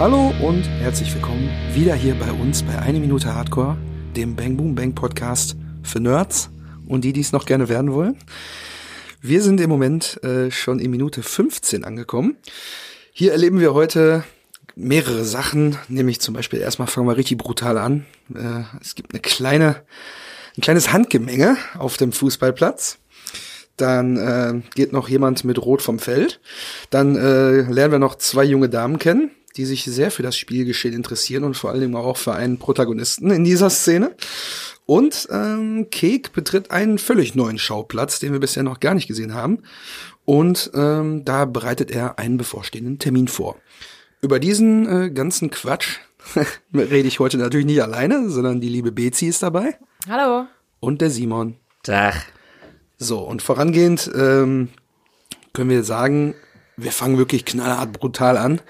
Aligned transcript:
Hallo 0.00 0.32
und 0.40 0.62
herzlich 0.62 1.14
willkommen 1.14 1.50
wieder 1.74 1.94
hier 1.94 2.14
bei 2.14 2.32
uns 2.32 2.62
bei 2.62 2.78
Eine 2.78 3.00
Minute 3.00 3.34
Hardcore, 3.34 3.76
dem 4.16 4.34
Bang 4.34 4.56
Boom 4.56 4.74
Bang 4.74 4.94
Podcast 4.94 5.56
für 5.82 6.00
Nerds 6.00 6.48
und 6.88 7.04
die, 7.04 7.12
die 7.12 7.20
es 7.20 7.32
noch 7.32 7.44
gerne 7.44 7.68
werden 7.68 7.92
wollen. 7.92 8.16
Wir 9.20 9.42
sind 9.42 9.60
im 9.60 9.68
Moment 9.68 10.18
äh, 10.24 10.50
schon 10.50 10.78
in 10.78 10.90
Minute 10.90 11.22
15 11.22 11.84
angekommen. 11.84 12.38
Hier 13.12 13.32
erleben 13.32 13.60
wir 13.60 13.74
heute 13.74 14.24
mehrere 14.74 15.26
Sachen, 15.26 15.76
nämlich 15.88 16.18
zum 16.22 16.32
Beispiel 16.32 16.60
erstmal 16.60 16.88
fangen 16.88 17.06
wir 17.06 17.18
richtig 17.18 17.36
brutal 17.36 17.76
an. 17.76 18.06
Äh, 18.34 18.62
es 18.80 18.94
gibt 18.94 19.12
eine 19.12 19.20
kleine, 19.20 19.82
ein 20.56 20.62
kleines 20.62 20.94
Handgemenge 20.94 21.58
auf 21.78 21.98
dem 21.98 22.12
Fußballplatz. 22.12 22.96
Dann 23.76 24.16
äh, 24.16 24.62
geht 24.74 24.94
noch 24.94 25.10
jemand 25.10 25.44
mit 25.44 25.58
Rot 25.58 25.82
vom 25.82 25.98
Feld. 25.98 26.40
Dann 26.88 27.16
äh, 27.16 27.70
lernen 27.70 27.92
wir 27.92 27.98
noch 27.98 28.14
zwei 28.14 28.44
junge 28.44 28.70
Damen 28.70 28.98
kennen, 28.98 29.30
die 29.56 29.64
sich 29.64 29.84
sehr 29.84 30.10
für 30.10 30.22
das 30.22 30.36
Spielgeschehen 30.36 30.94
interessieren 30.94 31.44
und 31.44 31.56
vor 31.56 31.70
allem 31.70 31.96
auch 31.96 32.16
für 32.16 32.34
einen 32.34 32.58
Protagonisten 32.58 33.30
in 33.30 33.44
dieser 33.44 33.70
Szene. 33.70 34.14
Und 34.86 35.28
ähm, 35.30 35.88
Kek 35.90 36.32
betritt 36.32 36.70
einen 36.70 36.98
völlig 36.98 37.34
neuen 37.34 37.58
Schauplatz, 37.58 38.18
den 38.18 38.32
wir 38.32 38.40
bisher 38.40 38.62
noch 38.62 38.80
gar 38.80 38.94
nicht 38.94 39.08
gesehen 39.08 39.34
haben. 39.34 39.62
Und 40.24 40.70
ähm, 40.74 41.24
da 41.24 41.44
bereitet 41.44 41.90
er 41.90 42.18
einen 42.18 42.36
bevorstehenden 42.36 42.98
Termin 42.98 43.28
vor. 43.28 43.56
Über 44.20 44.38
diesen 44.38 44.86
äh, 44.88 45.10
ganzen 45.10 45.50
Quatsch 45.50 45.98
rede 46.74 47.08
ich 47.08 47.20
heute 47.20 47.38
natürlich 47.38 47.66
nicht 47.66 47.82
alleine, 47.82 48.28
sondern 48.30 48.60
die 48.60 48.68
liebe 48.68 48.92
Bezi 48.92 49.26
ist 49.26 49.42
dabei. 49.42 49.78
Hallo. 50.08 50.46
Und 50.80 51.00
der 51.00 51.10
Simon. 51.10 51.56
Tag. 51.82 52.26
So, 52.98 53.20
und 53.20 53.42
vorangehend 53.42 54.10
ähm, 54.14 54.68
können 55.52 55.70
wir 55.70 55.84
sagen, 55.84 56.34
wir 56.76 56.92
fangen 56.92 57.18
wirklich 57.18 57.44
knallhart 57.44 57.92
brutal 57.92 58.36
an. 58.36 58.60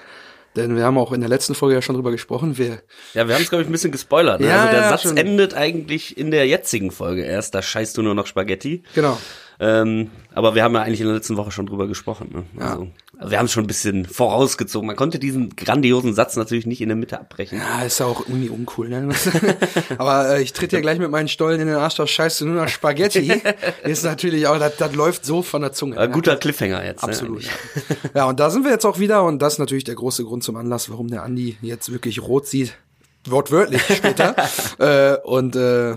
Denn 0.57 0.77
wir 0.77 0.85
haben 0.85 0.99
auch 0.99 1.13
in 1.13 1.21
der 1.21 1.29
letzten 1.29 1.55
Folge 1.55 1.77
ja 1.77 1.83
schon 1.83 1.95
drüber 1.95 2.11
gesprochen. 2.11 2.59
Wir 2.59 2.83
Ja, 3.15 3.29
wir 3.29 3.35
haben 3.35 3.43
es, 3.43 3.51
glaube 3.51 3.63
ich, 3.63 3.69
ein 3.69 3.73
bisschen 3.73 3.93
gespoilert. 3.93 4.41
Ne? 4.41 4.49
Ja, 4.49 4.63
also 4.63 4.73
der 4.73 4.81
ja, 4.83 4.89
Satz 4.89 5.03
schon. 5.03 5.17
endet 5.17 5.55
eigentlich 5.55 6.19
in 6.19 6.31
der 6.31 6.47
jetzigen 6.47 6.91
Folge 6.91 7.23
erst. 7.23 7.55
Da 7.55 7.63
scheißt 7.63 7.97
du 7.97 8.03
nur 8.03 8.15
noch 8.15 8.27
Spaghetti. 8.27 8.83
genau. 8.95 9.19
Ähm, 9.63 10.11
aber 10.33 10.55
wir 10.55 10.65
haben 10.65 10.75
ja 10.75 10.81
eigentlich 10.81 11.03
in 11.03 11.07
der 11.07 11.15
letzten 11.17 11.37
Woche 11.37 11.51
schon 11.51 11.67
drüber 11.67 11.87
gesprochen. 11.87 12.47
Ne? 12.55 12.65
Also, 12.65 12.89
also 13.21 13.33
wir 13.33 13.39
haben 13.39 13.47
es 13.47 13.53
schon 13.53 13.65
ein 13.65 13.67
bisschen 13.67 14.07
vorausgezogen. 14.07 14.87
Man 14.87 14.97
konnte 14.97 15.19
diesen 15.19 15.55
grandiosen 15.55 16.15
Satz 16.15 16.37
natürlich 16.37 16.65
nicht 16.65 16.81
in 16.81 16.89
der 16.89 16.97
Mitte 16.97 17.21
abbrechen. 17.21 17.59
Ja, 17.59 17.83
ist 17.85 18.01
ja 18.01 18.07
auch 18.07 18.21
irgendwie 18.21 18.49
uncool, 18.49 18.89
ne? 18.89 19.11
Aber 19.99 20.37
äh, 20.37 20.43
ich 20.43 20.55
tritt 20.55 20.73
ja 20.73 20.81
gleich 20.81 20.99
mit 20.99 21.11
meinen 21.11 21.29
Stollen 21.29 21.61
in 21.61 21.67
den 21.67 21.77
Arsch, 21.77 21.97
das 21.97 22.09
scheißt 22.09 22.41
du 22.41 22.47
nur 22.47 22.55
nach 22.55 22.71
Spaghetti. 22.71 23.31
ist 23.85 24.05
natürlich 24.05 24.47
auch, 24.47 24.59
das, 24.59 24.77
das 24.79 24.95
läuft 24.95 25.27
so 25.27 25.43
von 25.43 25.61
der 25.61 25.73
Zunge. 25.73 25.97
Äh, 25.97 26.07
ne? 26.07 26.15
guter 26.15 26.37
Cliffhanger 26.37 26.83
jetzt. 26.83 27.05
Absolut. 27.05 27.43
Ne? 27.43 27.51
Ja, 28.15 28.25
und 28.25 28.41
da 28.41 28.49
sind 28.49 28.65
wir 28.65 28.71
jetzt 28.71 28.87
auch 28.87 28.99
wieder 28.99 29.23
und 29.25 29.41
das 29.41 29.55
ist 29.55 29.59
natürlich 29.59 29.85
der 29.85 29.97
große 29.97 30.25
Grund 30.25 30.43
zum 30.43 30.57
Anlass, 30.57 30.89
warum 30.89 31.09
der 31.09 31.23
Andi 31.23 31.59
jetzt 31.61 31.93
wirklich 31.93 32.23
rot 32.23 32.47
sieht. 32.47 32.79
Wortwörtlich 33.27 33.83
später. 33.83 34.35
äh, 34.79 35.19
und 35.25 35.57
äh, 35.57 35.97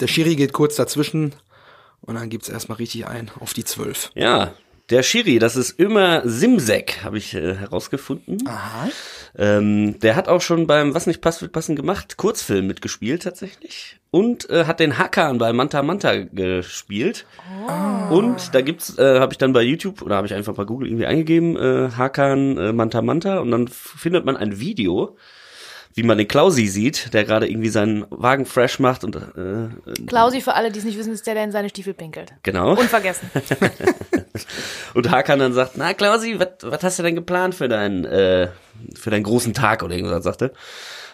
der 0.00 0.06
Schiri 0.06 0.36
geht 0.36 0.54
kurz 0.54 0.76
dazwischen 0.76 1.34
und 2.00 2.14
dann 2.14 2.30
gibt's 2.30 2.48
erstmal 2.48 2.78
richtig 2.78 3.06
ein 3.06 3.30
auf 3.40 3.52
die 3.52 3.64
zwölf. 3.64 4.10
Ja, 4.14 4.54
der 4.90 5.02
Schiri, 5.02 5.38
das 5.38 5.56
ist 5.56 5.78
immer 5.80 6.22
Simsek, 6.28 7.02
habe 7.02 7.18
ich 7.18 7.34
äh, 7.34 7.54
herausgefunden. 7.54 8.46
Aha. 8.46 8.88
Ähm, 9.36 9.98
der 10.00 10.14
hat 10.16 10.28
auch 10.28 10.40
schon 10.40 10.66
beim 10.66 10.94
Was 10.94 11.06
nicht 11.06 11.20
passt, 11.20 11.42
wird 11.42 11.52
passen 11.52 11.76
gemacht, 11.76 12.16
Kurzfilm 12.16 12.66
mitgespielt 12.66 13.24
tatsächlich. 13.24 13.98
Und 14.10 14.48
äh, 14.48 14.64
hat 14.64 14.80
den 14.80 14.96
Hakan 14.96 15.38
bei 15.38 15.52
Manta 15.52 15.82
Manta 15.82 16.16
gespielt. 16.16 17.26
Und 18.10 18.54
da 18.54 18.60
gibt's, 18.60 18.96
äh, 18.96 19.18
habe 19.18 19.32
ich 19.32 19.38
dann 19.38 19.52
bei 19.52 19.62
YouTube 19.62 20.02
oder 20.02 20.16
habe 20.16 20.26
ich 20.26 20.34
einfach 20.34 20.54
bei 20.54 20.64
Google 20.64 20.88
irgendwie 20.88 21.06
eingegeben, 21.06 21.56
äh, 21.56 21.90
Hakan 21.90 22.56
äh, 22.56 22.72
Manta 22.72 23.02
Manta 23.02 23.40
und 23.40 23.50
dann 23.50 23.68
findet 23.68 24.24
man 24.24 24.36
ein 24.36 24.60
Video, 24.60 25.16
wie 25.96 26.02
man 26.02 26.18
den 26.18 26.28
Klausi 26.28 26.66
sieht, 26.66 27.14
der 27.14 27.24
gerade 27.24 27.48
irgendwie 27.48 27.70
seinen 27.70 28.04
Wagen 28.10 28.44
fresh 28.44 28.78
macht 28.78 29.02
und 29.02 29.16
äh, 29.16 30.04
Klausi, 30.06 30.42
für 30.42 30.52
alle, 30.52 30.70
die 30.70 30.78
es 30.78 30.84
nicht 30.84 30.98
wissen, 30.98 31.14
ist 31.14 31.26
der, 31.26 31.32
der 31.32 31.44
in 31.44 31.52
seine 31.52 31.70
Stiefel 31.70 31.94
pinkelt. 31.94 32.34
genau. 32.42 32.72
Unvergessen. 32.72 33.30
Und 34.94 35.10
Hakan 35.10 35.38
dann 35.38 35.54
sagt, 35.54 35.72
na 35.76 35.94
Klausi, 35.94 36.38
was 36.38 36.82
hast 36.82 36.98
du 36.98 37.02
denn 37.02 37.14
geplant 37.14 37.54
für 37.54 37.68
deinen, 37.68 38.04
äh, 38.04 38.48
für 38.94 39.08
deinen 39.10 39.22
großen 39.22 39.54
Tag 39.54 39.82
oder 39.82 39.94
irgendwas, 39.94 40.22
sagte. 40.24 40.52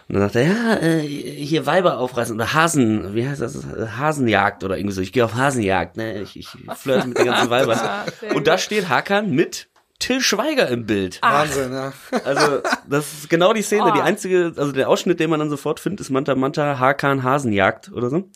Und 0.09 0.17
dann 0.17 0.23
sagt 0.23 0.35
er, 0.35 0.43
ja, 0.43 0.77
äh, 0.83 1.01
hier 1.01 1.65
Weiber 1.65 1.99
aufreißen 1.99 2.35
oder 2.35 2.53
Hasen, 2.53 3.15
wie 3.15 3.29
heißt 3.29 3.41
das, 3.41 3.65
Hasenjagd 3.97 4.65
oder 4.65 4.77
irgendwie 4.77 4.95
so. 4.95 5.01
Ich 5.01 5.13
gehe 5.13 5.25
auf 5.25 5.35
Hasenjagd, 5.35 5.97
ne, 5.97 6.21
ich, 6.21 6.37
ich 6.37 6.49
flirte 6.75 7.07
mit 7.07 7.19
den 7.19 7.27
ganzen 7.27 7.51
Weibern. 7.51 7.79
Und 8.35 8.49
da 8.49 8.59
steht 8.59 8.89
Hakan 8.89 9.31
mit 9.31 9.69
Till 10.03 10.21
Schweiger 10.21 10.67
im 10.69 10.85
Bild. 10.85 11.21
Wahnsinn, 11.23 11.73
ja. 11.73 11.93
Also, 12.25 12.61
das 12.89 13.13
ist 13.13 13.31
genau 13.31 13.53
die 13.53 13.63
Szene. 13.63 13.85
Oh. 13.91 13.95
Die 13.95 14.01
einzige, 14.01 14.53
also 14.57 14.73
der 14.73 14.89
Ausschnitt, 14.89 15.21
den 15.21 15.31
man 15.31 15.39
dann 15.39 15.49
sofort 15.49 15.79
findet, 15.79 16.01
ist 16.01 16.11
Manta 16.11 16.35
Manta 16.35 16.81
Hakan 16.81 17.23
Hasenjagd 17.23 17.93
oder 17.93 18.11
so. 18.11 18.29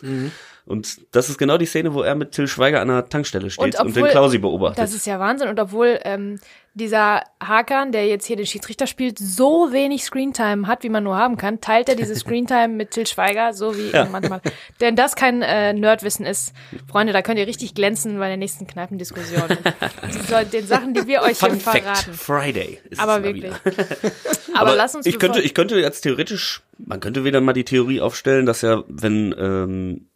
Und 0.66 1.14
das 1.14 1.28
ist 1.28 1.38
genau 1.38 1.58
die 1.58 1.66
Szene, 1.66 1.94
wo 1.94 2.02
er 2.02 2.16
mit 2.16 2.32
Till 2.32 2.48
Schweiger 2.48 2.80
an 2.80 2.88
der 2.88 3.08
Tankstelle 3.08 3.50
steht 3.50 3.78
und, 3.80 3.94
den 3.94 4.06
Klausi 4.06 4.38
beobachtet. 4.38 4.78
Das 4.78 4.92
ist 4.92 5.06
ja 5.06 5.20
Wahnsinn. 5.20 5.48
Und 5.48 5.60
obwohl 5.60 6.00
ähm, 6.02 6.40
dieser 6.74 7.22
Hakan, 7.40 7.92
der 7.92 8.08
jetzt 8.08 8.26
hier 8.26 8.34
den 8.36 8.46
Schiedsrichter 8.46 8.88
spielt, 8.88 9.16
so 9.16 9.72
wenig 9.72 10.02
Screentime 10.02 10.66
hat, 10.66 10.82
wie 10.82 10.88
man 10.88 11.04
nur 11.04 11.16
haben 11.16 11.36
kann, 11.36 11.60
teilt 11.60 11.88
er 11.88 11.94
diese 11.94 12.16
Screentime 12.16 12.68
mit 12.68 12.90
Till 12.90 13.06
Schweiger, 13.06 13.52
so 13.52 13.76
wie 13.76 13.90
Ja. 13.90 14.06
manchmal. 14.06 14.40
Denn 14.80 14.96
das 14.96 15.14
kein 15.14 15.40
äh, 15.42 15.72
Nerdwissen 15.72 16.26
ist. 16.26 16.52
Freunde, 16.90 17.12
da 17.12 17.22
könnt 17.22 17.38
ihr 17.38 17.46
richtig 17.46 17.74
glänzen 17.74 18.18
bei 18.18 18.26
der 18.26 18.36
nächsten 18.36 18.66
Kneipendiskussion. 18.66 19.44
Den 20.52 20.66
Sachen, 20.66 20.94
die 20.94 21.06
wir 21.06 21.22
euch 21.22 21.38
Fun 21.38 21.52
hier 21.52 21.60
Fact 21.60 21.78
verraten. 21.84 22.12
Friday. 22.12 22.80
Ist 22.90 23.00
Aber 23.00 23.22
wirklich. 23.22 23.44
wieder. 23.44 23.60
Aber, 24.54 24.74
lass 24.74 24.96
uns 24.96 25.06
ich 25.06 25.20
könnte, 25.20 25.40
ich 25.40 25.54
könnte 25.54 25.78
jetzt 25.78 26.00
theoretisch, 26.00 26.62
man 26.78 26.98
könnte 26.98 27.24
wieder 27.24 27.40
mal 27.40 27.52
die 27.52 27.64
Theorie 27.64 28.00
aufstellen, 28.00 28.46
dass 28.46 28.62
ja, 28.62 28.82
wenn 28.88 29.34
ähm, 29.38 30.08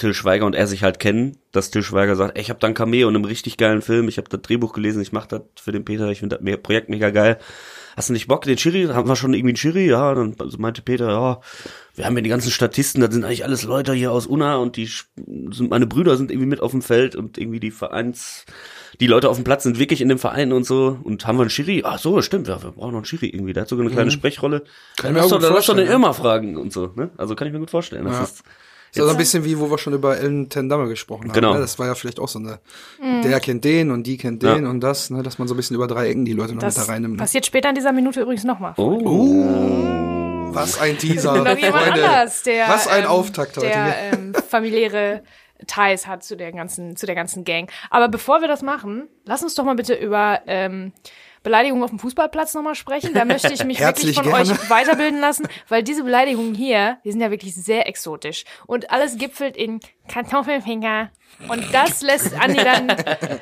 Till 0.00 0.14
Schweiger 0.14 0.46
und 0.46 0.54
er 0.54 0.66
sich 0.66 0.82
halt 0.82 0.98
kennen, 0.98 1.36
dass 1.52 1.70
Till 1.70 1.82
Schweiger 1.82 2.16
sagt, 2.16 2.36
ey, 2.36 2.42
ich 2.42 2.50
habe 2.50 2.58
da 2.58 2.66
ein 2.66 2.74
Cameo 2.74 3.08
in 3.08 3.14
einem 3.14 3.24
richtig 3.24 3.56
geilen 3.56 3.82
Film, 3.82 4.08
ich 4.08 4.16
habe 4.18 4.28
das 4.28 4.40
Drehbuch 4.42 4.72
gelesen, 4.72 5.00
ich 5.02 5.12
mache 5.12 5.28
das 5.28 5.42
für 5.62 5.72
den 5.72 5.84
Peter, 5.84 6.08
ich 6.10 6.20
finde 6.20 6.38
das 6.42 6.62
Projekt 6.62 6.88
mega 6.88 7.10
geil. 7.10 7.38
Hast 7.96 8.08
du 8.08 8.12
nicht 8.12 8.28
Bock, 8.28 8.42
den 8.42 8.56
Schiri? 8.56 8.86
Haben 8.86 9.08
wir 9.08 9.16
schon 9.16 9.34
irgendwie 9.34 9.50
einen 9.50 9.56
Schiri? 9.56 9.86
Ja, 9.86 10.14
dann 10.14 10.34
meinte 10.58 10.80
Peter, 10.80 11.08
ja, 11.10 11.40
wir 11.96 12.06
haben 12.06 12.16
ja 12.16 12.22
die 12.22 12.30
ganzen 12.30 12.50
Statisten, 12.50 13.00
das 13.00 13.12
sind 13.12 13.24
eigentlich 13.24 13.44
alles 13.44 13.64
Leute 13.64 13.92
hier 13.92 14.10
aus 14.12 14.26
Unna 14.26 14.56
und 14.56 14.76
die 14.76 14.86
sind, 14.86 15.70
meine 15.70 15.86
Brüder 15.86 16.16
sind 16.16 16.30
irgendwie 16.30 16.46
mit 16.48 16.60
auf 16.60 16.70
dem 16.70 16.82
Feld 16.82 17.14
und 17.16 17.36
irgendwie 17.36 17.60
die 17.60 17.72
Vereins, 17.72 18.46
die 19.00 19.06
Leute 19.06 19.28
auf 19.28 19.36
dem 19.36 19.44
Platz 19.44 19.64
sind 19.64 19.78
wirklich 19.78 20.00
in 20.00 20.08
dem 20.08 20.18
Verein 20.18 20.52
und 20.52 20.64
so 20.64 20.98
und 21.02 21.26
haben 21.26 21.36
wir 21.36 21.42
einen 21.42 21.50
Schiri? 21.50 21.82
Ach 21.84 21.98
so, 21.98 22.22
stimmt, 22.22 22.48
ja, 22.48 22.62
wir 22.62 22.70
brauchen 22.70 22.92
noch 22.92 22.98
einen 22.98 23.04
Schiri 23.04 23.26
irgendwie, 23.26 23.52
der 23.52 23.62
hat 23.62 23.68
sogar 23.68 23.84
eine 23.84 23.92
kleine 23.92 24.10
Sprechrolle. 24.12 24.60
Kann 24.96 25.10
ich 25.10 25.14
mir 25.14 25.20
lass 25.20 25.28
doch, 25.28 25.40
gut 25.40 25.50
lass 25.50 25.66
doch 25.66 25.76
den 25.76 25.88
Irma 25.88 26.12
fragen 26.12 26.56
und 26.56 26.72
so, 26.72 26.92
ne? 26.94 27.10
Also 27.18 27.34
kann 27.34 27.48
ich 27.48 27.52
mir 27.52 27.60
gut 27.60 27.70
vorstellen. 27.70 28.04
Das 28.04 28.14
Ja. 28.16 28.22
ist, 28.22 28.42
Ist 28.90 28.96
ja 28.96 29.04
so 29.04 29.10
ein 29.10 29.16
bisschen 29.16 29.44
wie, 29.44 29.58
wo 29.58 29.70
wir 29.70 29.78
schon 29.78 29.92
über 29.92 30.18
Ellen 30.18 30.48
Tendamme 30.48 30.88
gesprochen 30.88 31.24
haben. 31.28 31.32
Genau. 31.32 31.54
Ne? 31.54 31.60
Das 31.60 31.78
war 31.78 31.86
ja 31.86 31.94
vielleicht 31.94 32.18
auch 32.18 32.28
so 32.28 32.38
eine, 32.40 32.58
der 33.22 33.38
kennt 33.40 33.64
den 33.64 33.90
und 33.90 34.04
die 34.04 34.16
kennt 34.16 34.42
Ja. 34.42 34.54
den 34.54 34.66
und 34.66 34.80
das, 34.80 35.10
ne? 35.10 35.22
dass 35.22 35.38
man 35.38 35.46
so 35.48 35.54
ein 35.54 35.56
bisschen 35.56 35.76
über 35.76 35.86
drei 35.86 36.08
Ecken 36.08 36.24
die 36.24 36.32
Leute 36.32 36.54
noch 36.54 36.60
Das 36.62 36.76
mit 36.76 36.86
da 36.88 36.92
reinnimmt. 36.92 37.14
Ne? 37.14 37.18
passiert 37.18 37.46
später 37.46 37.68
in 37.68 37.74
dieser 37.76 37.92
Minute 37.92 38.20
übrigens 38.20 38.44
nochmal. 38.44 38.74
oh. 38.76 40.52
Was 40.52 40.80
ein 40.80 40.98
Teaser, 40.98 41.36
noch 41.44 41.56
jemand 41.56 41.84
Freunde. 41.84 42.04
anders, 42.08 42.42
der 42.42 42.68
Was 42.68 42.88
ein 42.88 43.04
ähm, 43.04 43.08
Auftakt 43.10 43.56
heute 43.56 43.66
der 43.68 43.84
hier. 43.84 44.12
ähm, 44.12 44.34
familiäre 44.48 45.22
Ties 45.66 46.06
hat 46.06 46.24
zu 46.24 46.36
der 46.36 46.50
ganzen 46.52 46.96
zu 46.96 47.06
der 47.06 47.14
ganzen 47.14 47.44
Gang. 47.44 47.70
Aber 47.90 48.08
bevor 48.08 48.40
wir 48.40 48.48
das 48.48 48.62
machen, 48.62 49.08
lass 49.26 49.42
uns 49.42 49.54
doch 49.54 49.64
mal 49.64 49.76
bitte 49.76 49.94
über 49.94 50.40
ähm, 50.46 50.92
Beleidigungen 51.42 51.82
auf 51.82 51.90
dem 51.90 51.98
Fußballplatz 51.98 52.54
nochmal 52.54 52.74
sprechen. 52.74 53.14
Da 53.14 53.24
möchte 53.24 53.52
ich 53.52 53.64
mich 53.64 53.80
wirklich 53.80 54.16
von 54.16 54.24
gerne. 54.24 54.50
euch 54.50 54.70
weiterbilden 54.70 55.20
lassen, 55.20 55.46
weil 55.68 55.82
diese 55.82 56.04
Beleidigungen 56.04 56.54
hier, 56.54 56.98
die 57.04 57.12
sind 57.12 57.20
ja 57.20 57.30
wirklich 57.30 57.54
sehr 57.54 57.88
exotisch. 57.88 58.44
Und 58.66 58.90
alles 58.90 59.16
gipfelt 59.16 59.56
in 59.56 59.80
Kartoffelfinger. 60.10 61.10
Und 61.48 61.64
das 61.72 62.02
lässt 62.02 62.34
Andi 62.38 62.58
dann, 62.62 62.88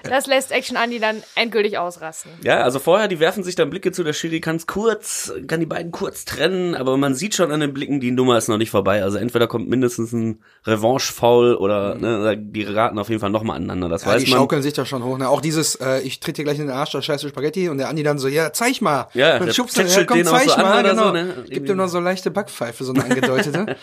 das 0.08 0.26
lässt 0.26 0.52
Action 0.52 0.76
Andi 0.76 1.00
dann 1.00 1.22
endgültig 1.34 1.78
ausrasten. 1.78 2.30
Ja, 2.44 2.60
also 2.62 2.78
vorher, 2.78 3.08
die 3.08 3.18
werfen 3.18 3.42
sich 3.42 3.56
dann 3.56 3.70
Blicke 3.70 3.90
zu, 3.92 4.04
der 4.04 4.12
Schiri 4.12 4.40
kann 4.40 4.56
es 4.56 4.66
kurz, 4.66 5.32
kann 5.48 5.58
die 5.58 5.66
beiden 5.66 5.90
kurz 5.90 6.24
trennen, 6.24 6.74
aber 6.74 6.96
man 6.96 7.14
sieht 7.14 7.34
schon 7.34 7.50
an 7.50 7.60
den 7.60 7.72
Blicken, 7.72 7.98
die 7.98 8.10
Nummer 8.10 8.36
ist 8.38 8.48
noch 8.48 8.58
nicht 8.58 8.70
vorbei. 8.70 9.02
Also 9.02 9.16
entweder 9.18 9.46
kommt 9.48 9.68
mindestens 9.68 10.12
ein 10.12 10.40
Revanche-Foul 10.66 11.56
oder, 11.56 11.94
ne, 11.96 12.36
die 12.38 12.64
geraten 12.64 12.98
auf 12.98 13.08
jeden 13.08 13.20
Fall 13.20 13.30
nochmal 13.30 13.56
aneinander. 13.56 13.88
Das 13.88 14.04
Ja, 14.04 14.10
weiß 14.12 14.24
die 14.24 14.30
man. 14.30 14.38
schaukeln 14.38 14.62
sich 14.62 14.74
da 14.74 14.84
schon 14.84 15.02
hoch. 15.02 15.18
Ne? 15.18 15.28
Auch 15.28 15.40
dieses, 15.40 15.74
äh, 15.76 16.00
ich 16.00 16.20
tritt 16.20 16.36
dir 16.38 16.44
gleich 16.44 16.58
in 16.58 16.66
den 16.66 16.76
Arsch, 16.76 16.92
da 16.92 17.02
scheiße 17.02 17.28
Spaghetti 17.28 17.68
und 17.68 17.78
der 17.78 17.88
Andi 17.88 18.02
dann 18.02 18.18
so, 18.18 18.28
ja, 18.28 18.52
zeig 18.52 18.80
mal. 18.80 19.08
Ja, 19.14 19.38
der 19.38 19.52
schubst 19.52 19.78
dann, 19.78 19.88
ja, 19.88 20.04
komm, 20.04 20.22
zeig 20.24 20.48
so 20.50 20.56
mal, 20.58 20.82
genau. 20.82 21.06
so, 21.06 21.12
ne? 21.12 21.34
Gibt 21.48 21.68
ihm 21.68 21.76
noch 21.76 21.88
so 21.88 21.98
leichte 22.00 22.30
Backpfeife, 22.30 22.84
so 22.84 22.92
eine 22.92 23.04
angedeutete. 23.08 23.76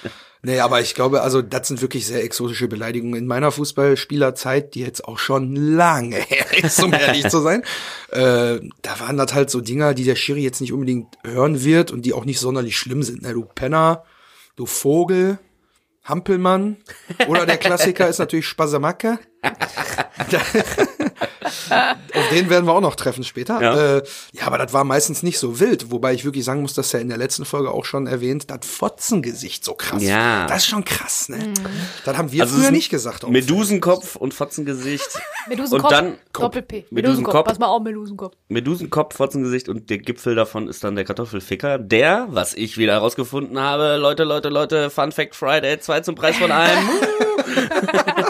nee, 0.43 0.59
aber 0.59 0.79
ich 0.79 0.93
glaube, 0.95 1.21
also 1.21 1.41
das 1.41 1.67
sind 1.67 1.81
wirklich 1.81 2.05
sehr 2.07 2.23
exotische 2.23 2.67
Beleidigungen. 2.75 3.19
In 3.19 3.27
meiner 3.27 3.51
Fußballspielerzeit, 3.51 4.75
die 4.75 4.81
jetzt 4.81 5.05
auch 5.05 5.17
schon 5.17 5.55
lange 5.55 6.15
her 6.29 6.45
ist, 6.63 6.83
um 6.83 6.93
ehrlich 6.93 7.27
zu 7.29 7.39
sein, 7.39 7.63
äh, 8.11 8.59
da 8.81 8.99
waren 8.99 9.17
das 9.17 9.33
halt 9.33 9.49
so 9.49 9.61
Dinger, 9.61 9.93
die 9.93 10.03
der 10.03 10.15
Schiri 10.15 10.41
jetzt 10.41 10.61
nicht 10.61 10.73
unbedingt 10.73 11.17
hören 11.23 11.63
wird 11.63 11.91
und 11.91 12.03
die 12.03 12.13
auch 12.13 12.25
nicht 12.25 12.39
sonderlich 12.39 12.77
schlimm 12.77 13.03
sind. 13.03 13.21
Ne? 13.21 13.33
Du 13.33 13.45
Penner, 13.45 14.03
du 14.55 14.65
Vogel, 14.65 15.39
Hampelmann 16.03 16.77
oder 17.27 17.45
der 17.45 17.57
Klassiker 17.57 18.07
ist 18.07 18.19
natürlich 18.19 18.45
Spasamacke. 18.47 19.19
Auf 21.69 22.29
den 22.31 22.49
werden 22.49 22.65
wir 22.65 22.73
auch 22.73 22.81
noch 22.81 22.95
treffen 22.95 23.23
später. 23.23 23.61
Ja. 23.61 23.97
Äh, 23.97 24.03
ja, 24.33 24.47
aber 24.47 24.57
das 24.57 24.73
war 24.73 24.83
meistens 24.83 25.23
nicht 25.23 25.39
so 25.39 25.59
wild. 25.59 25.91
Wobei 25.91 26.13
ich 26.13 26.25
wirklich 26.25 26.43
sagen 26.45 26.61
muss, 26.61 26.73
dass 26.73 26.91
ja 26.91 26.99
in 26.99 27.09
der 27.09 27.17
letzten 27.17 27.45
Folge 27.45 27.71
auch 27.71 27.85
schon 27.85 28.07
erwähnt, 28.07 28.49
das 28.49 28.59
Fotzengesicht 28.63 29.63
so 29.63 29.73
krass. 29.73 30.03
Ja. 30.03 30.45
Das 30.47 30.57
ist 30.59 30.67
schon 30.67 30.83
krass, 30.85 31.29
ne? 31.29 31.53
Das 32.03 32.17
haben 32.17 32.31
wir 32.31 32.41
Also 32.43 32.55
es 32.57 32.61
früher 32.63 32.71
nicht 32.71 32.89
gesagt. 32.89 33.27
Medusenkopf 33.27 34.15
und 34.15 34.33
Fotzengesicht. 34.33 35.07
Medusenkopf, 35.47 35.83
Und 35.83 35.91
dann- 35.91 36.17
Doppel-P. 36.33 36.85
Medusenkopf. 36.89 36.91
Medusenkopf. 36.91 37.45
Pass 37.47 37.59
mal 37.59 37.67
auf, 37.67 37.81
Medusenkopf. 37.81 38.33
Medusenkopf, 38.49 39.15
Fotzengesicht 39.15 39.69
und 39.69 39.89
der 39.89 39.99
Gipfel 39.99 40.35
davon 40.35 40.67
ist 40.67 40.83
dann 40.83 40.95
der 40.95 41.05
Kartoffelficker, 41.05 41.77
der, 41.79 42.27
was 42.29 42.53
ich 42.53 42.77
wieder 42.77 42.93
herausgefunden 42.93 43.59
habe, 43.59 43.97
Leute, 43.97 44.23
Leute, 44.23 44.49
Leute, 44.49 44.89
Fun 44.89 45.11
Fact 45.11 45.35
Friday, 45.35 45.79
zwei 45.79 46.01
zum 46.01 46.15
Preis 46.15 46.35
von 46.37 46.51
einem, 46.51 46.89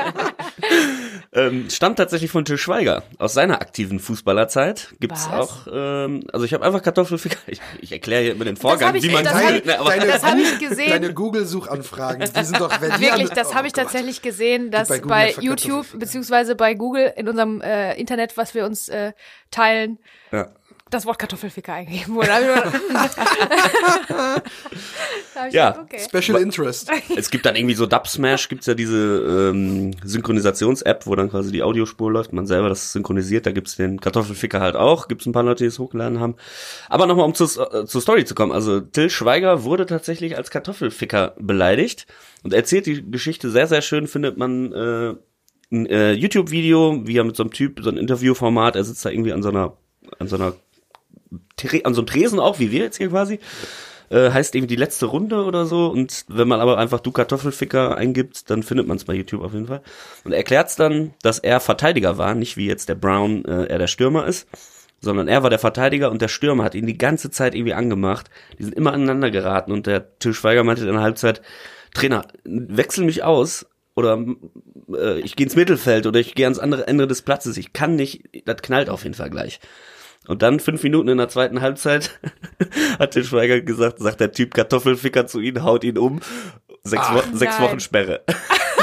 ähm, 1.36 1.70
stammt 1.70 1.98
tatsächlich 1.98 2.32
von 2.32 2.46
Till 2.46 2.58
Schweiger. 2.58 3.04
Aus 3.20 3.34
seiner 3.34 3.62
aktiven 3.62 4.00
Fußballerzeit 4.00 4.94
gibt's 5.00 5.28
Was? 5.30 5.34
auch, 5.50 5.68
ähm, 5.72 6.24
also 6.34 6.46
ich 6.46 6.54
habe 6.54 6.66
einfach 6.66 6.82
Kartoffelficker, 6.82 7.38
ich, 7.48 7.60
ich 7.82 7.92
erkläre 7.92 8.24
hier 8.24 8.32
immer 8.34 8.46
den 8.46 8.58
Vorgang, 8.58 8.96
ich- 8.96 9.04
wie 9.04 9.10
man 9.12 9.24
das 9.24 9.34
googelt, 9.34 9.50
hab 9.50 9.60
ich- 9.60 9.66
ne, 9.66 9.80
aber 9.80 9.90
Deine, 9.90 10.06
Das 10.08 10.24
hab 10.24 10.38
ich 10.38 10.60
gesehen. 10.60 10.90
Deine 10.90 11.14
Google-Suchanfragen, 11.14 12.30
die 12.36 12.44
sind 12.44 12.60
doch, 12.60 12.72
wenn 12.82 13.00
Wirklich, 13.00 13.30
das 13.30 13.50
oh 13.50 13.54
habe 13.56 13.68
ich 13.68 13.74
Gott. 13.74 13.84
tatsächlich 13.86 14.22
gesehen, 14.22 14.72
dass 14.72 14.88
bei 14.88 15.00
bei 15.02 15.36
YouTube 15.40 15.86
beziehungsweise 16.00 16.56
bei 16.56 16.74
Google 16.74 17.14
in 17.16 17.28
unserem 17.28 17.62
äh, 17.62 17.94
Internet, 18.00 18.38
was 18.38 18.54
wir 18.56 18.66
uns 18.66 18.90
äh, 18.90 19.14
teilen, 19.52 20.00
ja. 20.32 20.48
Das 20.92 21.06
Wort 21.06 21.18
Kartoffelficker 21.18 21.74
eingegeben 21.74 22.16
wurde. 22.16 22.30
Ja. 25.52 25.72
gedacht, 25.72 25.94
okay. 25.94 26.22
Special 26.22 26.42
Interest. 26.42 26.90
Es 27.18 27.30
gibt 27.30 27.46
dann 27.46 27.56
irgendwie 27.56 27.76
so 27.76 27.86
Dubsmash, 27.86 28.48
gibt's 28.48 28.68
ja 28.68 28.74
diese 28.74 29.52
ähm, 29.52 29.92
Synchronisations-App, 30.04 31.06
wo 31.06 31.16
dann 31.16 31.30
quasi 31.30 31.52
die 31.52 31.62
Audiospur 31.62 32.12
läuft, 32.12 32.32
man 32.32 32.48
selber 32.48 32.70
das 32.70 32.94
synchronisiert, 32.94 33.46
da 33.46 33.52
gibt's 33.52 33.76
den 33.76 34.00
Kartoffelficker 34.00 34.62
halt 34.62 34.76
auch, 34.76 35.08
gibt's 35.08 35.26
ein 35.26 35.34
paar 35.34 35.44
Leute, 35.44 35.66
die 35.66 35.68
es 35.68 35.78
hochgeladen 35.78 36.20
haben. 36.20 36.36
Aber 36.88 37.06
nochmal, 37.06 37.26
um 37.26 37.34
zu, 37.34 37.44
äh, 37.44 37.86
zur 37.86 38.02
Story 38.02 38.26
zu 38.26 38.34
kommen, 38.34 38.54
also 38.54 38.80
Till 38.80 39.10
Schweiger 39.10 39.64
wurde 39.64 39.86
tatsächlich 39.86 40.38
als 40.38 40.52
Kartoffelficker 40.52 41.36
beleidigt 41.38 42.08
und 42.44 42.54
erzählt 42.54 42.86
die 42.86 43.12
Geschichte 43.12 43.50
sehr, 43.50 43.68
sehr 43.68 43.82
schön, 43.82 44.08
findet 44.08 44.38
man 44.38 44.72
äh, 44.72 45.16
ein 45.72 45.86
äh, 45.88 46.14
YouTube-Video, 46.14 47.02
wie 47.06 47.18
er 47.18 47.24
mit 47.24 47.36
so 47.36 47.44
einem 47.44 47.52
Typ, 47.52 47.82
so 47.84 47.90
ein 47.90 47.98
Interviewformat, 47.98 48.76
er 48.76 48.84
sitzt 48.84 49.04
da 49.06 49.10
irgendwie 49.10 49.34
an 49.34 49.44
so 49.44 49.50
einer, 49.50 49.78
an 50.20 50.28
so 50.28 50.38
einer, 50.38 50.54
an 51.84 51.94
so 51.94 52.02
einem 52.02 52.08
Tresen 52.08 52.40
auch, 52.40 52.60
wie 52.60 52.72
wir 52.72 52.84
jetzt 52.84 52.98
hier 52.98 53.10
quasi 53.10 53.40
äh, 54.10 54.32
heißt 54.32 54.56
irgendwie 54.56 54.76
die 54.76 54.80
letzte 54.80 55.08
Runde 55.08 55.44
oder 55.44 55.66
so. 55.66 55.88
Und 55.88 56.26
wenn 56.28 56.48
man 56.48 56.60
aber 56.60 56.78
einfach 56.78 57.00
du 57.00 57.12
Kartoffelficker 57.12 57.98
eingibt, 57.98 58.50
dann 58.50 58.64
findet 58.64 58.88
man 58.88 58.98
es 58.98 59.06
bei 59.06 59.14
YouTube 59.14 59.44
auf 59.44 59.54
jeden 59.54 59.68
Fall. 59.68 59.82
Und 60.24 60.32
er 60.32 60.38
erklärt's 60.38 60.76
dann, 60.76 61.14
dass 61.22 61.40
er 61.40 61.60
Verteidiger 61.60 62.18
war, 62.18 62.36
nicht 62.36 62.58
wie 62.58 62.68
jetzt 62.68 62.90
der 62.90 62.96
Brown 62.96 63.46
äh, 63.46 63.66
er 63.66 63.80
der 63.80 63.88
Stürmer 63.88 64.28
ist, 64.28 64.48
sondern 65.02 65.28
er 65.28 65.44
war 65.44 65.50
der 65.50 65.60
Verteidiger 65.60 66.12
und 66.12 66.22
der 66.22 66.28
Stürmer 66.28 66.64
hat 66.64 66.76
ihn 66.76 66.88
die 66.88 66.98
ganze 66.98 67.30
Zeit 67.30 67.56
irgendwie 67.56 67.74
angemacht. 67.74 68.30
Die 68.58 68.64
sind 68.64 68.76
immer 68.76 68.94
aneinander 68.94 69.32
geraten 69.32 69.72
und 69.72 69.88
der 69.88 70.18
Till 70.20 70.34
Schweiger 70.34 70.64
meinte 70.64 70.86
in 70.86 70.94
der 70.94 71.02
Halbzeit, 71.02 71.42
Trainer, 71.94 72.26
wechsel 72.44 73.06
mich 73.06 73.24
aus 73.24 73.66
oder 73.96 74.24
äh, 74.94 75.20
ich 75.22 75.36
gehe 75.36 75.46
ins 75.46 75.56
Mittelfeld 75.56 76.06
oder 76.06 76.20
ich 76.20 76.36
gehe 76.36 76.46
ans 76.46 76.60
andere 76.60 76.88
Ende 76.88 77.08
des 77.08 77.22
Platzes. 77.22 77.58
Ich 77.58 77.72
kann 77.72 77.96
nicht, 77.96 78.24
das 78.46 78.58
knallt 78.62 78.90
auf 78.90 79.04
jeden 79.04 79.16
Fall 79.16 79.30
gleich. 79.30 79.60
Und 80.28 80.42
dann 80.42 80.60
fünf 80.60 80.84
Minuten 80.84 81.10
in 81.10 81.18
der 81.18 81.30
zweiten 81.30 81.62
Halbzeit 81.62 82.20
hat 83.00 83.16
der 83.16 83.24
Schweiger 83.24 83.62
gesagt, 83.62 84.00
sagt 84.00 84.20
der 84.20 84.32
Typ 84.32 84.54
Kartoffelficker 84.54 85.28
zu 85.28 85.40
ihm, 85.40 85.64
haut 85.64 85.84
ihn 85.84 85.98
um. 85.98 86.20
Sechs, 86.84 87.08
Wo 87.12 87.38
sechs. 87.38 87.60
Wochen 87.60 87.80
Sperre. 87.80 88.24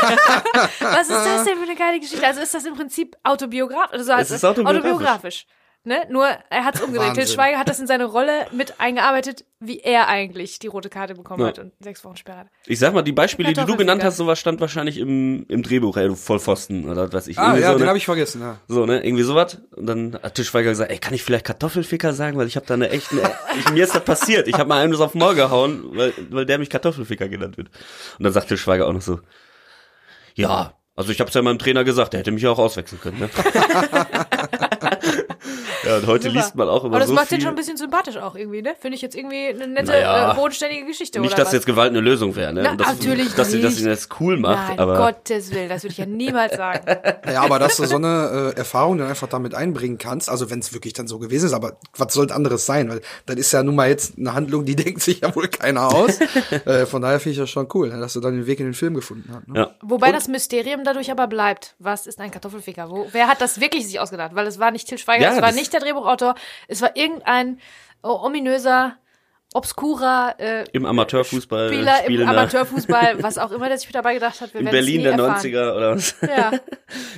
Was 0.80 1.08
ist 1.08 1.24
das 1.24 1.44
denn 1.44 1.56
für 1.56 1.62
eine 1.62 1.76
geile 1.76 2.00
Geschichte? 2.00 2.26
Also 2.26 2.40
ist 2.40 2.54
das 2.54 2.64
im 2.64 2.74
Prinzip 2.74 3.16
autobiografisch? 3.22 4.08
Also 4.08 4.34
ist 4.34 4.44
autobiografisch. 4.44 5.46
Ne? 5.84 5.96
Nur 6.10 6.26
er 6.48 6.64
hat 6.64 6.76
es 6.76 6.80
umgedreht. 6.82 7.14
Til 7.14 7.22
Wahnsinn. 7.22 7.34
Schweiger 7.34 7.58
hat 7.58 7.68
das 7.68 7.80
in 7.80 7.88
seine 7.88 8.04
Rolle 8.04 8.46
mit 8.52 8.74
eingearbeitet, 8.78 9.44
wie 9.58 9.80
er 9.80 10.06
eigentlich 10.06 10.60
die 10.60 10.68
rote 10.68 10.88
Karte 10.88 11.14
bekommen 11.14 11.40
Ja. 11.42 11.48
hat 11.48 11.58
und 11.58 11.72
sechs 11.80 12.04
Wochen 12.04 12.16
Sperre 12.16 12.38
hat. 12.38 12.46
Ich 12.66 12.78
sag 12.78 12.94
mal, 12.94 13.02
die 13.02 13.10
Beispiele, 13.10 13.52
die 13.52 13.64
du 13.64 13.76
genannt 13.76 14.04
hast, 14.04 14.16
sowas 14.16 14.38
stand 14.38 14.60
wahrscheinlich 14.60 14.98
im, 14.98 15.44
im 15.48 15.62
Drehbuch, 15.64 15.96
ey, 15.96 16.06
du 16.06 16.14
Vollpfosten 16.14 16.88
oder 16.88 17.06
was 17.08 17.12
weiß 17.12 17.26
ich. 17.28 17.38
Ah, 17.38 17.46
Irgendwie 17.48 17.62
ja, 17.62 17.72
so, 17.72 17.78
den 17.78 17.82
ne? 17.82 17.88
habe 17.88 17.98
ich 17.98 18.04
vergessen, 18.04 18.42
ja. 18.42 18.58
So, 18.68 18.86
ne, 18.86 19.04
irgendwie 19.04 19.24
sowas. 19.24 19.60
Und 19.74 19.86
dann 19.86 20.18
hat 20.22 20.36
Til 20.36 20.44
Schweiger 20.44 20.70
gesagt, 20.70 20.92
ey, 20.92 20.98
kann 20.98 21.14
ich 21.14 21.24
vielleicht 21.24 21.46
Kartoffelficker 21.46 22.12
sagen, 22.12 22.38
weil 22.38 22.46
ich 22.46 22.54
habe 22.54 22.66
da 22.66 22.74
eine 22.74 22.88
echte, 22.90 23.16
ich, 23.58 23.70
mir 23.72 23.82
ist 23.82 23.94
das 23.94 24.04
passiert. 24.04 24.46
Ich 24.46 24.54
habe 24.54 24.68
mal 24.68 24.80
einem 24.80 24.92
das 24.92 25.00
auf 25.00 25.12
den 25.12 25.18
Maul 25.18 25.34
gehauen, 25.34 25.82
weil, 25.96 26.12
weil 26.30 26.46
der 26.46 26.58
mich 26.58 26.70
Kartoffelficker 26.70 27.28
genannt 27.28 27.56
wird. 27.56 27.70
Und 28.18 28.24
dann 28.24 28.32
sagt 28.32 28.46
Til 28.48 28.56
Schweiger 28.56 28.86
auch 28.86 28.92
noch 28.92 29.02
so, 29.02 29.18
ja, 30.34 30.74
also 30.94 31.10
ich 31.10 31.20
habe 31.20 31.28
es 31.28 31.34
ja 31.34 31.42
meinem 31.42 31.58
Trainer 31.58 31.84
gesagt, 31.84 32.12
der 32.12 32.20
hätte 32.20 32.30
mich 32.30 32.42
ja 32.42 32.50
auch 32.50 32.58
auswechseln 32.58 33.00
können. 33.00 33.18
Ne? 33.18 33.30
ja, 35.84 35.96
und 35.96 36.06
heute 36.06 36.24
Super. 36.28 36.34
liest 36.34 36.54
man 36.54 36.68
auch 36.68 36.84
immer 36.84 36.92
Aber 36.94 37.00
das 37.00 37.08
so 37.08 37.14
macht 37.14 37.28
viel. 37.28 37.38
den 37.38 37.42
schon 37.42 37.50
ein 37.52 37.56
bisschen 37.56 37.76
sympathisch 37.76 38.16
auch 38.16 38.34
irgendwie, 38.34 38.62
ne? 38.62 38.74
Finde 38.80 38.96
ich 38.96 39.02
jetzt 39.02 39.14
irgendwie 39.14 39.48
eine 39.48 39.66
nette, 39.66 39.92
Naja. 39.92 40.32
äh, 40.32 40.34
bodenständige 40.34 40.86
Geschichte, 40.86 41.20
Nicht, 41.20 41.30
oder 41.32 41.38
dass 41.38 41.46
was? 41.48 41.52
jetzt 41.54 41.66
Gewalt 41.66 41.90
eine 41.90 42.00
Lösung 42.00 42.34
wäre, 42.36 42.52
ne? 42.52 42.62
Na, 42.62 42.70
Und 42.72 42.80
das, 42.80 42.88
natürlich 42.88 43.34
dass 43.34 43.50
sie 43.50 43.60
das 43.60 43.72
nicht. 43.74 43.82
ihn 43.82 43.88
jetzt 43.88 44.08
cool 44.20 44.36
macht, 44.38 44.68
Nein, 44.70 44.78
aber 44.78 44.96
Gottes 44.96 45.52
Willen, 45.52 45.68
das 45.68 45.82
würde 45.82 45.92
ich 45.92 45.98
ja 45.98 46.06
niemals 46.06 46.56
sagen. 46.56 46.84
Ja, 47.32 47.42
aber 47.42 47.58
dass 47.58 47.76
du 47.76 47.84
so 47.86 47.96
eine 47.96 48.52
äh, 48.54 48.58
Erfahrung 48.58 48.98
dann 48.98 49.08
einfach 49.08 49.28
damit 49.28 49.54
einbringen 49.54 49.96
kannst, 49.98 50.28
also 50.28 50.50
wenn 50.50 50.58
es 50.58 50.72
wirklich 50.74 50.92
dann 50.92 51.06
so 51.08 51.18
gewesen 51.18 51.46
ist, 51.46 51.52
aber 51.54 51.76
was 51.96 52.12
soll 52.12 52.30
anderes 52.32 52.66
sein? 52.66 52.88
Weil 52.90 53.00
das 53.26 53.36
ist 53.36 53.52
ja 53.52 53.62
nun 53.62 53.74
mal 53.76 53.88
jetzt 53.88 54.18
eine 54.18 54.34
Handlung, 54.34 54.64
die 54.64 54.76
denkt 54.76 55.02
sich 55.02 55.20
ja 55.20 55.34
wohl 55.34 55.48
keiner 55.48 55.88
aus. 55.94 56.18
äh, 56.66 56.84
von 56.86 57.00
daher 57.02 57.20
finde 57.20 57.32
ich 57.32 57.38
das 57.38 57.50
schon 57.50 57.68
cool, 57.74 57.88
ne, 57.88 57.98
dass 58.00 58.12
du 58.12 58.20
dann 58.20 58.34
den 58.34 58.46
Weg 58.46 58.60
in 58.60 58.66
den 58.66 58.74
Film 58.74 58.94
gefunden 58.94 59.30
hast. 59.34 59.48
Ne? 59.48 59.58
ja. 59.60 59.70
Wobei 59.82 60.12
das 60.12 60.28
Mysterium 60.28 60.84
dadurch 60.84 61.10
aber 61.10 61.26
bleibt. 61.26 61.74
Was 61.78 62.06
ist 62.06 62.20
ein 62.20 62.30
Kartoffelficker? 62.30 62.90
Wo, 62.90 63.06
wer 63.12 63.28
hat 63.28 63.40
das 63.40 63.60
wirklich 63.60 63.86
sich 63.86 63.98
ausgedacht? 64.00 64.34
Weil 64.34 64.46
es 64.46 64.58
war 64.58 64.70
nicht 64.70 64.88
Til 64.88 64.98
Schweiger, 64.98 65.22
Ja, 65.24 65.30
es 65.30 65.36
war 65.36 65.48
das- 65.48 65.54
nicht 65.72 65.82
der 65.82 65.88
Drehbuchautor, 65.88 66.34
es 66.68 66.82
war 66.82 66.96
irgendein 66.96 67.58
oh, 68.02 68.20
ominöser, 68.24 68.96
obskurer 69.54 70.34
äh, 70.38 70.64
im 70.72 70.86
Amateurfußball 70.86 71.68
Spieler 71.68 72.00
im 72.00 72.04
spielender- 72.06 72.30
Amateurfußball, 72.30 73.22
was 73.22 73.36
auch 73.38 73.50
immer, 73.52 73.68
der 73.68 73.76
sich 73.78 73.90
dabei 73.92 74.14
gedacht 74.14 74.40
hat. 74.40 74.54
Wir 74.54 74.60
in 74.62 74.66
es 74.66 74.72
Berlin 74.72 74.96
nie 74.98 75.02
der 75.02 75.12
erfahren. 75.12 75.36
90er 75.40 75.76
oder 75.76 75.96
was? 75.96 76.14
Ja. 76.22 76.52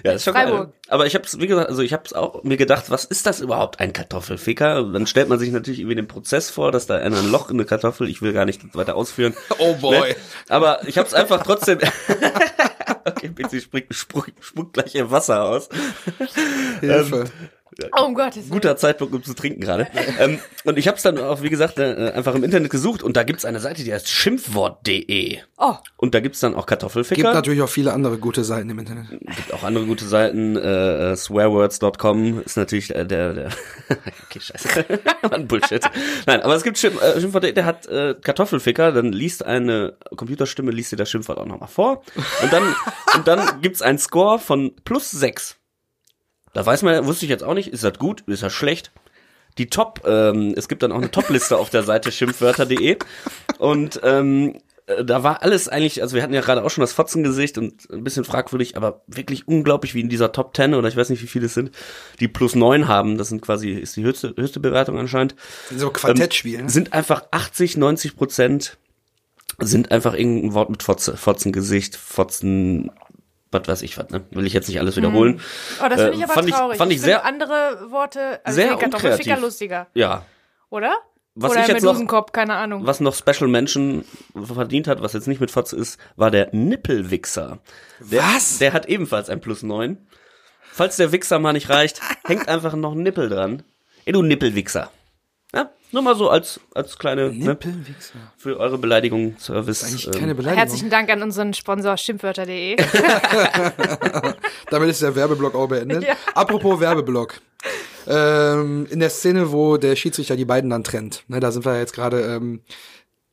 Ja, 0.04 0.12
das 0.12 0.16
ist 0.16 0.24
schon 0.24 0.34
geil. 0.34 0.48
Freiburg. 0.48 0.72
Aber 0.88 1.06
ich 1.06 1.14
hab's, 1.14 1.38
wie 1.40 1.46
gesagt, 1.46 1.68
also 1.68 1.82
ich 1.82 1.92
hab's 1.92 2.12
auch 2.12 2.44
mir 2.44 2.56
gedacht, 2.56 2.90
was 2.90 3.04
ist 3.04 3.26
das 3.26 3.40
überhaupt, 3.40 3.80
ein 3.80 3.92
Kartoffelficker? 3.92 4.82
Und 4.82 4.92
Dann 4.92 5.06
stellt 5.06 5.28
man 5.28 5.38
sich 5.38 5.50
natürlich 5.50 5.80
irgendwie 5.80 5.96
den 5.96 6.06
Prozess 6.08 6.50
vor, 6.50 6.70
dass 6.72 6.86
da 6.86 6.96
einer 6.96 7.18
ein 7.18 7.30
Loch 7.30 7.48
in 7.50 7.56
eine 7.56 7.64
Kartoffel, 7.64 8.08
ich 8.08 8.20
will 8.20 8.32
gar 8.32 8.44
nicht 8.44 8.74
weiter 8.76 8.94
ausführen. 8.96 9.34
Oh 9.58 9.74
boy. 9.74 10.10
Ne? 10.10 10.16
Aber 10.48 10.86
ich 10.86 10.98
hab's 10.98 11.14
einfach 11.14 11.42
trotzdem. 11.42 11.78
okay, 13.04 13.28
bitte 13.28 13.60
spuckt, 13.60 14.72
gleich 14.74 14.94
ihr 14.94 15.10
Wasser 15.10 15.44
aus. 15.44 15.68
Hilfe. 16.80 17.24
Oh, 17.96 18.04
um 18.04 18.14
Gottes 18.14 18.44
Willen. 18.44 18.50
Guter 18.50 18.76
Zeitpunkt, 18.76 19.14
um 19.14 19.22
zu 19.22 19.34
trinken 19.34 19.60
gerade. 19.60 19.86
ähm, 20.20 20.38
und 20.64 20.78
ich 20.78 20.88
hab's 20.88 21.02
dann 21.02 21.18
auch, 21.18 21.42
wie 21.42 21.50
gesagt, 21.50 21.78
äh, 21.78 22.12
einfach 22.14 22.34
im 22.34 22.44
Internet 22.44 22.70
gesucht 22.70 23.02
und 23.02 23.16
da 23.16 23.22
gibt's 23.22 23.44
eine 23.44 23.60
Seite, 23.60 23.84
die 23.84 23.92
heißt 23.92 24.08
schimpfwort.de. 24.08 25.38
Oh, 25.56 25.74
Und 25.96 26.14
da 26.14 26.20
gibt's 26.20 26.40
dann 26.40 26.54
auch 26.54 26.66
Kartoffelficker. 26.66 27.22
Gibt 27.22 27.34
natürlich 27.34 27.62
auch 27.62 27.68
viele 27.68 27.92
andere 27.92 28.18
gute 28.18 28.44
Seiten 28.44 28.70
im 28.70 28.78
Internet. 28.78 29.08
gibt 29.10 29.52
auch 29.52 29.62
andere 29.62 29.86
gute 29.86 30.04
Seiten. 30.04 30.56
Äh, 30.56 31.12
äh, 31.12 31.16
swearwords.com 31.16 32.42
ist 32.42 32.56
natürlich 32.56 32.94
äh, 32.94 33.04
der, 33.06 33.32
der 33.34 33.48
okay, 34.26 34.40
scheiße. 34.40 34.84
Mann, 35.30 35.46
Bullshit. 35.46 35.84
Nein, 36.26 36.42
aber 36.42 36.54
es 36.54 36.62
gibt 36.62 36.78
Schimpf, 36.78 37.00
äh, 37.02 37.20
Schimpfwort, 37.20 37.56
der 37.56 37.64
hat 37.64 37.86
äh, 37.86 38.14
Kartoffelficker, 38.20 38.92
dann 38.92 39.12
liest 39.12 39.44
eine 39.44 39.96
Computerstimme, 40.16 40.70
liest 40.70 40.92
dir 40.92 40.96
das 40.96 41.10
Schimpfwort 41.10 41.38
auch 41.38 41.46
nochmal 41.46 41.68
vor. 41.68 42.02
Und 42.42 42.52
dann, 42.52 42.74
und 43.14 43.28
dann 43.28 43.60
gibt's 43.60 43.82
einen 43.82 43.98
Score 43.98 44.38
von 44.38 44.74
plus 44.84 45.10
sechs. 45.10 45.56
Da 46.54 46.64
weiß 46.64 46.82
man, 46.82 47.04
wusste 47.04 47.26
ich 47.26 47.30
jetzt 47.30 47.44
auch 47.44 47.54
nicht, 47.54 47.68
ist 47.68 47.84
das 47.84 47.98
gut, 47.98 48.22
ist 48.26 48.42
das 48.42 48.52
schlecht? 48.52 48.90
Die 49.58 49.66
Top, 49.66 50.02
ähm, 50.06 50.54
es 50.56 50.68
gibt 50.68 50.82
dann 50.82 50.90
auch 50.90 50.96
eine 50.98 51.10
Top-Liste 51.10 51.56
auf 51.58 51.70
der 51.70 51.82
Seite 51.82 52.10
schimpfwörter.de 52.10 52.96
und 53.58 54.00
ähm, 54.02 54.58
äh, 54.86 55.04
da 55.04 55.22
war 55.22 55.42
alles 55.42 55.68
eigentlich, 55.68 56.02
also 56.02 56.16
wir 56.16 56.22
hatten 56.22 56.34
ja 56.34 56.40
gerade 56.40 56.64
auch 56.64 56.70
schon 56.70 56.82
das 56.82 56.92
Fotzengesicht 56.92 57.58
und 57.58 57.88
ein 57.90 58.04
bisschen 58.04 58.24
fragwürdig, 58.24 58.76
aber 58.76 59.02
wirklich 59.06 59.46
unglaublich, 59.46 59.94
wie 59.94 60.00
in 60.00 60.08
dieser 60.08 60.32
Top 60.32 60.56
10 60.56 60.74
oder 60.74 60.88
ich 60.88 60.96
weiß 60.96 61.10
nicht, 61.10 61.22
wie 61.22 61.28
viele 61.28 61.46
es 61.46 61.54
sind, 61.54 61.70
die 62.20 62.28
plus 62.28 62.54
neun 62.54 62.88
haben, 62.88 63.16
das 63.18 63.28
sind 63.28 63.42
quasi, 63.42 63.70
ist 63.70 63.96
die 63.96 64.04
höchste, 64.04 64.34
höchste 64.36 64.60
Bewertung 64.60 64.98
anscheinend, 64.98 65.34
So 65.76 65.90
Quartettspiel. 65.90 66.58
ähm, 66.58 66.64
ne? 66.66 66.70
sind 66.70 66.92
einfach 66.92 67.24
80, 67.30 67.76
90 67.76 68.16
Prozent 68.16 68.76
sind 69.60 69.92
einfach 69.92 70.14
irgendein 70.14 70.54
Wort 70.54 70.70
mit 70.70 70.82
Fotze, 70.82 71.16
Fotzengesicht, 71.16 71.96
Fotzen, 71.96 72.90
was 73.54 73.66
weiß 73.66 73.82
ich 73.82 73.96
was, 73.96 74.10
ne? 74.10 74.22
Will 74.30 74.46
ich 74.46 74.52
jetzt 74.52 74.68
nicht 74.68 74.78
alles 74.80 74.96
wiederholen. 74.96 75.40
oh 75.82 75.88
das 75.88 75.98
Äh, 76.00 76.04
finde 76.04 76.16
ich 76.18 76.24
aber 76.24 76.32
fand 76.34 76.48
ich- 76.48 76.54
traurig. 76.54 76.78
fand 76.78 76.92
ich 76.92 76.98
finde 77.00 77.12
sehr- 77.12 77.24
andere 77.24 77.86
Worte, 77.90 78.40
also 78.44 78.56
sehr 78.56 78.72
ich 78.72 78.82
unkreativ. 78.84 79.40
lustiger, 79.40 79.86
Ja, 79.94 80.24
oder? 80.70 80.94
Was 81.36 81.50
oder 81.50 81.62
ich 81.62 81.68
jetzt 81.68 81.82
noch- 81.82 82.32
keine 82.32 82.54
Ahnung. 82.54 82.86
was 82.86 83.00
noch 83.00 83.12
Special 83.14 83.48
Mention 83.48 84.04
verdient 84.40 84.86
hat, 84.86 85.02
was 85.02 85.14
jetzt 85.14 85.26
nicht 85.26 85.40
mit 85.40 85.50
Fotze 85.50 85.74
ist, 85.76 85.98
war 86.14 86.30
der 86.30 86.50
Nippelwichser. 86.52 87.58
Der, 87.98 88.22
Was? 88.22 88.58
Der 88.58 88.72
hat 88.72 88.86
ebenfalls 88.86 89.28
ein 89.30 89.40
Plus 89.40 89.62
neun. 89.64 89.98
Falls 90.62 90.96
der 90.96 91.10
Wichser 91.12 91.38
mal 91.40 91.52
nicht 91.52 91.70
reicht, 91.70 92.00
hängt 92.24 92.48
einfach 92.48 92.74
noch 92.74 92.92
ein 92.92 93.02
Nippel 93.02 93.28
dran. 93.28 93.62
Ey, 94.04 94.12
du 94.12 94.22
Nippelwichser. 94.22 94.90
Nur 95.94 96.02
mal 96.02 96.16
so 96.16 96.28
als, 96.28 96.58
als 96.74 96.98
kleine, 96.98 97.32
ne, 97.32 97.56
für 98.36 98.58
eure 98.58 98.78
Beleidigung 98.78 99.36
Service. 99.38 99.84
Eigentlich 99.84 100.08
ähm, 100.08 100.12
keine 100.12 100.34
Beleidigung. 100.34 100.58
Herzlichen 100.58 100.90
Dank 100.90 101.08
an 101.08 101.22
unseren 101.22 101.54
Sponsor 101.54 101.96
schimpfwörter.de. 101.96 102.74
Damit 104.70 104.88
ist 104.88 105.02
der 105.02 105.14
Werbeblock 105.14 105.54
auch 105.54 105.68
beendet. 105.68 106.02
Ja. 106.02 106.16
Apropos 106.34 106.80
Werbeblock. 106.80 107.40
Ähm, 108.08 108.88
in 108.90 108.98
der 108.98 109.08
Szene, 109.08 109.52
wo 109.52 109.76
der 109.76 109.94
Schiedsrichter 109.94 110.34
die 110.34 110.44
beiden 110.44 110.68
dann 110.68 110.82
trennt, 110.82 111.22
ne, 111.28 111.38
da 111.38 111.52
sind 111.52 111.64
wir 111.64 111.78
jetzt 111.78 111.94
gerade, 111.94 112.22
ähm, 112.22 112.60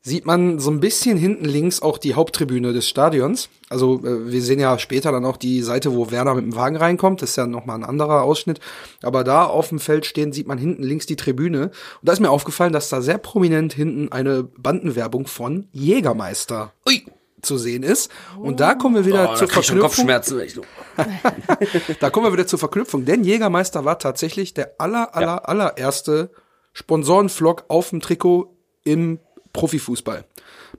sieht 0.04 0.26
man 0.26 0.58
so 0.60 0.72
ein 0.72 0.80
bisschen 0.80 1.16
hinten 1.16 1.46
links 1.46 1.82
auch 1.82 2.00
die 2.00 2.16
Haupttribüne 2.16 2.74
des 2.74 2.90
Stadions. 2.90 3.50
Also 3.70 4.04
äh, 4.04 4.32
wir 4.32 4.42
sehen 4.42 4.60
ja 4.60 4.80
später 4.80 5.12
dann 5.12 5.26
auch 5.26 5.38
die 5.38 5.62
Seite, 5.62 5.94
wo 5.94 6.10
Werner 6.10 6.34
mit 6.34 6.44
dem 6.46 6.56
Wagen 6.56 6.76
reinkommt. 6.76 7.22
Das 7.22 7.32
ist 7.32 7.36
ja 7.36 7.46
nochmal 7.46 7.78
ein 7.78 7.84
anderer 7.84 8.24
Ausschnitt. 8.24 8.60
Aber 9.04 9.24
da 9.24 9.46
auf 9.46 9.70
dem 9.70 9.80
Feld 9.80 10.08
stehen, 10.08 10.34
sieht 10.34 10.48
man 10.48 10.58
hinten 10.58 10.82
links 10.82 11.06
die 11.06 11.16
Tribüne. 11.16 11.66
Und 11.66 11.72
da 12.02 12.14
ist 12.14 12.20
mir 12.20 12.32
aufgefallen, 12.32 12.74
dass 12.74 12.90
da 12.90 13.02
sehr 13.02 13.20
prominent 13.20 13.74
hinten 13.74 14.12
eine 14.12 14.44
Bandenwerbung 14.44 15.28
von 15.28 15.68
Jägermeister 15.72 16.74
Ui. 16.88 17.06
zu 17.44 17.60
sehen 17.60 17.84
ist. 17.84 18.10
Und 18.40 18.60
da 18.60 18.74
kommen 18.74 18.96
wir 18.96 19.06
wieder 19.06 19.30
Oh, 19.32 19.36
zur 19.36 19.50
Verknüpfung. 19.50 20.08
Da 22.00 22.10
kommen 22.10 22.26
wir 22.26 22.34
wieder 22.34 22.48
zur 22.48 22.58
Verknüpfung, 22.58 23.06
denn 23.06 23.24
Jägermeister 23.24 23.86
war 23.86 24.00
tatsächlich 24.00 24.56
der 24.56 24.76
aller, 24.80 25.16
aller, 25.16 25.48
allererste 25.48 26.32
Sponsorenvlog 26.74 27.66
auf 27.68 27.92
dem 27.92 28.02
Trikot 28.02 28.56
im 28.84 29.20
Profifußball. 29.54 30.26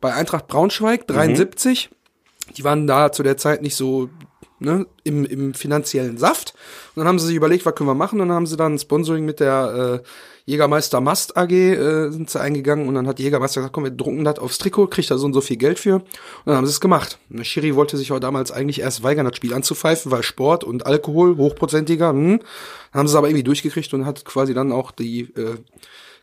Bei 0.00 0.14
Eintracht 0.14 0.48
Braunschweig 0.48 1.06
73, 1.06 1.90
die 2.56 2.64
waren 2.64 2.86
da 2.86 3.12
zu 3.12 3.22
der 3.22 3.36
Zeit 3.36 3.62
nicht 3.62 3.76
so 3.76 4.08
ne, 4.58 4.86
im, 5.04 5.24
im 5.24 5.54
finanziellen 5.54 6.18
Saft. 6.18 6.54
Und 6.94 7.00
dann 7.00 7.08
haben 7.08 7.18
sie 7.18 7.26
sich 7.26 7.36
überlegt, 7.36 7.66
was 7.66 7.74
können 7.74 7.88
wir 7.88 7.94
machen? 7.94 8.20
Und 8.20 8.28
dann 8.28 8.36
haben 8.36 8.46
sie 8.46 8.56
dann 8.56 8.78
Sponsoring 8.78 9.24
mit 9.24 9.40
der 9.40 10.00
äh, 10.02 10.06
Jägermeister 10.44 11.00
Mast 11.00 11.36
AG 11.36 11.52
äh, 11.52 12.10
sind 12.10 12.28
sie 12.28 12.40
eingegangen 12.40 12.88
und 12.88 12.94
dann 12.96 13.06
hat 13.06 13.18
die 13.18 13.22
Jägermeister 13.22 13.60
gesagt, 13.60 13.74
komm, 13.74 13.84
wir 13.84 13.92
drucken 13.92 14.24
das 14.24 14.40
aufs 14.40 14.58
Trikot, 14.58 14.88
kriegt 14.88 15.10
da 15.10 15.16
so 15.16 15.26
und 15.26 15.34
so 15.34 15.40
viel 15.40 15.56
Geld 15.56 15.78
für. 15.78 15.96
Und 15.96 16.04
dann 16.46 16.56
haben 16.56 16.66
sie 16.66 16.72
es 16.72 16.80
gemacht. 16.80 17.18
Und 17.30 17.38
der 17.38 17.44
Schiri 17.44 17.76
wollte 17.76 17.96
sich 17.96 18.10
auch 18.10 18.18
damals 18.18 18.50
eigentlich 18.50 18.80
erst 18.80 19.04
weigern, 19.04 19.26
das 19.26 19.36
Spiel 19.36 19.54
anzupfeifen, 19.54 20.10
weil 20.10 20.24
Sport 20.24 20.64
und 20.64 20.86
Alkohol, 20.86 21.36
hochprozentiger, 21.36 22.10
hm. 22.10 22.40
Dann 22.92 22.98
haben 22.98 23.08
sie 23.08 23.12
es 23.12 23.16
aber 23.16 23.28
irgendwie 23.28 23.44
durchgekriegt 23.44 23.94
und 23.94 24.04
hat 24.04 24.24
quasi 24.24 24.52
dann 24.52 24.72
auch 24.72 24.90
die 24.90 25.22
äh, 25.34 25.56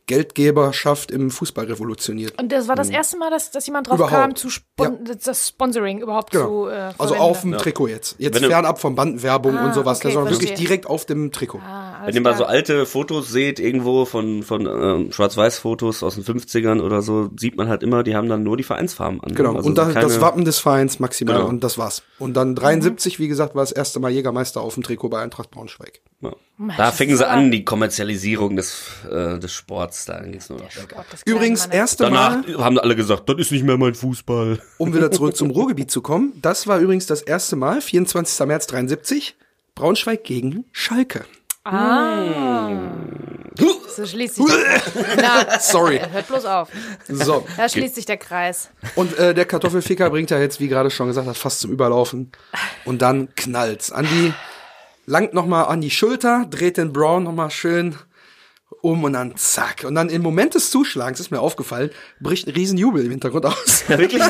Geldgeberschaft 0.10 1.12
im 1.12 1.30
Fußball 1.32 1.66
revolutioniert. 1.66 2.40
Und 2.42 2.52
das 2.52 2.68
war 2.68 2.76
das 2.76 2.90
erste 2.90 3.18
Mal, 3.18 3.30
dass, 3.30 3.52
dass 3.52 3.66
jemand 3.68 3.88
drauf 3.88 3.98
Überhaupt. 4.00 4.12
kam, 4.14 4.36
zu 4.36 4.50
spon 4.50 5.00
das 5.24 5.48
Sponsoring 5.50 6.02
überhaupt 6.02 6.32
Genau. 6.32 6.66
zu 6.66 6.70
äh, 6.70 6.92
also 6.98 7.16
auf 7.16 7.42
dem 7.42 7.58
Trikot 7.58 7.88
jetzt. 7.88 8.16
Jetzt 8.18 8.42
Wenn 8.42 8.50
fernab 8.50 8.80
von 8.82 8.96
Bandenwerbung 8.96 9.58
Ah, 9.58 9.68
und 9.68 9.74
sowas, 9.74 10.00
okay, 10.00 10.12
sondern 10.12 10.34
wirklich 10.34 10.54
direkt 10.56 10.88
auf 10.88 11.06
dem 11.06 11.32
Trikot. 11.32 11.60
Ah, 11.60 12.02
Wenn 12.06 12.16
ihr 12.16 12.22
mal 12.22 12.36
so 12.36 12.46
alte 12.46 12.86
Fotos 12.86 13.30
seht, 13.30 13.60
irgendwo 13.60 14.06
von, 14.06 14.44
von 14.44 14.66
ähm, 14.66 15.12
Schwarz-Weiß-Fotos 15.12 16.04
aus 16.04 16.16
den 16.16 16.24
50ern 16.24 16.82
oder 16.82 17.02
so, 17.02 17.30
sieht 17.38 17.56
man 17.56 17.70
halt 17.70 17.84
immer, 17.84 18.04
die 18.04 18.16
haben 18.16 18.30
dann 18.30 18.44
nur 18.44 18.58
die 18.58 18.64
Vereinsfarben 18.64 19.22
an. 19.22 19.36
Genau, 19.36 19.56
Also 19.56 19.68
und 19.70 19.78
das, 19.78 19.94
das 19.94 20.22
Wappen 20.22 20.44
des 20.46 20.60
Vereins 20.60 21.00
maximal 21.00 21.36
Genau. 21.38 21.48
und 21.50 21.64
das 21.64 21.78
war's. 21.78 22.02
Und 22.18 22.34
dann 22.36 22.56
73, 22.56 23.20
wie 23.20 23.28
gesagt, 23.28 23.54
war 23.56 23.62
das 23.64 23.72
erste 23.72 24.00
Mal 24.00 24.10
Jägermeister 24.12 24.62
auf 24.62 24.74
dem 24.74 24.84
Trikot 24.84 25.10
bei 25.10 25.22
Eintracht 25.22 25.52
Braunschweig. 25.52 26.02
Mensch, 26.62 26.76
Da 26.76 26.92
fingen 26.92 27.16
sie 27.16 27.26
an, 27.26 27.52
die 27.52 27.64
Kommerzialisierung 27.64 28.58
des, 28.58 28.84
äh, 29.10 29.40
des 29.40 29.54
Sports, 29.54 30.04
da 30.06 30.20
ging's 30.20 30.50
nur 30.50 30.60
noch. 30.60 30.68
Übrigens, 31.26 31.66
erste 31.68 32.04
Danach 32.04 32.46
Mal, 32.46 32.58
haben 32.58 32.78
alle 32.78 32.98
gesagt, 32.98 33.30
das 33.30 33.38
ist 33.38 33.52
nicht 33.54 33.64
mehr 33.64 33.78
mein 33.78 33.96
Fußball. 33.96 34.60
um 34.78 34.94
wieder 34.94 35.10
zurück 35.10 35.38
zum 35.38 35.52
Ruhrgebiet 35.52 35.90
zu 35.90 36.02
kommen, 36.02 36.34
das 36.42 36.68
war 36.68 36.80
übrigens 36.80 37.06
das 37.06 37.22
erste 37.22 37.56
Mal, 37.56 37.80
24. 37.80 38.46
März 38.46 38.68
73, 38.68 39.38
Braunschweig 39.74 40.26
gegen 40.26 40.66
Schalke. 40.74 41.24
Ah. 41.64 42.92
So 43.96 44.06
schließt 44.06 44.36
sich 44.36 44.46
der 44.46 45.16
Na, 45.48 45.60
Sorry. 45.60 46.00
hört 46.12 46.28
bloß 46.28 46.46
auf. 46.46 46.70
So, 47.08 47.46
Da 47.58 47.70
schließt 47.70 47.96
sich 47.96 48.06
der 48.06 48.18
Kreis. 48.18 48.70
und 48.96 49.18
äh, 49.18 49.34
der 49.34 49.46
Kartoffelficker 49.46 50.10
bringt 50.10 50.30
ja 50.30 50.40
jetzt, 50.40 50.60
wie 50.60 50.68
gerade 50.68 50.90
schon 50.90 51.08
gesagt 51.08 51.28
hat, 51.28 51.38
fast 51.38 51.62
zum 51.62 51.72
Überlaufen. 51.72 52.32
Und 52.86 53.02
dann 53.02 53.30
knallt's. 53.36 53.92
Andi 53.92 54.34
langt 55.10 55.34
noch 55.34 55.48
mal 55.48 55.64
an 55.64 55.82
die 55.82 55.90
Schulter, 55.90 56.46
dreht 56.50 56.78
den 56.78 56.94
Brown 56.94 57.24
noch 57.24 57.34
mal 57.34 57.50
schön 57.50 57.96
um 58.82 59.04
und 59.04 59.14
dann 59.14 59.36
zack. 59.36 59.84
Und 59.86 59.96
dann 59.96 60.08
im 60.10 60.22
Moment 60.22 60.54
des 60.54 60.70
Zuschlagens 60.70 61.20
ist 61.20 61.32
mir 61.32 61.42
aufgefallen, 61.42 61.90
bricht 62.22 62.48
ein 62.48 62.54
Riesenjubel 62.54 63.04
im 63.04 63.10
Hintergrund 63.12 63.46
aus. 63.46 63.84
Ja, 63.90 63.98
wirklich? 63.98 64.22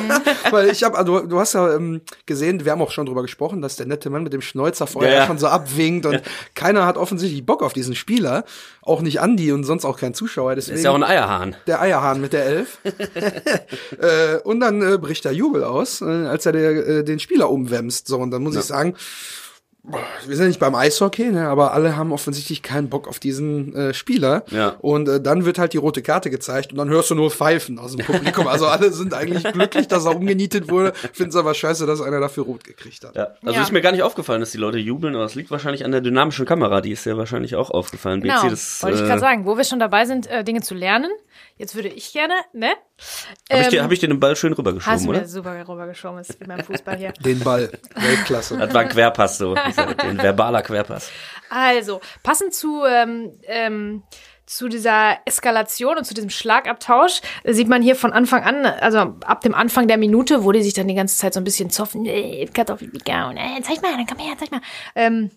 Weil 0.49 0.69
ich 0.69 0.83
habe, 0.83 1.03
du, 1.03 1.19
du 1.27 1.39
hast 1.39 1.53
ja 1.53 1.75
ähm, 1.75 2.01
gesehen, 2.25 2.63
wir 2.63 2.71
haben 2.71 2.81
auch 2.81 2.91
schon 2.91 3.05
drüber 3.05 3.21
gesprochen, 3.21 3.61
dass 3.61 3.75
der 3.75 3.85
nette 3.85 4.09
Mann 4.09 4.23
mit 4.23 4.33
dem 4.33 4.41
Schnäuzer 4.41 4.87
vorher 4.87 5.11
Ja, 5.11 5.17
ja. 5.19 5.27
schon 5.27 5.37
so 5.37 5.47
abwinkt 5.47 6.05
und 6.05 6.21
keiner 6.55 6.85
hat 6.85 6.97
offensichtlich 6.97 7.45
Bock 7.45 7.61
auf 7.61 7.73
diesen 7.73 7.93
Spieler, 7.93 8.45
auch 8.81 9.01
nicht 9.01 9.19
Andi 9.19 9.51
und 9.51 9.65
sonst 9.65 9.85
auch 9.85 9.99
kein 9.99 10.13
Zuschauer. 10.13 10.55
Deswegen 10.55 10.77
Ist 10.77 10.83
ja 10.85 10.91
auch 10.91 10.95
ein 10.95 11.03
Eierhahn. 11.03 11.55
der 11.67 11.81
Eierhahn 11.81 12.21
mit 12.21 12.33
der 12.33 12.45
Elf. 12.45 12.79
äh, 13.99 14.37
und 14.45 14.61
dann 14.61 14.81
äh, 14.81 14.97
bricht 14.97 15.25
der 15.25 15.33
Jubel 15.33 15.63
aus, 15.65 16.01
äh, 16.01 16.05
als 16.05 16.45
er 16.45 16.53
der, 16.53 16.71
äh, 16.87 17.03
den 17.03 17.19
Spieler 17.19 17.51
umwämst. 17.51 18.07
So, 18.07 18.17
und 18.17 18.31
dann 18.31 18.41
muss 18.41 18.55
ich 18.55 18.63
sagen, 18.63 18.95
wir 20.25 20.35
sind 20.35 20.47
nicht 20.47 20.59
beim 20.59 20.75
Eishockey, 20.75 21.31
ne, 21.31 21.47
aber 21.47 21.73
alle 21.73 21.95
haben 21.95 22.11
offensichtlich 22.11 22.61
keinen 22.61 22.89
Bock 22.89 23.07
auf 23.07 23.19
diesen 23.19 23.75
äh, 23.75 23.93
Spieler. 23.93 24.43
Ja. 24.51 24.75
Und 24.79 25.07
äh, 25.09 25.21
dann 25.21 25.45
wird 25.45 25.59
halt 25.59 25.73
die 25.73 25.77
rote 25.77 26.01
Karte 26.01 26.29
gezeigt 26.29 26.71
und 26.71 26.77
dann 26.77 26.89
hörst 26.89 27.09
du 27.11 27.15
nur 27.15 27.31
Pfeifen 27.31 27.79
aus 27.79 27.95
dem 27.95 28.05
Publikum. 28.05 28.47
Also 28.47 28.67
alle 28.67 28.91
sind 28.91 29.13
eigentlich 29.13 29.43
glücklich, 29.53 29.87
dass 29.87 30.05
er 30.05 30.15
umgenietet 30.15 30.69
wurde, 30.69 30.93
finden 31.13 31.29
es 31.29 31.35
aber 31.35 31.53
scheiße, 31.53 31.85
dass 31.85 32.01
einer 32.01 32.19
dafür 32.19 32.43
rot 32.43 32.63
gekriegt 32.63 33.03
hat. 33.03 33.15
Ja. 33.15 33.27
Also 33.43 33.55
Ja. 33.55 33.61
ist 33.63 33.71
mir 33.71 33.81
gar 33.81 33.91
nicht 33.91 34.03
aufgefallen, 34.03 34.39
dass 34.39 34.51
die 34.51 34.57
Leute 34.57 34.77
jubeln, 34.77 35.15
aber 35.15 35.25
es 35.25 35.35
liegt 35.35 35.51
wahrscheinlich 35.51 35.85
an 35.85 35.91
der 35.91 36.01
dynamischen 36.01 36.45
Kamera, 36.45 36.81
die 36.81 36.91
ist 36.91 37.05
ja 37.05 37.17
wahrscheinlich 37.17 37.55
auch 37.55 37.69
aufgefallen. 37.71 38.21
Genau, 38.21 38.41
BC, 38.41 38.49
das, 38.49 38.83
wollte 38.83 38.97
ich 38.97 39.03
äh, 39.03 39.07
gerade 39.07 39.19
sagen. 39.19 39.45
Wo 39.45 39.57
wir 39.57 39.63
schon 39.63 39.79
dabei 39.79 40.05
sind, 40.05 40.27
äh, 40.27 40.43
Dinge 40.43 40.61
zu 40.61 40.75
lernen. 40.75 41.09
Jetzt 41.59 41.75
würde 41.75 41.89
ich 41.89 42.13
gerne, 42.13 42.33
ne? 42.53 42.69
Habe 43.51 43.61
ich, 43.61 43.67
dir- 43.67 43.79
Ähm, 43.79 43.83
hab 43.83 43.91
ich 43.91 43.99
dir 43.99 44.07
den 44.07 44.19
Ball 44.19 44.33
schön 44.37 44.53
Hast 44.53 44.59
rübergeschoben, 44.59 45.05
du 45.05 45.11
mir 45.11 45.17
oder? 45.19 45.27
super 45.27 45.67
rübergeschoben, 45.67 46.19
ist 46.19 46.39
wie 46.39 46.45
beim 46.45 46.63
Fußball 46.63 46.95
hier. 46.97 47.11
Den 47.19 47.41
Ball. 47.41 47.69
Weltklasse. 47.95 48.57
Das 48.57 48.73
war 48.73 48.81
ein 48.81 48.87
Querpass, 48.89 49.37
so. 49.37 49.53
Ein 49.55 50.17
verbaler 50.17 50.61
Querpass. 50.61 51.11
Also, 51.49 51.99
passend 52.23 52.53
zu, 52.53 52.85
ähm, 52.85 53.33
ähm, 53.43 54.03
zu 54.45 54.69
dieser 54.69 55.17
Eskalation 55.25 55.97
und 55.97 56.05
zu 56.05 56.13
diesem 56.13 56.29
Schlagabtausch 56.29 57.19
äh, 57.43 57.51
sieht 57.53 57.67
man 57.67 57.81
hier 57.81 57.97
von 57.97 58.13
Anfang 58.13 58.43
an, 58.43 58.65
also 58.65 58.99
ab 59.25 59.41
dem 59.41 59.53
Anfang 59.53 59.89
der 59.89 59.97
Minute, 59.97 60.45
wo 60.45 60.53
die 60.53 60.63
sich 60.63 60.73
dann 60.73 60.87
die 60.87 60.95
ganze 60.95 61.17
Zeit 61.17 61.33
so 61.33 61.41
ein 61.41 61.43
bisschen 61.43 61.69
zoffen, 61.69 62.05
äh, 62.05 62.45
Kartoffelpika 62.47 63.29
und 63.29 63.35
äh, 63.37 63.61
zeig 63.63 63.81
mal, 63.81 63.91
dann 63.97 64.07
komm 64.07 64.17
her, 64.25 64.35
zeig 64.39 64.49
mal. 64.51 64.61
Ähm, 64.95 65.29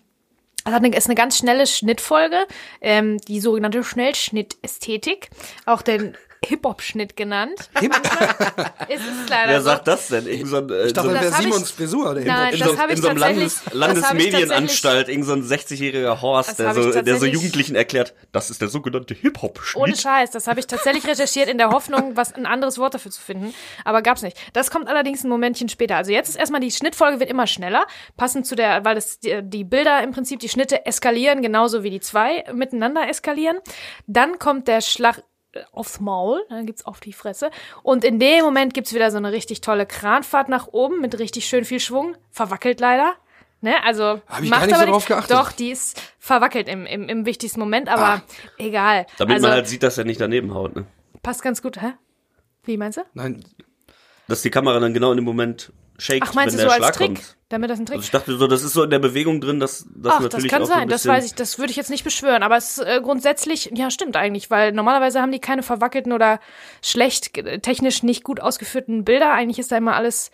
hat 0.65 0.83
eine, 0.83 0.95
ist 0.95 1.07
eine 1.07 1.15
ganz 1.15 1.37
schnelle 1.37 1.67
Schnittfolge, 1.67 2.45
ähm, 2.81 3.17
die 3.19 3.39
sogenannte 3.39 3.83
Schnellschnittästhetik, 3.83 5.29
auch 5.65 5.81
den 5.81 6.17
Hip-Hop-Schnitt 6.45 7.15
genannt. 7.15 7.69
ist 7.81 9.01
es 9.01 9.29
leider 9.29 9.51
Wer 9.51 9.61
so. 9.61 9.65
sagt 9.65 9.87
das 9.87 10.07
denn? 10.07 10.27
Irgend 10.27 10.47
so 10.49 10.57
ein, 10.57 10.69
äh, 10.69 10.85
Ich 10.85 10.93
dachte, 10.93 11.09
so 11.09 11.13
das 11.13 11.21
wäre 11.21 11.31
Das 11.31 11.33
hab 11.33 11.39
ich- 11.45 11.53
Simons 11.53 11.71
Frisur. 11.71 12.13
Der 12.15 12.25
Nein, 12.25 12.53
in 12.53 12.59
das 12.59 12.69
so, 12.69 12.77
hab 12.77 12.89
ich 12.89 12.95
in 12.97 13.01
so 13.01 13.07
einem 13.09 13.17
Landes, 13.17 13.61
das 13.65 13.73
Landesmedienanstalt, 13.73 15.09
irgend 15.09 15.25
so 15.25 15.33
ein 15.33 15.43
60-jähriger 15.43 16.21
Horst, 16.21 16.49
Das 16.49 16.57
der 16.57 16.73
so, 16.73 17.01
der 17.01 17.17
so 17.17 17.25
Jugendlichen 17.25 17.75
erklärt, 17.75 18.13
das 18.31 18.49
ist 18.49 18.61
der 18.61 18.67
sogenannte 18.67 19.13
Ohne 19.13 19.21
Hip-Hop-Schnitt. 19.21 20.01
Scheiß, 20.01 20.31
das 20.31 20.47
habe 20.47 20.59
ich 20.59 20.67
tatsächlich 20.67 21.05
recherchiert 21.07 21.49
in 21.49 21.57
der 21.57 21.69
Hoffnung, 21.69 22.15
was 22.15 22.33
ein 22.33 22.45
anderes 22.45 22.77
Wort 22.77 22.93
dafür 22.93 23.11
zu 23.11 23.21
finden, 23.21 23.53
aber 23.85 24.01
gab's 24.01 24.21
nicht. 24.21 24.37
Das 24.53 24.71
kommt 24.71 24.87
allerdings 24.87 25.23
ein 25.23 25.29
Momentchen 25.29 25.69
später. 25.69 25.97
Also 25.97 26.11
jetzt 26.11 26.29
ist 26.29 26.35
erstmal 26.35 26.61
die 26.61 26.71
Schnittfolge 26.71 27.19
wird 27.19 27.29
immer 27.29 27.47
schneller, 27.47 27.85
passend 28.17 28.45
zu 28.45 28.55
der, 28.55 28.83
weil 28.85 28.95
das 28.95 29.19
die, 29.19 29.41
die 29.43 29.63
Bilder 29.63 30.01
im 30.03 30.11
Prinzip 30.11 30.39
die 30.39 30.49
Schnitte 30.49 30.85
eskalieren, 30.85 31.41
genauso 31.41 31.83
wie 31.83 31.89
die 31.89 31.99
zwei 31.99 32.43
miteinander 32.53 33.07
eskalieren. 33.09 33.57
Dann 34.07 34.39
kommt 34.39 34.67
der 34.67 34.81
Schlag 34.81 35.23
aufs 35.71 35.99
Maul, 35.99 36.43
dann 36.49 36.65
gibt's 36.65 36.85
auf 36.85 36.99
die 36.99 37.13
Fresse 37.13 37.51
und 37.83 38.03
in 38.03 38.19
dem 38.19 38.43
Moment 38.43 38.73
gibt's 38.73 38.93
wieder 38.93 39.11
so 39.11 39.17
eine 39.17 39.31
richtig 39.31 39.61
tolle 39.61 39.85
Kranfahrt 39.85 40.49
nach 40.49 40.67
oben 40.71 41.01
mit 41.01 41.17
richtig 41.19 41.45
schön 41.45 41.65
viel 41.65 41.79
Schwung, 41.79 42.15
verwackelt 42.31 42.79
leider. 42.79 43.13
Ne, 43.61 43.81
also 43.85 44.21
Hab 44.27 44.43
ich 44.43 44.49
macht 44.49 44.61
gar 44.61 44.67
nicht 44.67 44.75
aber 44.75 44.85
so 44.85 44.91
drauf 44.91 45.05
geachtet. 45.05 45.31
Doch, 45.31 45.53
die 45.53 45.71
ist 45.71 46.01
verwackelt 46.19 46.67
im, 46.67 46.85
im, 46.85 47.07
im 47.07 47.25
wichtigsten 47.25 47.61
Moment, 47.61 47.87
aber 47.87 48.21
egal. 48.57 49.05
Damit 49.17 49.35
also, 49.35 49.47
man 49.47 49.55
halt 49.55 49.69
sieht, 49.69 49.83
dass 49.83 49.97
er 49.97 50.03
nicht 50.03 50.19
daneben 50.19 50.53
haut, 50.53 50.75
ne? 50.75 50.85
Passt 51.21 51.41
ganz 51.43 51.61
gut, 51.61 51.81
hä? 51.81 51.93
Wie 52.65 52.75
meinst 52.75 52.97
du? 52.97 53.03
Nein, 53.13 53.41
Dass 54.27 54.41
die 54.41 54.49
Kamera 54.49 54.79
dann 54.79 54.93
genau 54.93 55.11
in 55.11 55.17
dem 55.17 55.23
Moment 55.23 55.71
shakt, 55.97 56.21
Ach, 56.23 56.33
meinst 56.33 56.57
wenn 56.57 56.65
du 56.65 56.69
der 56.69 56.69
so 56.69 56.73
als 56.75 56.77
Schlag 56.77 56.95
Trick? 56.95 57.07
kommt. 57.15 57.35
Damit 57.49 57.69
das 57.69 57.79
ein 57.79 57.85
Trick 57.85 57.97
Also 57.97 58.05
ich 58.05 58.11
dachte 58.11 58.35
so, 58.35 58.47
das 58.47 58.63
ist 58.63 58.73
so 58.73 58.83
in 58.83 58.89
der 58.89 58.97
Bewegung 58.97 59.39
drin, 59.39 59.59
dass 59.59 59.85
das 59.95 60.13
Ach, 60.13 60.17
das 60.17 60.23
natürlich 60.33 60.49
kann 60.49 60.63
auch 60.63 60.65
so 60.65 60.73
ein 60.73 60.79
sein, 60.79 60.87
das 60.89 61.01
bisschen- 61.03 61.11
weiß 61.11 61.25
ich, 61.25 61.35
das 61.35 61.59
würde 61.59 61.69
ich 61.69 61.77
jetzt 61.77 61.91
nicht 61.91 62.03
beschwören, 62.03 62.41
aber 62.41 62.57
es 62.57 62.77
ist 62.79 62.85
äh, 62.87 62.99
grundsätzlich, 63.01 63.69
ja, 63.75 63.91
stimmt 63.91 64.17
eigentlich, 64.17 64.49
weil 64.49 64.71
normalerweise 64.71 65.21
haben 65.21 65.31
die 65.31 65.39
keine 65.39 65.61
verwackelten 65.61 66.13
oder 66.13 66.39
schlecht, 66.81 67.37
äh, 67.37 67.59
technisch 67.59 68.01
nicht 68.01 68.23
gut 68.23 68.39
ausgeführten 68.39 69.05
Bilder. 69.05 69.33
Eigentlich 69.33 69.59
ist 69.59 69.71
da 69.71 69.77
immer 69.77 69.95
alles 69.95 70.31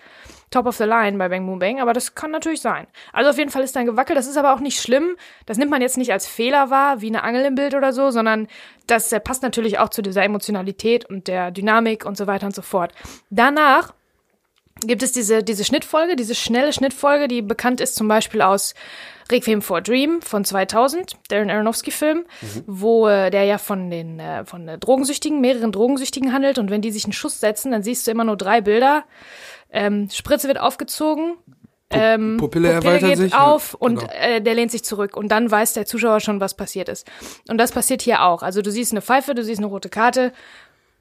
top 0.50 0.66
of 0.66 0.78
the 0.78 0.86
line 0.86 1.18
bei 1.18 1.28
Bang 1.28 1.46
Boom 1.46 1.60
Bang, 1.60 1.82
aber 1.82 1.92
das 1.94 2.16
kann 2.16 2.32
natürlich 2.32 2.62
sein. 2.62 2.88
Also 3.12 3.30
auf 3.32 3.38
jeden 3.38 3.52
Fall 3.52 3.64
ist 3.64 3.76
da 3.76 3.82
ein 3.82 3.86
Gewackel, 3.86 4.16
das 4.16 4.26
ist 4.26 4.38
aber 4.38 4.54
auch 4.54 4.62
nicht 4.62 4.82
schlimm. 4.82 5.18
Das 5.46 5.58
nimmt 5.58 5.72
man 5.72 5.82
jetzt 5.82 5.98
nicht 5.98 6.14
als 6.14 6.26
Fehler 6.26 6.70
wahr, 6.70 7.02
wie 7.02 7.08
eine 7.08 7.24
Angel 7.24 7.44
im 7.46 7.56
Bild 7.56 7.76
oder 7.76 7.92
so, 7.92 8.12
sondern 8.12 8.48
das 8.88 9.14
passt 9.26 9.44
natürlich 9.44 9.78
auch 9.78 9.90
zu 9.90 10.02
dieser 10.02 10.24
Emotionalität 10.24 11.04
und 11.06 11.28
der 11.28 11.52
Dynamik 11.52 12.06
und 12.06 12.16
so 12.18 12.28
weiter 12.28 12.46
und 12.46 12.56
so 12.56 12.62
fort. 12.62 12.94
Danach 13.30 13.94
gibt 14.86 15.04
es 15.04 15.12
diese, 15.12 15.44
diese 15.44 15.64
Schnittfolge, 15.64 16.16
diese 16.16 16.36
schnelle 16.36 16.74
Schnittfolge, 16.74 17.28
die 17.28 17.42
bekannt 17.42 17.82
ist 17.82 17.96
zum 17.96 18.08
Beispiel 18.08 18.42
aus 18.42 18.74
Requiem 19.32 19.62
for 19.62 19.78
a 19.78 19.82
Dream 19.82 20.22
von 20.22 20.44
2000, 20.44 21.16
Darren 21.30 21.50
Aronofsky-Film, 21.50 22.26
wo 22.66 23.08
äh, 23.08 23.30
der 23.30 23.44
ja 23.44 23.58
von 23.58 23.90
den 23.90 24.20
äh, 24.20 24.44
von 24.46 24.68
äh, 24.68 24.78
Drogensüchtigen, 24.78 25.40
mehreren 25.40 25.72
Drogensüchtigen 25.72 26.34
handelt 26.34 26.58
und 26.58 26.72
wenn 26.72 26.82
die 26.82 26.92
sich 26.92 27.06
einen 27.06 27.14
Schuss 27.14 27.40
setzen, 27.40 27.72
dann 27.72 27.84
siehst 27.84 28.08
du 28.08 28.12
immer 28.12 28.24
nur 28.24 28.38
drei 28.38 28.62
Bilder. 28.62 29.04
Ähm, 29.72 30.10
Spritze 30.12 30.48
wird 30.48 30.60
aufgezogen, 30.60 31.38
ähm, 31.92 32.38
Pupille 32.38 32.70
erweitert 32.70 33.10
geht 33.10 33.18
sich, 33.18 33.36
auf 33.36 33.74
und 33.74 34.00
genau. 34.00 34.12
äh, 34.14 34.42
der 34.42 34.54
lehnt 34.54 34.72
sich 34.72 34.84
zurück 34.84 35.18
und 35.18 35.30
dann 35.30 35.50
weiß 35.50 35.74
der 35.74 35.86
Zuschauer 35.86 36.20
schon, 36.20 36.40
was 36.40 36.54
passiert 36.54 36.88
ist. 36.88 37.08
Und 37.50 37.58
das 37.58 37.72
passiert 37.72 38.02
hier 38.02 38.24
auch. 38.24 38.44
Also 38.44 38.62
du 38.62 38.72
siehst 38.72 38.92
eine 38.92 39.02
Pfeife, 39.02 39.34
du 39.34 39.44
siehst 39.44 39.60
eine 39.60 39.68
rote 39.68 39.90
Karte 39.90 40.32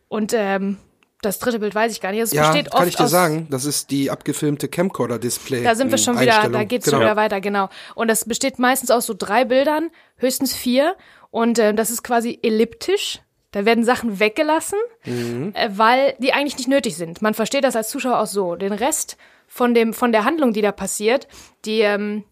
und 0.08 0.32
ähm, 0.34 0.78
das 1.22 1.38
dritte 1.38 1.58
Bild 1.58 1.74
weiß 1.74 1.92
ich 1.92 2.00
gar 2.00 2.12
nicht. 2.12 2.20
Es 2.20 2.32
Ja, 2.32 2.48
besteht 2.50 2.70
kann 2.70 2.80
oft 2.80 2.88
ich 2.88 2.96
dir 2.96 3.08
sagen, 3.08 3.48
das 3.50 3.64
ist 3.64 3.90
die 3.90 4.10
abgefilmte 4.10 4.68
Camcorder-Display. 4.68 5.64
Da 5.64 5.74
sind 5.74 5.90
wir 5.90 5.98
schon 5.98 6.20
wieder, 6.20 6.48
da 6.48 6.64
geht's 6.64 6.84
genau. 6.84 6.98
schon 6.98 7.06
wieder 7.06 7.16
weiter, 7.16 7.40
genau. 7.40 7.68
Und 7.94 8.08
das 8.08 8.24
besteht 8.24 8.58
meistens 8.58 8.90
aus 8.90 9.06
so 9.06 9.14
drei 9.16 9.44
Bildern, 9.44 9.90
höchstens 10.16 10.54
vier. 10.54 10.94
Und 11.30 11.58
äh, 11.58 11.74
das 11.74 11.90
ist 11.90 12.02
quasi 12.02 12.38
elliptisch. 12.42 13.20
Da 13.50 13.64
werden 13.64 13.82
Sachen 13.82 14.20
weggelassen, 14.20 14.78
Mhm. 15.04 15.52
äh, 15.54 15.70
weil 15.72 16.14
die 16.18 16.32
eigentlich 16.34 16.56
nicht 16.58 16.68
nötig 16.68 16.96
sind. 16.96 17.22
Man 17.22 17.34
versteht 17.34 17.64
das 17.64 17.76
als 17.76 17.88
Zuschauer 17.88 18.20
auch 18.20 18.26
so. 18.26 18.56
Den 18.56 18.72
Rest 18.72 19.16
von 19.46 19.74
dem 19.74 19.94
von 19.94 20.12
der 20.12 20.24
Handlung, 20.24 20.52
die 20.52 20.60
da 20.62 20.70
passiert, 20.72 21.26
die 21.64 21.80
ähm, 21.80 22.24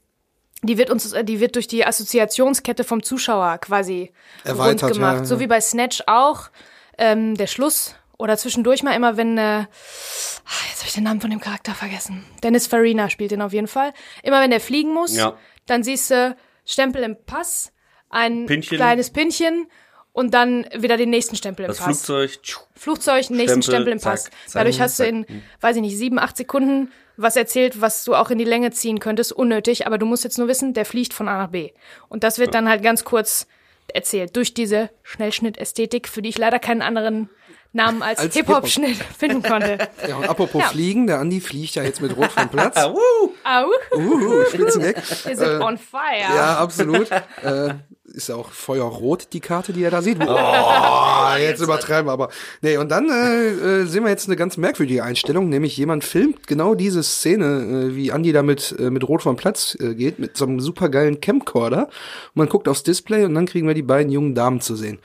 die 0.62 0.78
wird 0.78 0.90
uns, 0.90 1.12
äh, 1.12 1.24
die 1.24 1.40
wird 1.40 1.54
durch 1.56 1.66
die 1.68 1.84
Assoziationskette 1.86 2.84
vom 2.84 3.02
Zuschauer 3.02 3.58
quasi 3.58 4.12
Erweitert, 4.44 4.92
gemacht. 4.92 5.14
ja, 5.14 5.18
ja. 5.20 5.24
So 5.24 5.40
wie 5.40 5.46
bei 5.46 5.60
Snatch 5.60 6.02
auch. 6.06 6.50
Ähm, 6.98 7.34
der 7.34 7.46
Schluss 7.46 7.94
oder 8.18 8.36
zwischendurch 8.36 8.82
mal 8.82 8.92
immer, 8.94 9.16
wenn 9.16 9.36
äh, 9.38 9.60
Jetzt 9.60 10.78
habe 10.80 10.86
ich 10.88 10.94
den 10.94 11.04
Namen 11.04 11.20
von 11.20 11.30
dem 11.30 11.40
Charakter 11.40 11.74
vergessen. 11.74 12.24
Dennis 12.42 12.66
Farina 12.66 13.10
spielt 13.10 13.30
den 13.32 13.42
auf 13.42 13.52
jeden 13.52 13.66
Fall. 13.68 13.92
Immer 14.22 14.40
wenn 14.40 14.50
der 14.50 14.60
fliegen 14.60 14.92
muss, 14.94 15.16
Ja. 15.16 15.36
dann 15.66 15.82
siehst 15.82 16.10
du 16.10 16.36
Stempel 16.64 17.02
im 17.02 17.16
Pass, 17.26 17.72
ein 18.10 18.46
Pinchen. 18.46 18.76
kleines 18.76 19.10
Pinchen 19.10 19.66
und 20.12 20.32
dann 20.34 20.66
wieder 20.74 20.96
den 20.96 21.10
nächsten 21.10 21.36
Stempel 21.36 21.64
im 21.64 21.68
Das 21.68 21.78
Pass. 21.78 21.86
Flugzeug, 22.06 22.42
tschu, 22.42 22.60
Flugzeug, 22.74 23.30
nächsten 23.30 23.62
Stempel, 23.62 23.62
Stempel 23.62 23.92
im 23.94 24.00
Pass. 24.00 24.24
zack, 24.24 24.32
zack, 24.46 24.52
Dadurch 24.54 24.80
hast 24.80 24.98
du 24.98 25.04
zack. 25.04 25.12
in, 25.12 25.26
weiß 25.60 25.76
ich 25.76 25.82
nicht, 25.82 25.96
sieben, 25.98 26.18
acht 26.18 26.36
Sekunden 26.36 26.92
was 27.18 27.34
erzählt, 27.36 27.80
was 27.80 28.04
du 28.04 28.14
auch 28.14 28.30
in 28.30 28.38
die 28.38 28.44
Länge 28.44 28.70
ziehen 28.72 29.00
könntest, 29.00 29.32
unnötig, 29.32 29.86
aber 29.86 29.96
du 29.98 30.04
musst 30.06 30.22
jetzt 30.24 30.36
nur 30.38 30.48
wissen, 30.48 30.74
der 30.74 30.84
fliegt 30.84 31.14
von 31.14 31.28
A 31.28 31.38
nach 31.38 31.48
B. 31.50 31.70
Und 32.08 32.24
das 32.24 32.38
wird 32.38 32.54
dann 32.54 32.68
halt 32.68 32.82
ganz 32.82 33.04
kurz 33.04 33.46
erzählt 33.92 34.36
durch 34.36 34.52
diese 34.54 34.90
Schnellschnitt-Ästhetik, 35.02 36.08
für 36.08 36.20
die 36.22 36.28
ich 36.30 36.38
leider 36.38 36.58
keinen 36.58 36.82
anderen 36.82 37.30
Namen 37.76 38.02
als, 38.02 38.18
Als 38.18 38.34
Hip-Hop-Schnitt 38.34 38.96
finden 39.18 39.42
konnte. 39.42 39.78
Ja, 40.08 40.16
und 40.16 40.28
apropos 40.28 40.60
Ja. 40.62 40.68
Fliegen, 40.68 41.06
der 41.06 41.20
Andi 41.20 41.40
fliegt 41.40 41.74
ja 41.76 41.82
jetzt 41.84 42.00
mit 42.02 42.16
Rot 42.16 42.32
vom 42.32 42.48
Platz. 42.48 42.76
Woo! 42.84 43.32
Au, 43.44 43.66
Uh, 43.96 44.44
Spitzengag. 44.48 44.96
wir 45.24 45.36
sind 45.36 45.60
on 45.62 45.78
fire. 45.78 46.34
Ja, 46.34 46.56
absolut. 46.58 47.08
äh, 47.42 47.74
ist 48.06 48.28
ja 48.28 48.36
auch 48.36 48.50
feuerrot, 48.50 49.28
die 49.32 49.40
Karte, 49.40 49.72
die 49.72 49.82
er 49.84 49.90
da 49.90 50.00
sieht. 50.02 50.18
Oh, 50.26 51.36
jetzt 51.38 51.60
übertreiben 51.60 52.06
wir 52.08 52.12
aber. 52.12 52.30
Nee, 52.62 52.78
und 52.78 52.90
dann 52.90 53.08
äh, 53.10 53.82
äh, 53.82 53.84
sehen 53.86 54.04
wir 54.04 54.10
jetzt 54.10 54.26
eine 54.26 54.36
ganz 54.36 54.56
merkwürdige 54.56 55.04
Einstellung, 55.04 55.48
nämlich 55.48 55.76
jemand 55.76 56.02
filmt 56.04 56.46
genau 56.46 56.74
diese 56.74 57.02
Szene, 57.02 57.90
äh, 57.90 57.96
wie 57.96 58.12
Andi 58.12 58.32
da 58.32 58.42
mit, 58.42 58.74
äh, 58.78 58.90
mit 58.90 59.06
Rot 59.06 59.22
vom 59.22 59.36
Platz 59.36 59.76
äh, 59.80 59.94
geht, 59.94 60.18
mit 60.18 60.36
so 60.36 60.46
einem 60.46 60.60
supergeilen 60.60 61.20
Camcorder. 61.20 61.84
Und 61.86 62.36
man 62.36 62.48
guckt 62.48 62.68
aufs 62.68 62.82
Display 62.84 63.24
und 63.24 63.34
dann 63.34 63.46
kriegen 63.46 63.66
wir 63.66 63.74
die 63.74 63.82
beiden 63.82 64.10
jungen 64.10 64.34
Damen 64.34 64.60
zu 64.60 64.76
sehen. 64.76 64.98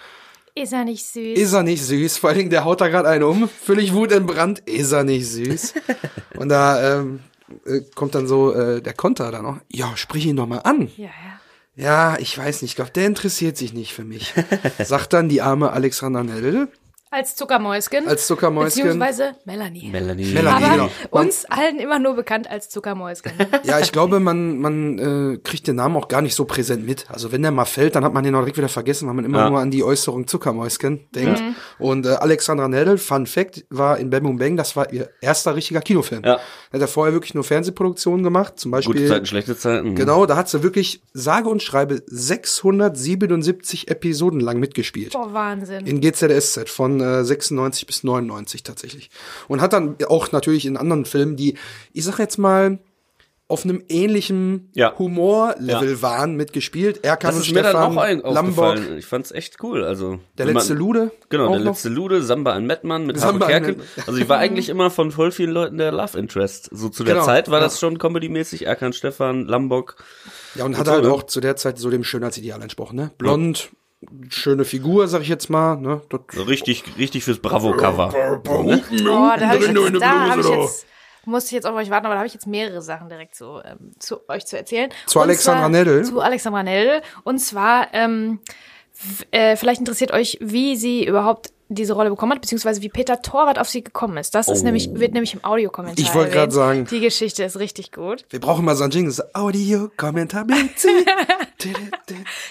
Ist 0.55 0.73
er 0.73 0.83
nicht 0.83 1.05
süß? 1.05 1.37
Ist 1.37 1.53
er 1.53 1.63
nicht 1.63 1.83
süß? 1.83 2.17
Vor 2.17 2.29
allen 2.29 2.39
Dingen, 2.39 2.49
der 2.49 2.65
haut 2.65 2.81
da 2.81 2.89
gerade 2.89 3.07
einen 3.07 3.23
um, 3.23 3.47
völlig 3.47 3.93
wutentbrannt. 3.93 4.59
Ist 4.59 4.91
er 4.91 5.03
nicht 5.03 5.27
süß? 5.27 5.73
Und 6.37 6.49
da 6.49 6.99
ähm, 6.99 7.21
äh, 7.65 7.81
kommt 7.95 8.15
dann 8.15 8.27
so 8.27 8.53
äh, 8.53 8.81
der 8.81 8.93
Konter 8.93 9.31
dann 9.31 9.43
noch. 9.43 9.59
Ja, 9.69 9.95
sprich 9.95 10.25
ihn 10.25 10.35
doch 10.35 10.47
mal 10.47 10.59
an. 10.59 10.89
ja, 10.97 11.05
ja. 11.05 11.11
Ja, 11.73 12.17
ich 12.19 12.37
weiß 12.37 12.61
nicht, 12.61 12.71
ich 12.71 12.75
glaube, 12.75 12.91
der 12.91 13.07
interessiert 13.07 13.55
sich 13.55 13.73
nicht 13.73 13.93
für 13.93 14.03
mich. 14.03 14.33
Sagt 14.83 15.13
dann 15.13 15.29
die 15.29 15.41
arme 15.41 15.71
Alexandra 15.71 16.21
Nell 16.21 16.67
Als 17.13 17.35
Zuckermäuschen. 17.35 18.07
als 18.07 18.25
Zuckermäuschen. 18.25 18.83
Beziehungsweise 18.83 19.35
Melanie. 19.45 19.89
Melanie. 19.91 20.33
Melanie, 20.33 20.63
Aber 20.65 20.75
genau. 20.75 20.89
Uns 21.09 21.43
allen 21.45 21.77
immer 21.79 21.99
nur 21.99 22.15
bekannt 22.15 22.49
als 22.49 22.69
Zuckermäuschen. 22.69 23.31
Ja, 23.63 23.79
ich 23.79 23.91
glaube, 23.91 24.19
man, 24.19 24.59
man 24.59 25.33
äh, 25.33 25.37
kriegt 25.37 25.67
den 25.67 25.75
Namen 25.75 25.95
auch 25.97 26.07
gar 26.07 26.21
nicht 26.21 26.35
so 26.35 26.45
präsent 26.45 26.85
mit. 26.85 27.05
Also 27.11 27.31
wenn 27.31 27.41
der 27.41 27.51
mal 27.51 27.65
fällt, 27.65 27.95
dann 27.95 28.03
hat 28.05 28.13
man 28.13 28.23
den 28.23 28.33
auch 28.33 28.39
direkt 28.39 28.57
wieder 28.57 28.69
vergessen, 28.69 29.07
weil 29.07 29.13
man 29.13 29.25
immer 29.25 29.39
Ja. 29.39 29.49
nur 29.49 29.59
an 29.59 29.69
die 29.71 29.83
Äußerung 29.83 30.25
Zuckermäuschen 30.25 31.07
denkt. 31.13 31.41
Und 31.77 32.05
äh, 32.05 32.09
Alexandra 32.11 32.67
Nell, 32.67 32.97
Fun 32.97 33.27
Fact, 33.27 33.65
war 33.69 33.97
in 33.99 34.09
Bam 34.09 34.23
Boom 34.23 34.37
Bang, 34.37 34.55
das 34.57 34.75
war 34.75 34.91
ihr 34.93 35.09
erster 35.21 35.55
richtiger 35.55 35.81
Kinofilm. 35.81 36.23
Ja. 36.23 36.35
Er 36.35 36.39
hat 36.73 36.81
ja 36.81 36.87
vorher 36.87 37.13
wirklich 37.13 37.33
nur 37.35 37.43
Fernsehproduktionen 37.43 38.23
gemacht, 38.23 38.57
zum 38.57 38.71
Beispiel. 38.71 38.93
Gute 38.95 39.07
Zeiten, 39.07 39.25
schlechte 39.25 39.57
Zeiten. 39.57 39.95
Genau, 39.95 40.25
da 40.25 40.37
hat 40.37 40.47
sie 40.49 40.63
wirklich 40.63 41.03
sage 41.13 41.49
und 41.49 41.61
schreibe 41.61 42.01
677 42.07 43.89
Episoden 43.89 44.39
lang 44.39 44.59
mitgespielt. 44.59 45.13
Boah, 45.13 45.33
Wahnsinn. 45.33 45.85
In 45.85 45.99
GZSZ 46.01 46.69
von 46.69 47.00
äh, 47.01 47.23
96 47.25 47.85
bis 47.87 48.03
99 48.03 48.63
tatsächlich. 48.63 49.09
Und 49.47 49.61
hat 49.61 49.73
dann 49.73 49.95
auch 50.07 50.31
natürlich 50.31 50.65
in 50.65 50.77
anderen 50.77 51.05
Filmen, 51.05 51.35
die, 51.35 51.57
ich 51.93 52.03
sag 52.05 52.19
jetzt 52.19 52.37
mal, 52.37 52.79
auf 53.47 53.65
einem 53.65 53.83
ähnlichen 53.89 54.69
Ja. 54.75 54.97
Humorlevel 54.97 55.91
Ja. 55.95 56.01
waren, 56.01 56.35
mitgespielt. 56.37 57.03
Erkan 57.03 57.31
Das 57.31 57.35
und 57.35 57.41
ist 57.47 57.53
mir 57.53 57.63
dann 57.63 57.71
Stefan, 57.73 57.97
auch 57.97 58.01
ein 58.01 58.21
aufgefallen. 58.23 58.97
Ich 58.97 59.05
fand's 59.05 59.31
echt 59.33 59.61
cool. 59.61 59.83
Also 59.83 60.19
der 60.37 60.45
wenn 60.47 60.53
man- 60.53 60.61
letzte 60.61 60.73
Lude. 60.73 61.11
Genau, 61.27 61.49
der 61.49 61.59
noch. 61.59 61.65
letzte 61.65 61.89
Lude, 61.89 62.23
Samba 62.23 62.53
an 62.53 62.65
Mettmann 62.65 63.05
mit 63.05 63.19
Samba 63.19 63.49
Harpe. 63.49 63.67
Mettmann. 63.67 63.85
Also 64.07 64.17
ich 64.21 64.29
war 64.29 64.37
eigentlich 64.37 64.69
immer 64.69 64.89
von 64.89 65.11
voll 65.11 65.33
vielen 65.33 65.51
Leuten 65.51 65.77
der 65.77 65.91
Love 65.91 66.17
Interest. 66.17 66.69
So 66.71 66.87
zu 66.87 67.03
der 67.03 67.15
Genau, 67.15 67.25
Zeit 67.25 67.49
war 67.51 67.57
ja. 67.59 67.65
das 67.65 67.77
schon 67.77 67.97
comedy-mäßig. 67.99 68.65
Erkan 68.67 68.93
Stefan, 68.93 69.45
Lambok. 69.47 69.97
Ja, 70.55 70.63
und 70.63 70.77
hat 70.77 70.87
halt 70.87 71.03
ne? 71.03 71.11
auch 71.11 71.23
zu 71.23 71.41
der 71.41 71.57
Zeit 71.57 71.77
so 71.77 71.89
dem 71.89 72.05
Schönheitsideal 72.05 72.61
entsprochen, 72.61 72.95
ne? 72.95 73.11
Blond, 73.17 73.71
schöne 74.29 74.65
Figur, 74.65 75.07
sag 75.07 75.21
ich 75.21 75.27
jetzt 75.27 75.49
mal, 75.49 75.77
ne? 75.77 76.01
Das 76.09 76.47
richtig, 76.47 76.83
richtig 76.97 77.23
fürs 77.23 77.39
Bravo-Cover. 77.39 78.41
Boah, 78.43 79.35
da 79.37 79.47
habe 79.47 79.57
ich 79.57 79.71
jetzt, 79.71 80.01
da 80.01 80.29
hab 80.29 80.39
ich 80.39 80.47
jetzt, 80.47 80.85
musste 81.25 81.47
ich 81.49 81.53
jetzt 81.53 81.65
auf 81.65 81.75
euch 81.75 81.89
warten, 81.89 82.05
aber 82.05 82.15
da 82.15 82.19
habe 82.19 82.27
ich 82.27 82.33
jetzt 82.33 82.47
mehrere 82.47 82.81
Sachen 82.81 83.09
direkt 83.09 83.35
zu, 83.35 83.61
ähm, 83.63 83.91
zu 83.99 84.27
euch 84.29 84.45
zu 84.45 84.57
erzählen. 84.57 84.89
Zu 85.05 85.19
Und 85.19 85.25
Alexandra 85.25 85.69
Neddl? 85.69 86.03
Zu 86.03 86.19
Alexandra 86.19 86.63
Neddl. 86.63 87.01
Und 87.23 87.39
zwar, 87.39 87.93
ähm, 87.93 88.39
äh, 89.31 89.55
vielleicht 89.55 89.79
interessiert 89.79 90.11
euch, 90.11 90.37
wie 90.41 90.75
sie 90.75 91.05
überhaupt 91.05 91.51
diese 91.73 91.93
Rolle 91.93 92.09
bekommen 92.09 92.33
hat, 92.33 92.41
beziehungsweise 92.41 92.81
wie 92.81 92.89
Peter 92.89 93.21
Torwart 93.21 93.59
auf 93.59 93.69
sie 93.69 93.83
gekommen 93.83 94.17
ist. 94.17 94.35
Das 94.35 94.47
ist 94.47 94.63
nämlich, 94.63 94.89
wird 94.93 95.13
nämlich 95.13 95.33
im 95.33 95.43
Audiokommentar 95.43 96.03
Ich 96.03 96.13
wollte 96.13 96.35
erwähnt. 96.35 96.53
sagen. 96.53 96.85
Die 96.85 96.99
Geschichte 96.99 97.43
ist 97.43 97.57
richtig 97.59 97.91
gut. 97.91 98.25
Wir 98.29 98.39
brauchen 98.39 98.65
mal 98.65 98.75
so 98.75 98.83
ein 98.83 98.91
Jingle, 98.91 99.11
so 99.11 99.23
Audio, 99.33 99.89
Kommentar, 99.97 100.45
Blitzi. 100.45 100.89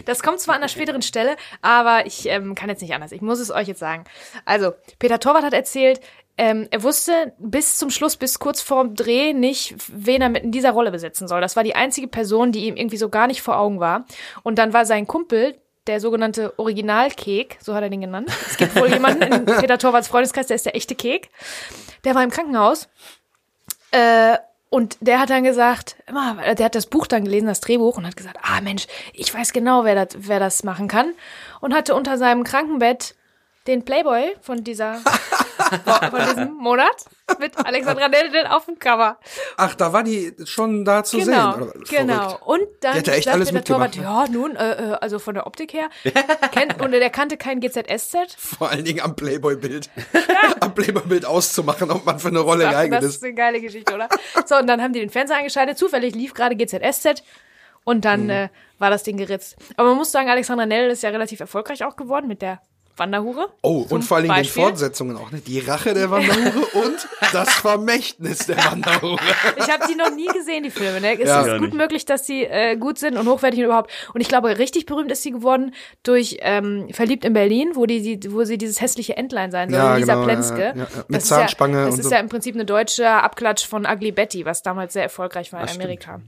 Das 0.05 0.23
kommt 0.23 0.39
zwar 0.39 0.55
an 0.55 0.61
einer 0.61 0.69
späteren 0.69 1.03
Stelle, 1.03 1.35
aber 1.63 2.07
ich 2.07 2.27
ähm, 2.27 2.55
kann 2.55 2.69
jetzt 2.69 2.81
nicht 2.81 2.95
anders. 2.95 3.11
Ich 3.11 3.23
muss 3.23 3.41
es 3.41 3.51
euch 3.51 3.67
jetzt 3.67 3.81
sagen. 3.81 4.05
Also, 4.45 4.73
Peter 5.01 5.19
Torwart 5.19 5.43
hat 5.43 5.53
erzählt, 5.53 6.01
ähm, 6.39 6.69
er 6.71 6.83
wusste 6.83 7.33
bis 7.39 7.77
zum 7.77 7.91
Schluss, 7.91 8.17
bis 8.17 8.39
kurz 8.39 8.61
vorm 8.63 8.95
Dreh 8.95 9.33
nicht, 9.33 9.75
wen 9.89 10.23
er 10.23 10.29
mit 10.29 10.43
in 10.45 10.53
dieser 10.53 10.71
Rolle 10.71 10.91
besetzen 10.91 11.29
soll. 11.29 11.41
Das 11.41 11.57
war 11.57 11.65
die 11.65 11.75
einzige 11.75 12.09
Person, 12.09 12.53
die 12.53 12.67
ihm 12.67 12.77
irgendwie 12.77 12.97
so 12.97 13.09
gar 13.09 13.27
nicht 13.27 13.43
vor 13.43 13.59
Augen 13.59 13.81
war. 13.81 14.07
Und 14.43 14.59
dann 14.59 14.73
war 14.73 14.87
sein 14.87 15.07
Kumpel, 15.07 15.57
der 15.91 16.01
sogenannte 16.01 16.57
Original-Kek, 16.57 17.59
so 17.61 17.75
hat 17.75 17.83
er 17.83 17.91
den 17.91 18.01
genannt. 18.01 18.31
Es 18.47 18.57
gibt 18.57 18.77
wohl 18.77 18.89
jemanden 18.89 19.23
in 19.23 19.45
Peter 19.45 19.77
Torwarts 19.77 20.07
Freundeskreis, 20.07 20.47
der 20.47 20.55
ist 20.55 20.65
der 20.65 20.77
echte 20.77 20.95
Kek. 20.95 21.31
Der 22.05 22.15
war 22.15 22.23
im 22.23 22.31
Krankenhaus 22.31 22.89
äh, 23.91 24.39
und 24.69 24.99
der 25.01 25.19
hat 25.19 25.31
dann 25.31 25.43
gesagt, 25.43 25.97
der 26.09 26.65
hat 26.65 26.77
das 26.77 26.87
Buch 26.87 27.09
dann 27.09 27.25
gelesen, 27.25 27.49
das 27.49 27.61
Drehbuch, 27.61 27.97
und 27.97 28.07
hat 28.07 28.17
gesagt, 28.17 28.39
ah 28.41 28.61
Mensch, 28.61 28.87
ich 29.13 29.35
weiß 29.35 29.53
genau, 29.53 29.85
wer 29.85 29.97
das, 29.97 30.17
wer 30.17 30.39
das 30.39 30.63
machen 30.63 30.87
kann. 30.87 31.13
Und 31.61 31.75
hatte 31.75 31.97
unter 31.97 32.19
seinem 32.19 32.45
Krankenbett 32.45 33.17
den 33.67 33.85
Playboy 33.85 34.35
von 34.41 34.65
dieser, 34.65 34.95
von 36.11 36.21
diesem 36.27 36.55
Monat 36.55 37.05
mit 37.39 37.57
Alexandra 37.65 38.09
Neldel 38.09 38.47
auf 38.47 38.65
dem 38.67 38.79
Cover. 38.79 39.19
Ach, 39.57 39.75
da 39.75 39.93
war 39.93 40.03
die 40.03 40.35
schon 40.45 40.85
da 40.85 41.05
zu 41.05 41.19
Genau, 41.19 41.53
sehen. 41.53 41.63
oder? 41.63 41.73
genau. 41.89 42.29
Verrückt. 42.31 42.47
Und 42.47 42.61
dann 42.81 42.95
hat 42.95 43.07
ja 43.07 43.13
echt 43.15 43.29
alles 43.29 43.51
der 43.53 43.63
Torwart, 43.63 43.97
mitgemacht, 43.97 44.29
ja, 44.29 44.33
nun, 44.33 44.57
äh, 44.57 44.93
äh, 44.93 44.93
also 45.01 45.19
von 45.19 45.35
der 45.35 45.47
Optik 45.47 45.73
her, 45.75 45.89
kennt, 46.53 46.81
und 46.81 46.91
der 46.93 47.11
kannte 47.11 47.37
kein 47.37 47.61
GZSZ. 47.61 48.17
Vor 48.37 48.71
allen 48.71 48.85
Dingen 48.85 49.01
am 49.01 49.15
Playboy-Bild. 49.15 49.91
am 50.61 50.75
Playboy-Bild 50.75 51.25
auszumachen, 51.27 51.91
ob 51.91 52.05
man 52.07 52.19
für 52.19 52.29
eine 52.29 52.41
Rolle 52.41 52.69
geeignet 52.69 53.03
das 53.03 53.11
ist. 53.11 53.17
ist 53.17 53.25
eine 53.25 53.35
geile 53.35 53.61
Geschichte, 53.61 53.95
oder? 53.95 54.09
So, 54.47 54.57
und 54.57 54.67
dann 54.67 54.83
haben 54.83 54.93
die 54.95 55.01
den 55.01 55.11
Fernseher 55.11 55.37
eingeschaltet. 55.37 55.79
Zufällig 55.79 56.15
lief 56.15 56.35
gerade 56.35 56.57
GZSZ. 56.57 57.23
Und 57.85 58.05
dann 58.05 58.25
Mhm. 58.25 58.31
äh, 58.31 58.49
war 58.79 58.91
das 58.91 59.03
Ding 59.05 59.17
geritzt. 59.17 59.57
Aber 59.77 59.89
man 59.89 59.97
muss 59.99 60.11
sagen, 60.13 60.29
Alexandra 60.29 60.67
Nell 60.67 60.91
ist 60.91 61.03
ja 61.03 61.11
relativ 61.11 61.41
erfolgreich 61.41 61.85
auch 61.85 61.97
geworden 61.97 62.27
mit 62.29 62.43
der 62.43 62.61
Wanderhure. 63.01 63.49
Oh, 63.63 63.85
und 63.89 64.03
vor 64.05 64.19
allen 64.19 64.29
Dingen 64.29 64.37
den. 64.37 64.45
Fortsetzungen 64.45 65.17
auch, 65.17 65.33
ne? 65.33 65.41
Die 65.41 65.59
Rache 65.59 65.93
der 65.95 66.09
Wanderhure 66.13 66.67
und 66.85 67.09
das 67.33 67.53
Vermächtnis 67.55 68.47
der 68.47 68.59
Wanderhure. 68.59 69.19
Ich 69.57 69.69
habe 69.69 69.85
die 69.91 69.97
noch 69.97 70.15
nie 70.15 70.27
gesehen, 70.29 70.63
die 70.63 70.71
Filme. 70.71 71.01
Ne? 71.01 71.21
Es 71.21 71.29
Ja. 71.29 71.41
ist 71.43 71.53
gut 71.55 71.61
nicht. 71.63 71.75
möglich, 71.75 72.05
dass 72.05 72.27
sie 72.27 72.45
äh, 72.45 72.77
gut 72.77 72.99
sind 72.99 73.17
und 73.17 73.27
hochwertig 73.27 73.59
und 73.61 73.65
überhaupt. 73.67 73.91
Und 74.15 74.21
ich 74.21 74.29
glaube, 74.29 74.57
richtig 74.59 74.87
berühmt 74.87 75.11
ist 75.11 75.23
sie 75.25 75.33
geworden 75.33 75.75
durch 76.05 76.37
ähm, 76.43 76.89
Verliebt 76.93 77.25
in 77.25 77.33
Berlin, 77.33 77.71
wo 77.75 77.87
die, 77.87 78.19
die 78.19 78.33
wo 78.33 78.45
sie 78.45 78.57
dieses 78.59 78.81
hässliche 78.81 79.17
Entlein 79.17 79.51
sein 79.51 79.71
soll, 79.71 79.79
Ja, 79.81 79.97
Lisa 79.97 80.15
genau, 80.15 80.25
Plenske. 80.27 80.61
ja, 80.61 80.67
ja, 80.69 80.75
ja. 80.77 80.87
Mit 81.09 81.17
Das 81.17 81.23
ist 81.25 81.29
Zahnspange 81.31 81.79
Ja, 81.79 81.85
das 81.87 81.95
und 81.95 82.01
ist 82.01 82.07
so. 82.09 82.15
ja 82.15 82.21
im 82.21 82.29
Prinzip 82.29 82.55
eine 82.55 82.65
deutsche 82.67 83.09
Abklatsch 83.09 83.67
von 83.67 83.87
Ugly 83.87 84.13
Betty, 84.13 84.45
was 84.45 84.63
damals 84.63 84.93
sehr 84.93 85.03
erfolgreich 85.05 85.53
war 85.53 85.63
in 85.63 85.69
Amerika. 85.71 86.21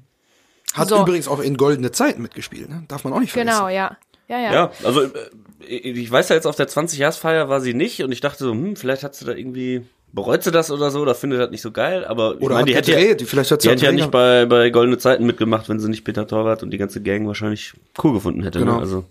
Hat 0.74 0.88
So. 0.88 1.02
übrigens 1.02 1.28
auch 1.28 1.40
in 1.40 1.58
Goldene 1.58 1.92
Zeiten 1.92 2.22
mitgespielt, 2.22 2.70
ne? 2.70 2.84
Darf 2.88 3.04
man 3.04 3.12
auch 3.12 3.20
nicht 3.20 3.32
vergessen. 3.32 3.56
Genau, 3.58 3.68
ja. 3.68 3.96
Ja, 4.28 4.38
ja. 4.38 4.52
Ja, 4.54 4.70
also 4.84 5.02
äh, 5.02 5.10
ich 5.66 6.10
weiß 6.10 6.28
ja 6.28 6.36
jetzt, 6.36 6.46
auf 6.46 6.56
der 6.56 6.68
20-Jahresfeier 6.68 7.48
war 7.48 7.60
sie 7.60 7.74
nicht 7.74 8.02
und 8.02 8.12
ich 8.12 8.20
dachte 8.20 8.44
so, 8.44 8.52
hm, 8.52 8.76
vielleicht 8.76 9.02
hat 9.02 9.14
sie 9.14 9.24
da 9.24 9.32
irgendwie, 9.32 9.82
bereut 10.12 10.42
sie 10.42 10.50
das 10.50 10.70
oder 10.70 10.90
so 10.90 11.00
oder 11.00 11.14
findet 11.14 11.40
das 11.40 11.50
nicht 11.50 11.62
so 11.62 11.70
geil, 11.70 12.04
aber 12.04 12.34
ich 12.34 12.42
Oder 12.42 12.54
meine, 12.56 12.76
hat 12.76 12.86
die 12.86 12.94
hätte 12.94 13.22
ja, 13.22 13.26
vielleicht 13.26 13.50
hat 13.50 13.62
sie 13.62 13.68
die 13.68 13.72
hätte 13.72 13.86
ja 13.86 13.92
nicht 13.92 14.10
bei, 14.10 14.46
bei 14.46 14.70
Goldene 14.70 14.98
Zeiten 14.98 15.24
mitgemacht, 15.26 15.68
wenn 15.68 15.80
sie 15.80 15.88
nicht 15.88 16.04
Peter 16.04 16.26
Torwart 16.26 16.62
und 16.62 16.70
die 16.70 16.78
ganze 16.78 17.02
Gang 17.02 17.26
wahrscheinlich 17.26 17.74
cool 18.02 18.12
gefunden 18.12 18.42
hätte. 18.42 18.58
Genau. 18.58 18.76
Ne? 18.76 18.80
Also, 18.80 19.04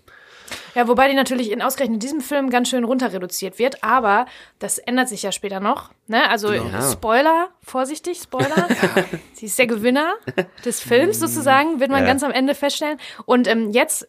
Ja, 0.76 0.88
wobei 0.88 1.10
die 1.10 1.16
natürlich 1.16 1.52
in 1.52 1.62
ausgerechnet 1.62 2.02
diesem 2.04 2.22
Film 2.22 2.50
ganz 2.50 2.70
schön 2.70 2.84
runter 2.84 3.12
reduziert 3.14 3.60
wird, 3.60 3.84
aber 3.84 4.26
das 4.60 4.78
ändert 4.78 5.10
sich 5.10 5.24
ja 5.24 5.32
später 5.32 5.60
noch. 5.60 5.92
Ne? 6.12 6.30
Also 6.30 6.50
Genau. 6.50 6.92
Spoiler, 6.92 7.48
vorsichtig, 7.64 8.20
Spoiler. 8.22 8.68
Sie 9.34 9.48
ist 9.48 9.58
der 9.58 9.66
Gewinner 9.68 10.14
des 10.66 10.80
Films 10.82 11.20
sozusagen, 11.20 11.80
wird 11.80 11.90
man 11.90 12.02
Ja. 12.02 12.08
ganz 12.08 12.22
am 12.24 12.32
Ende 12.32 12.54
feststellen. 12.54 13.00
Und 13.26 13.48
ähm, 13.48 13.72
jetzt, 13.72 14.08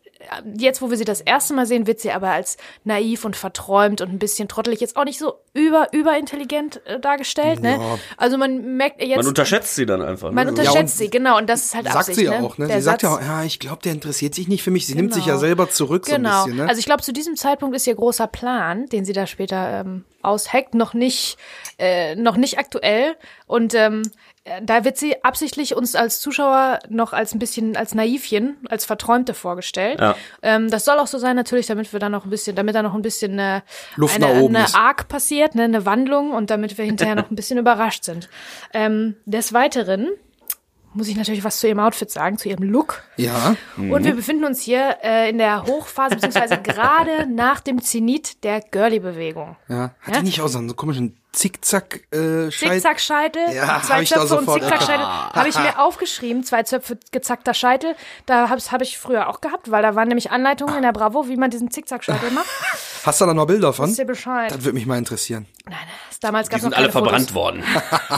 jetzt, 0.59 0.83
wo 0.83 0.91
wir 0.91 0.97
sie 0.99 1.05
das 1.05 1.21
erste 1.21 1.55
Mal 1.55 1.65
sehen, 1.67 1.87
wird 1.87 2.01
sie 2.01 2.11
aber 2.12 2.31
als 2.31 2.57
naiv 2.85 3.25
und 3.25 3.37
verträumt 3.37 4.01
und 4.03 4.11
ein 4.11 4.19
bisschen 4.19 4.49
trottelig, 4.49 4.81
jetzt 4.81 4.97
auch 4.97 5.05
nicht 5.05 5.19
so 5.19 5.35
über 5.55 5.88
überintelligent 5.93 6.85
äh, 6.87 6.99
dargestellt. 7.01 7.61
Ne? 7.62 7.73
Ja. 7.81 7.99
Also 8.17 8.37
man 8.37 8.77
merkt 8.77 9.01
jetzt, 9.01 9.17
man 9.17 9.27
unterschätzt 9.27 9.75
sie 9.75 9.87
dann 9.87 10.03
einfach. 10.03 10.33
man 10.33 10.45
ne? 10.47 10.51
unterschätzt 10.51 10.75
Ja, 10.75 10.81
und 10.83 10.88
sie, 10.91 11.11
genau. 11.11 11.38
Und 11.38 11.49
das 11.49 11.62
ist 11.67 11.75
halt 11.75 11.87
Sagt 11.87 11.97
Absicht. 11.97 12.19
sie 12.19 12.25
ja 12.25 12.41
ne? 12.41 12.47
auch, 12.47 12.59
ne? 12.59 12.67
Der 12.67 12.77
Sie 12.77 12.83
sagt 12.83 13.03
ja 13.05 13.15
auch, 13.15 13.21
ja, 13.21 13.45
ich 13.45 13.59
glaube, 13.59 13.81
der 13.83 13.93
interessiert 13.93 14.35
sich 14.35 14.49
nicht 14.49 14.62
für 14.62 14.71
mich. 14.71 14.87
Sie 14.87 14.95
nimmt 14.95 15.15
sich 15.15 15.25
Genau. 15.25 15.35
ja 15.37 15.41
selber 15.41 15.71
zurück 15.71 16.07
so 16.07 16.15
ein 16.15 16.23
Genau. 16.23 16.45
bisschen, 16.45 16.59
ne? 16.59 16.69
Also 16.69 16.79
ich 16.81 16.85
glaube, 16.87 17.03
zu 17.03 17.12
diesem 17.12 17.37
Zeitpunkt 17.37 17.77
ist 17.77 17.87
ihr 17.87 17.95
großer 17.95 18.27
Plan, 18.27 18.87
den 18.87 19.05
sie 19.05 19.12
da 19.12 19.27
später 19.27 19.81
ähm, 19.81 20.05
ausheckt, 20.23 20.75
noch 20.75 20.95
nicht, 20.95 21.37
äh, 21.79 22.15
noch 22.17 22.37
nicht 22.37 22.59
aktuell. 22.59 23.17
Und 23.47 23.75
ähm, 23.75 24.03
äh, 24.45 24.61
da 24.63 24.85
wird 24.85 24.97
sie 24.97 25.23
absichtlich 25.25 25.77
uns 25.77 25.95
als 25.95 26.21
Zuschauer 26.21 26.81
noch 26.89 27.13
als 27.13 27.35
ein 27.35 27.39
bisschen 27.39 27.77
als 27.77 27.95
Naivchen, 27.95 28.57
als 28.69 28.85
Verträumte 28.85 29.35
vorgestellt. 29.35 30.01
Ja. 30.01 30.17
Ähm, 30.43 30.71
das 30.71 30.85
soll 30.85 30.99
auch 30.99 31.07
so 31.07 31.19
sein, 31.19 31.37
natürlich, 31.37 31.67
damit 31.67 31.93
wir 31.93 32.01
dann 32.01 32.13
noch 32.13 32.25
ein 32.25 32.31
bisschen, 32.31 32.57
damit 32.57 32.75
da 32.75 32.83
noch 32.83 32.95
ein 32.95 33.03
bisschen 33.03 33.39
äh, 33.39 33.61
Luft 33.97 34.17
eine, 34.17 34.27
eine. 34.27 34.75
Arc 34.75 35.09
passiert, 35.09 35.55
ne, 35.55 35.65
eine 35.65 35.87
Wandlung 35.87 36.33
und 36.33 36.51
damit 36.51 36.77
wir 36.77 36.85
hinterher 36.85 37.15
noch 37.17 37.31
ein 37.31 37.37
bisschen 37.37 37.59
überrascht 37.59 38.05
sind. 38.05 38.29
Ähm, 38.73 39.17
des 39.27 39.53
Weiteren 39.53 40.09
muss 40.94 41.09
ich 41.09 41.16
natürlich 41.16 41.42
was 41.44 41.59
zu 41.59 41.66
ihrem 41.68 41.78
Outfit 41.81 42.11
sagen, 42.11 42.38
zu 42.38 42.48
ihrem 42.48 42.62
Look. 42.64 43.02
ja. 43.16 43.57
Und 43.76 44.05
wir 44.05 44.14
befinden 44.14 44.44
uns 44.44 44.61
hier 44.61 44.98
äh, 45.02 45.31
in 45.31 45.38
der 45.38 45.64
Hochphase, 45.64 46.16
beziehungsweise 46.16 46.59
gerade 46.62 47.26
nach 47.26 47.61
dem 47.61 47.81
Zenit 47.83 48.44
der 48.44 48.61
Girly-Bewegung. 48.61 49.57
Ja. 49.68 49.94
Hat 50.00 50.14
Ja? 50.14 50.20
die 50.20 50.26
nicht 50.26 50.40
auch 50.40 50.48
so 50.48 50.59
einen 50.59 50.74
komischen 50.76 51.16
Zickzack 51.33 52.00
äh, 52.12 52.50
Scheit- 52.50 52.72
Zickzack-Scheitel, 52.72 53.42
Ja, 53.55 53.81
zwei 53.83 53.94
hab 53.94 54.02
ich 54.02 54.11
da 54.11 54.26
Zöpfe 54.26 54.37
und 54.37 54.50
Zickzack-Scheitel. 54.52 55.07
Habe 55.07 55.48
ich 55.48 55.59
mir 55.59 55.78
aufgeschrieben, 55.83 56.44
zwei 56.44 56.62
Zöpfe 56.62 56.98
gezackter 57.11 57.55
Scheitel. 57.55 57.94
Da 58.26 58.50
habe 58.50 58.61
hab 58.61 58.83
ich 58.83 58.98
früher 58.98 59.28
auch 59.31 59.40
gehabt, 59.40 59.70
weil 59.70 59.83
da 59.83 59.94
waren 59.94 60.09
nämlich 60.09 60.31
Anleitungen 60.31 60.76
in 60.76 60.83
der 60.83 60.92
Bravo, 60.92 61.28
wie 61.28 61.37
man 61.37 61.50
diesen 61.50 61.70
Zickzack-Scheitel 61.70 62.31
macht. 62.33 62.46
Hast 63.05 63.21
du 63.21 63.27
da 63.27 63.35
noch 63.35 63.47
Bilder 63.47 63.73
von? 63.73 63.88
Wisst 63.88 63.99
ihr 63.99 64.05
Bescheid? 64.05 64.51
Das 64.51 64.65
würde 64.65 64.75
mich 64.75 64.87
mal 64.87 64.97
interessieren. 64.99 65.47
Nein, 65.65 65.75
damals 66.21 66.49
Die 66.49 66.53
gab 66.53 66.57
es 66.59 66.62
sind 66.62 66.71
noch 66.71 66.79
alle 66.79 66.88
keine 66.88 66.93
verbrannt 66.93 67.31
Fotos. 67.31 67.35
worden. 67.35 67.65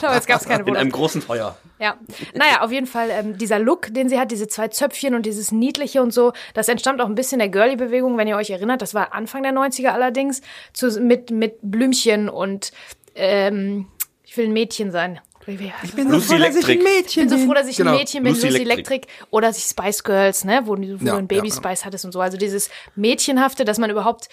Damals 0.01 0.27
gab 0.27 0.41
es 0.41 0.47
keine 0.47 0.61
In 0.61 0.67
Fotos. 0.67 0.81
einem 0.81 0.91
großen 0.93 1.23
Feuer. 1.23 1.57
Ja, 1.79 1.97
naja, 2.35 2.61
auf 2.61 2.71
jeden 2.71 2.87
Fall 2.87 3.09
ähm, 3.11 3.39
dieser 3.39 3.59
Look, 3.59 3.93
den 3.95 4.09
sie 4.09 4.19
hat, 4.19 4.31
diese 4.31 4.47
zwei 4.47 4.69
Zöpfchen 4.69 5.15
und 5.15 5.25
dieses 5.27 5.53
Niedliche 5.53 6.03
und 6.03 6.13
so, 6.13 6.33
das 6.55 6.69
entstammt 6.69 7.01
auch 7.01 7.07
ein 7.07 7.15
bisschen 7.15 7.39
der 7.39 7.49
Girly-Bewegung, 7.49 8.17
wenn 8.19 8.29
ihr 8.29 8.37
euch 8.37 8.51
erinnert. 8.51 8.83
Das 8.83 8.95
war 8.95 9.15
Anfang 9.15 9.43
der 9.43 9.53
90er 9.53 9.89
allerdings, 9.89 10.41
zu, 10.73 10.89
mit, 11.01 11.31
mit 11.31 11.59
Blümchen 11.63 12.29
und 12.29 12.73
ähm, 13.15 13.87
ich 14.23 14.37
will 14.37 14.47
ein 14.47 14.53
Mädchen 14.53 14.91
sein. 14.91 15.21
Ich 15.47 15.93
bin 15.95 16.11
so 16.11 16.21
froh, 16.21 16.39
dass 16.39 16.57
ich 16.57 16.67
ein. 16.69 16.83
Mädchen 16.83 17.29
bin 17.29 17.39
so 17.39 17.47
froh, 17.47 17.55
dass 17.55 17.69
ich 17.69 17.77
Genau. 17.77 17.91
ein 17.93 17.99
Mädchen 17.99 18.23
bin, 18.23 18.33
Lucy 18.35 18.47
Lucy, 18.49 18.63
Electric. 18.63 18.95
Electric. 18.95 19.07
oder 19.31 19.53
die 19.53 19.61
Spice 19.61 20.03
Girls, 20.03 20.45
ne, 20.45 20.63
wo, 20.65 20.75
du- 20.75 21.01
wo 21.01 21.05
Ja, 21.05 21.13
du 21.13 21.19
ein 21.19 21.27
Baby 21.29 21.49
ja. 21.49 21.55
Spice 21.55 21.85
hattest 21.85 22.05
und 22.05 22.13
so. 22.13 22.21
Also 22.21 22.37
dieses 22.39 22.71
Mädchenhafte, 22.97 23.65
dass 23.65 23.79
man 23.79 23.91
überhaupt 23.91 24.29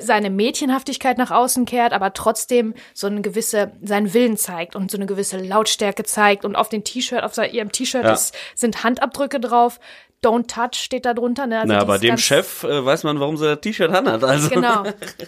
seine 0.00 0.30
Mädchenhaftigkeit 0.30 1.18
nach 1.18 1.30
außen 1.30 1.64
kehrt, 1.66 1.92
aber 1.92 2.12
trotzdem 2.14 2.74
so 2.94 3.06
eine 3.06 3.20
gewisse, 3.20 3.72
seinen 3.82 4.14
Willen 4.14 4.36
zeigt 4.36 4.74
und 4.76 4.90
so 4.90 4.96
eine 4.96 5.06
gewisse 5.06 5.38
Lautstärke 5.38 6.04
zeigt. 6.04 6.44
Und 6.44 6.56
auf 6.56 6.68
dem 6.68 6.84
T-Shirt, 6.84 7.22
auf 7.22 7.36
ihrem 7.36 7.70
T-Shirt 7.72 8.04
Ja. 8.04 8.18
sind 8.54 8.84
Handabdrücke 8.84 9.40
drauf. 9.40 9.80
Don't 10.24 10.46
touch 10.48 10.74
steht 10.80 11.04
da 11.04 11.14
drunter. 11.14 11.46
Ne? 11.46 11.60
Also 11.60 11.72
Na, 11.86 11.94
ist 11.94 12.02
dem 12.02 12.18
Chef 12.18 12.64
äh, 12.64 12.84
weiß 12.84 13.04
man, 13.04 13.20
warum 13.20 13.36
sie 13.36 13.46
das 13.46 13.60
T-Shirt 13.60 13.90
anhat. 13.92 14.24
Also, 14.24 14.48
Genau. 14.48 14.84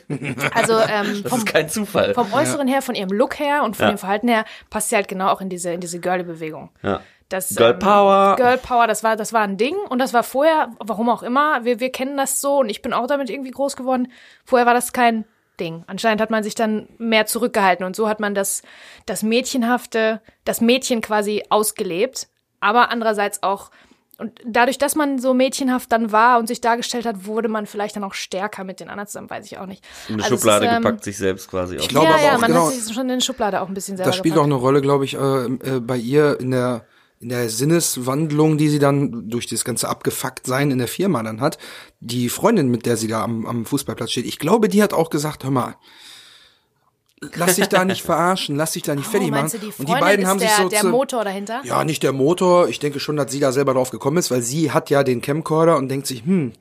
Also 0.54 0.78
ähm, 0.78 1.22
das 1.22 1.30
vom, 1.30 1.38
ist 1.40 1.46
kein 1.46 1.68
Zufall. 1.68 2.14
vom 2.14 2.32
Äußeren 2.32 2.66
her, 2.68 2.82
von 2.82 2.94
ihrem 2.94 3.10
Look 3.10 3.38
her 3.38 3.62
und 3.64 3.76
von 3.76 3.86
Ja. 3.86 3.92
dem 3.92 3.98
Verhalten 3.98 4.28
her 4.28 4.44
passt 4.70 4.88
sie 4.90 4.96
halt 4.96 5.08
genau 5.08 5.28
auch 5.28 5.40
in 5.40 5.48
diese, 5.48 5.72
in 5.72 5.80
diese 5.80 6.00
Girly-Bewegung. 6.00 6.70
ja. 6.82 7.00
Das, 7.28 7.56
Girl 7.56 7.72
ähm, 7.72 7.78
Power. 7.80 8.36
Girl 8.36 8.56
Power, 8.56 8.86
das 8.86 9.02
war, 9.02 9.16
das 9.16 9.32
war 9.32 9.40
ein 9.42 9.56
Ding 9.56 9.74
und 9.88 9.98
das 9.98 10.12
war 10.14 10.22
vorher, 10.22 10.70
warum 10.78 11.08
auch 11.08 11.24
immer, 11.24 11.64
wir, 11.64 11.80
wir 11.80 11.90
kennen 11.90 12.16
das 12.16 12.40
so 12.40 12.60
und 12.60 12.68
ich 12.68 12.82
bin 12.82 12.92
auch 12.92 13.08
damit 13.08 13.30
irgendwie 13.30 13.50
groß 13.50 13.74
geworden. 13.74 14.12
Vorher 14.44 14.64
war 14.64 14.74
das 14.74 14.92
kein 14.92 15.24
Ding. 15.58 15.82
Anscheinend 15.88 16.20
hat 16.20 16.30
man 16.30 16.44
sich 16.44 16.54
dann 16.54 16.88
mehr 16.98 17.26
zurückgehalten 17.26 17.84
und 17.84 17.96
so 17.96 18.08
hat 18.08 18.20
man 18.20 18.36
das, 18.36 18.62
das 19.06 19.24
Mädchenhafte, 19.24 20.20
das 20.44 20.60
Mädchen 20.60 21.00
quasi 21.00 21.42
ausgelebt, 21.48 22.28
aber 22.60 22.90
andererseits 22.92 23.42
auch 23.42 23.72
und 24.18 24.32
dadurch, 24.46 24.78
dass 24.78 24.94
man 24.94 25.18
so 25.18 25.34
mädchenhaft 25.34 25.92
dann 25.92 26.10
war 26.10 26.38
und 26.38 26.46
sich 26.46 26.60
dargestellt 26.60 27.04
hat, 27.04 27.26
wurde 27.26 27.48
man 27.48 27.66
vielleicht 27.66 27.96
dann 27.96 28.04
auch 28.04 28.14
stärker 28.14 28.64
mit 28.64 28.80
den 28.80 28.88
anderen 28.88 29.06
zusammen, 29.06 29.28
weiß 29.28 29.44
ich 29.46 29.58
auch 29.58 29.66
nicht. 29.66 29.84
in 30.08 30.14
eine 30.14 30.24
Also 30.24 30.36
Schublade 30.36 30.66
ist, 30.66 30.72
ähm, 30.72 30.82
gepackt, 30.82 31.04
sich 31.04 31.18
selbst 31.18 31.48
quasi. 31.50 31.76
Ich 31.76 31.88
glaube 31.88 32.06
ja, 32.06 32.14
aber 32.14 32.22
ja, 32.22 32.36
auch, 32.36 32.40
man 32.40 32.50
genau, 32.50 32.66
hat 32.68 32.74
sich 32.74 32.94
schon 32.94 33.10
in 33.10 33.18
die 33.18 33.24
Schublade 33.24 33.60
auch 33.60 33.68
ein 33.68 33.74
bisschen 33.74 33.96
selber 33.96 34.10
Das 34.10 34.16
spielt 34.16 34.34
auch 34.34 34.44
gepackt. 34.44 34.52
eine 34.54 34.60
Rolle, 34.62 34.80
glaube 34.80 35.04
ich, 35.04 35.14
äh, 35.14 35.76
äh, 35.76 35.80
bei 35.80 35.96
ihr 35.96 36.40
in 36.40 36.50
der 36.50 36.86
in 37.18 37.30
der 37.30 37.48
Sinneswandlung, 37.48 38.58
die 38.58 38.68
sie 38.68 38.78
dann 38.78 39.30
durch 39.30 39.46
das 39.46 39.64
ganze 39.64 39.88
Abgefucktsein 39.88 40.70
in 40.70 40.78
der 40.78 40.86
Firma 40.88 41.22
dann 41.22 41.40
hat. 41.40 41.56
Die 42.00 42.28
Freundin, 42.28 42.68
mit 42.68 42.84
der 42.84 42.98
sie 42.98 43.08
da 43.08 43.22
am, 43.24 43.46
am 43.46 43.64
Fußballplatz 43.64 44.10
steht, 44.10 44.26
ich 44.26 44.38
glaube, 44.38 44.68
die 44.68 44.82
hat 44.82 44.92
auch 44.92 45.08
gesagt, 45.08 45.42
hör 45.42 45.50
mal, 45.50 45.76
lass 47.20 47.56
dich 47.56 47.68
da 47.68 47.84
nicht 47.84 48.02
verarschen, 48.04 48.56
lass 48.56 48.72
dich 48.72 48.82
da 48.82 48.94
nicht 48.94 49.06
fertig 49.06 49.28
oh, 49.28 49.30
machen. 49.30 49.40
meinst 49.42 49.54
du, 49.54 49.58
die 49.58 49.72
Und 49.78 49.88
die 49.88 49.92
beiden 49.92 50.24
ist 50.24 50.28
haben 50.28 50.38
der, 50.38 50.48
sich 50.48 50.56
so 50.58 50.68
der 50.68 50.84
Motor 50.84 51.24
dahinter? 51.24 51.62
Ja, 51.64 51.84
nicht 51.84 52.02
der 52.02 52.12
Motor. 52.12 52.68
Ich 52.68 52.78
denke 52.78 53.00
schon, 53.00 53.16
dass 53.16 53.32
sie 53.32 53.40
da 53.40 53.52
selber 53.52 53.74
drauf 53.74 53.90
gekommen 53.90 54.18
ist, 54.18 54.30
weil 54.30 54.42
sie 54.42 54.72
hat 54.72 54.90
ja 54.90 55.02
den 55.02 55.20
Camcorder 55.20 55.76
und 55.76 55.88
denkt 55.88 56.06
sich, 56.06 56.24
hm, 56.24 56.52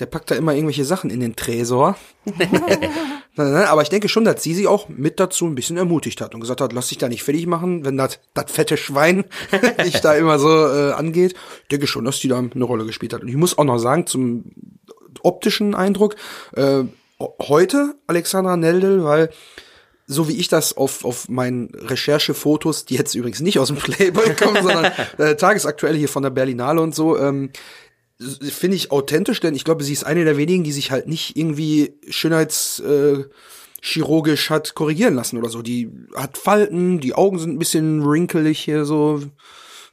der 0.00 0.06
packt 0.06 0.30
da 0.30 0.34
immer 0.34 0.54
irgendwelche 0.54 0.84
Sachen 0.84 1.10
in 1.10 1.20
den 1.20 1.36
Tresor. 1.36 1.96
Aber 3.36 3.82
ich 3.82 3.88
denke 3.90 4.08
schon, 4.08 4.24
dass 4.24 4.42
sie 4.42 4.54
sie 4.54 4.66
auch 4.66 4.88
mit 4.88 5.20
dazu 5.20 5.46
ein 5.46 5.54
bisschen 5.54 5.76
ermutigt 5.76 6.20
hat 6.20 6.34
und 6.34 6.40
gesagt 6.40 6.60
hat, 6.60 6.72
lass 6.72 6.88
dich 6.88 6.98
da 6.98 7.08
nicht 7.08 7.22
fertig 7.22 7.46
machen, 7.46 7.84
wenn 7.84 7.96
das 7.96 8.18
das 8.34 8.50
fette 8.50 8.76
Schwein 8.76 9.24
dich 9.84 10.00
da 10.00 10.14
immer 10.14 10.38
so 10.38 10.48
äh, 10.48 10.92
angeht. 10.92 11.34
Ich 11.62 11.68
denke 11.68 11.86
schon, 11.86 12.04
dass 12.04 12.18
die 12.18 12.28
da 12.28 12.38
eine 12.38 12.64
Rolle 12.64 12.86
gespielt 12.86 13.12
hat. 13.12 13.22
Und 13.22 13.28
ich 13.28 13.36
muss 13.36 13.56
auch 13.56 13.64
noch 13.64 13.78
sagen, 13.78 14.06
zum 14.06 14.52
optischen 15.22 15.74
Eindruck, 15.74 16.16
äh, 16.54 16.84
heute 17.40 17.94
Alexandra 18.06 18.56
Neldel, 18.56 19.04
weil 19.04 19.30
so 20.10 20.28
wie 20.28 20.36
ich 20.36 20.48
das 20.48 20.76
auf, 20.76 21.04
auf 21.04 21.28
meinen 21.28 21.72
Recherchefotos, 21.72 22.84
die 22.84 22.96
jetzt 22.96 23.14
übrigens 23.14 23.40
nicht 23.40 23.60
aus 23.60 23.68
dem 23.68 23.76
Playboy 23.76 24.34
kommen, 24.34 24.56
sondern 24.62 24.92
äh, 25.18 25.36
tagesaktuell 25.36 25.96
hier 25.96 26.08
von 26.08 26.24
der 26.24 26.30
Berlinale 26.30 26.80
und 26.80 26.96
so, 26.96 27.16
ähm, 27.16 27.50
finde 28.18 28.76
ich 28.76 28.90
authentisch, 28.90 29.38
denn 29.38 29.54
ich 29.54 29.64
glaube, 29.64 29.84
sie 29.84 29.92
ist 29.92 30.04
eine 30.04 30.24
der 30.24 30.36
wenigen, 30.36 30.64
die 30.64 30.72
sich 30.72 30.90
halt 30.90 31.06
nicht 31.06 31.36
irgendwie 31.36 31.94
Schönheits 32.08 32.80
äh, 32.80 33.24
chirurgisch 33.80 34.50
hat 34.50 34.74
korrigieren 34.74 35.14
lassen 35.14 35.38
oder 35.38 35.48
so. 35.48 35.62
Die 35.62 35.90
hat 36.16 36.36
Falten, 36.36 36.98
die 36.98 37.14
Augen 37.14 37.38
sind 37.38 37.54
ein 37.54 37.60
bisschen 37.60 38.04
wrinkelig 38.04 38.58
hier 38.58 38.84
so. 38.84 39.22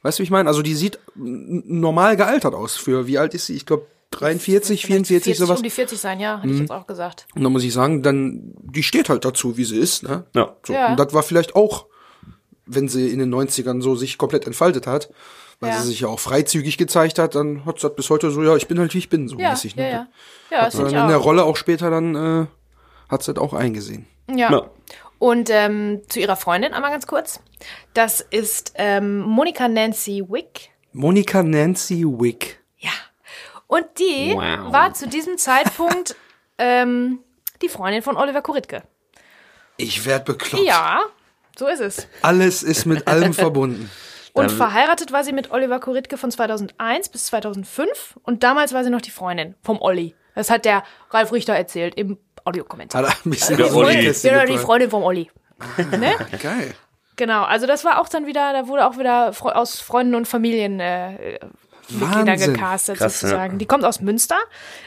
Weißt 0.02 0.18
du, 0.18 0.22
wie 0.22 0.24
ich 0.24 0.30
meine? 0.30 0.48
Also 0.48 0.62
die 0.62 0.74
sieht 0.74 0.98
normal 1.14 2.16
gealtert 2.16 2.54
aus 2.54 2.76
für 2.76 3.06
wie 3.06 3.18
alt 3.18 3.34
ist 3.34 3.46
sie? 3.46 3.54
Ich 3.54 3.66
glaube 3.66 3.86
43, 4.10 4.86
44 4.86 5.24
40, 5.34 5.38
sowas. 5.38 5.58
Um 5.58 5.62
die 5.62 5.70
40 5.70 5.98
sein, 6.00 6.18
ja, 6.20 6.40
hätte 6.40 6.52
ich 6.54 6.60
jetzt 6.60 6.70
auch 6.72 6.86
gesagt. 6.86 7.26
Und 7.34 7.42
dann 7.44 7.52
muss 7.52 7.62
ich 7.62 7.72
sagen, 7.72 8.02
dann, 8.02 8.54
die 8.62 8.82
steht 8.82 9.08
halt 9.10 9.24
dazu, 9.24 9.56
wie 9.56 9.64
sie 9.64 9.78
ist, 9.78 10.02
ne? 10.02 10.24
Ja. 10.34 10.56
So. 10.66 10.72
Ja. 10.72 10.90
Und 10.90 10.98
das 11.00 11.12
war 11.12 11.22
vielleicht 11.22 11.54
auch, 11.54 11.86
wenn 12.66 12.88
sie 12.88 13.10
in 13.10 13.18
den 13.18 13.32
90ern 13.34 13.82
so 13.82 13.96
sich 13.96 14.16
komplett 14.18 14.46
entfaltet 14.46 14.86
hat, 14.86 15.10
weil 15.60 15.70
Ja. 15.70 15.80
sie 15.80 15.88
sich 15.88 16.00
ja 16.00 16.08
auch 16.08 16.20
freizügig 16.20 16.78
gezeigt 16.78 17.18
hat, 17.18 17.34
dann 17.34 17.64
hat 17.66 17.80
sie 17.80 17.86
das 17.88 17.96
bis 17.96 18.08
heute 18.10 18.30
so, 18.30 18.42
ja, 18.42 18.56
ich 18.56 18.66
bin 18.68 18.78
halt 18.78 18.94
wie 18.94 18.98
ich 18.98 19.08
bin, 19.10 19.28
so 19.28 19.38
Ja, 19.38 19.50
mäßig, 19.50 19.74
ja, 19.76 19.82
ne? 19.82 19.90
ja. 19.90 20.08
Ja, 20.50 20.64
das 20.64 20.74
Und 20.74 20.86
finde 20.86 20.96
ich 20.96 21.02
in 21.02 21.08
der. 21.08 21.16
Rolle 21.18 21.44
auch 21.44 21.56
später 21.56 21.90
dann, 21.90 22.14
äh, 22.14 22.46
hat 23.10 23.22
sie 23.22 23.34
das 23.34 23.42
auch 23.42 23.52
eingesehen. 23.54 24.06
Ja. 24.34 24.50
Ja. 24.50 24.70
Und 25.18 25.50
ähm, 25.50 26.02
zu 26.08 26.20
ihrer 26.20 26.36
Freundin 26.36 26.72
einmal 26.74 26.90
ganz 26.92 27.06
kurz. 27.06 27.40
Das 27.92 28.20
ist 28.20 28.72
ähm, 28.76 29.18
Monika 29.20 29.66
Nancy 29.68 30.22
Wick. 30.28 30.70
Monika 30.92 31.42
Nancy 31.42 32.04
Wick. 32.04 32.60
Ja. 32.76 32.90
Und 33.68 33.86
die 33.98 34.32
Wow. 34.34 34.72
war 34.72 34.92
zu 34.94 35.06
diesem 35.08 35.38
Zeitpunkt 35.38 36.16
ähm, 36.58 37.20
die 37.62 37.68
Freundin 37.68 38.02
von 38.02 38.16
Oliver 38.16 38.42
Kuritke. 38.42 38.82
Ich 39.76 40.04
werd 40.04 40.24
bekloppt. 40.24 40.64
Ja, 40.64 41.02
so 41.56 41.66
ist 41.68 41.80
es. 41.80 42.08
Alles 42.22 42.62
ist 42.64 42.84
mit 42.86 43.06
allem 43.06 43.32
verbunden. 43.34 43.88
Und 44.32 44.50
verheiratet 44.52 45.12
war 45.12 45.24
sie 45.24 45.32
mit 45.32 45.50
Oliver 45.50 45.80
Kuritke 45.80 46.16
von 46.16 46.30
2001 46.30 47.08
bis 47.08 47.26
2005 47.26 48.18
und 48.22 48.42
damals 48.44 48.72
war 48.72 48.84
sie 48.84 48.90
noch 48.90 49.00
die 49.00 49.10
Freundin 49.10 49.54
vom 49.62 49.80
Olli. 49.80 50.14
Das 50.34 50.50
hat 50.50 50.64
der 50.64 50.84
Ralf 51.10 51.32
Richter 51.32 51.54
erzählt 51.54 51.94
im 51.96 52.18
Audiokommentar. 52.44 53.02
Hat 53.02 53.08
er 53.10 53.26
ein 53.26 53.30
bisschen 53.30 53.56
dem 53.56 53.74
Olli. 53.74 53.96
Nähkästchen 53.96 54.30
Ja, 54.32 54.44
die. 54.44 54.58
Freundin 54.58 54.90
vom 54.90 55.02
Olli. 55.02 55.30
ne? 55.98 56.14
Geil. 56.40 56.74
Genau, 57.16 57.42
also 57.42 57.66
das 57.66 57.84
war 57.84 58.00
auch 58.00 58.08
dann 58.08 58.26
wieder, 58.26 58.52
da 58.52 58.68
wurde 58.68 58.86
auch 58.86 58.96
wieder 58.96 59.32
aus 59.42 59.80
Freunden 59.80 60.14
und 60.14 60.28
Familien 60.28 60.78
äh, 60.78 61.40
Mitglieder 61.90 62.26
Wahnsinn. 62.32 62.54
gecastet 62.54 62.98
Krass, 62.98 63.20
sozusagen. 63.20 63.52
ja. 63.54 63.58
Die 63.58 63.66
kommt 63.66 63.84
aus 63.84 64.00
Münster. 64.00 64.36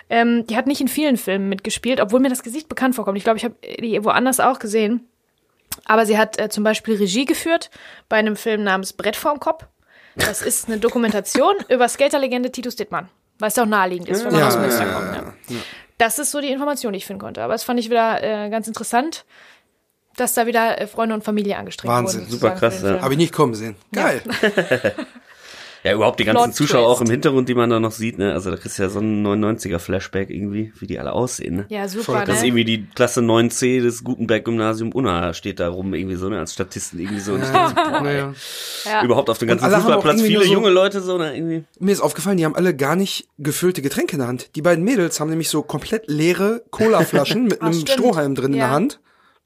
Ähm, 0.10 0.46
die 0.48 0.56
hat 0.58 0.68
nicht 0.68 0.82
in 0.82 0.88
vielen 0.88 1.18
Filmen 1.18 1.50
mitgespielt, 1.50 2.00
obwohl 2.00 2.20
mir 2.20 2.30
das 2.30 2.44
Gesicht 2.44 2.70
bekannt 2.70 2.96
vorkommt. 2.96 3.18
Ich 3.18 3.24
glaube, 3.24 3.38
ich 3.38 3.44
habe 3.46 3.56
die 3.80 4.04
woanders 4.04 4.40
auch 4.40 4.60
gesehen. 4.60 5.08
Aber 5.86 6.06
sie 6.06 6.18
hat 6.18 6.40
äh, 6.40 6.50
zum 6.50 6.64
Beispiel 6.64 6.96
Regie 6.98 7.26
geführt 7.26 7.70
bei 8.10 8.18
einem 8.18 8.36
Film 8.36 8.64
namens 8.64 8.94
Brett 8.94 9.16
vorm 9.16 9.40
Kopf. 9.40 9.66
Das 10.16 10.42
ist 10.44 10.68
eine 10.68 10.78
Dokumentation 10.80 11.56
über 11.70 11.88
Skaterlegende 11.88 12.52
Titus 12.52 12.76
Dittmann. 12.76 13.08
Weil 13.40 13.48
es 13.50 13.58
auch 13.58 13.66
naheliegend 13.66 14.08
ist, 14.10 14.24
wenn 14.24 14.34
man 14.34 14.42
Ja, 14.42 14.48
aus 14.50 14.58
Münster 14.58 14.86
ja, 14.86 14.94
kommt. 14.94 15.16
ja, 15.16 15.34
Ja. 15.56 15.62
Das 15.98 16.20
ist 16.20 16.32
so 16.32 16.42
die 16.42 16.52
Information, 16.52 16.94
die 16.94 16.98
ich 16.98 17.06
finden 17.06 17.22
konnte. 17.22 17.42
Aber 17.44 17.54
das 17.54 17.64
fand 17.64 17.80
ich 17.80 17.90
wieder 17.90 18.22
äh, 18.24 18.50
ganz 18.50 18.68
interessant, 18.68 19.24
dass 20.18 20.34
da 20.34 20.46
wieder 20.46 20.80
äh, 20.82 20.88
Freunde 20.88 21.16
und 21.16 21.24
Familie 21.24 21.58
angestrengt 21.58 21.92
Wahnsinn. 21.94 22.22
wurden. 22.22 22.32
Super 22.32 22.50
sozusagen 22.58 22.60
krass, 22.60 22.98
ja. 22.98 23.02
Habe 23.02 23.14
ich 23.14 23.18
nicht 23.20 23.34
kommen 23.34 23.54
sehen. 23.56 23.76
Geil. 23.94 24.22
Ja, 24.42 24.92
überhaupt 25.96 26.20
die 26.20 26.26
ganzen 26.26 26.44
Plot 26.44 26.56
Zuschauer 26.56 26.88
auch 26.88 26.98
Twist. 27.00 27.10
im 27.10 27.14
Hintergrund, 27.14 27.50
die 27.50 27.56
man 27.56 27.70
da 27.70 27.80
noch 27.80 27.92
sieht, 27.92 28.18
ne? 28.20 28.34
Also 28.34 28.52
da 28.52 28.58
kriegst 28.58 28.78
du 28.78 28.84
ja 28.84 28.90
so 28.90 29.00
einen 29.00 29.26
99er-Flashback 29.26 30.30
irgendwie, 30.30 30.72
wie 30.80 30.86
die 30.88 31.00
alle 31.00 31.12
aussehen, 31.14 31.56
ne? 31.56 31.66
Ja, 31.70 31.88
super, 31.88 32.24
Das 32.26 32.36
ist 32.38 32.42
ne? 32.42 32.48
irgendwie 32.50 32.66
die 32.66 32.86
Klasse 32.94 33.22
9c 33.22 33.82
des 33.82 34.04
Gutenberg-Gymnasium 34.04 34.92
Unna 34.92 35.34
steht 35.34 35.60
da 35.60 35.70
rum, 35.70 35.94
irgendwie 35.94 36.16
so, 36.16 36.30
ne? 36.30 36.40
Als 36.40 36.54
Statisten 36.54 37.00
irgendwie 37.00 37.20
so. 37.20 37.34
Und 37.34 37.42
ich 37.42 37.48
so, 37.48 37.54
boah, 37.54 38.02
Naja. 38.04 38.34
Ja. 38.86 39.04
Überhaupt 39.04 39.30
auf 39.30 39.38
dem 39.40 39.48
ganzen 39.48 39.66
auch 39.66 39.72
Fußballplatz 39.78 40.22
viele 40.22 40.44
so- 40.46 40.54
junge 40.54 40.70
Leute 40.70 41.02
so, 41.02 41.18
ne? 41.18 41.36
Irgendwie. 41.36 41.64
Mir 41.80 41.92
ist 41.92 42.02
aufgefallen, 42.02 42.38
die 42.38 42.46
haben 42.46 42.56
alle 42.56 42.76
gar 42.76 42.96
nicht 42.96 43.28
gefüllte 43.40 43.82
Getränke 43.82 44.14
in 44.14 44.20
der 44.20 44.28
Hand. 44.28 44.56
Die 44.56 44.62
beiden 44.62 44.84
Mädels 44.84 45.20
haben 45.20 45.30
nämlich 45.30 45.50
so 45.50 45.64
komplett 45.64 46.04
leere 46.08 46.64
Colaflaschen 46.70 47.44
mit 47.46 47.62
einem 47.62 47.74
stimmt. 47.74 47.90
Strohhalm 47.90 48.36
drin 48.36 48.54
in 48.54 48.60
Ja. 48.60 48.66
der 48.68 48.74
Hand. 48.76 49.00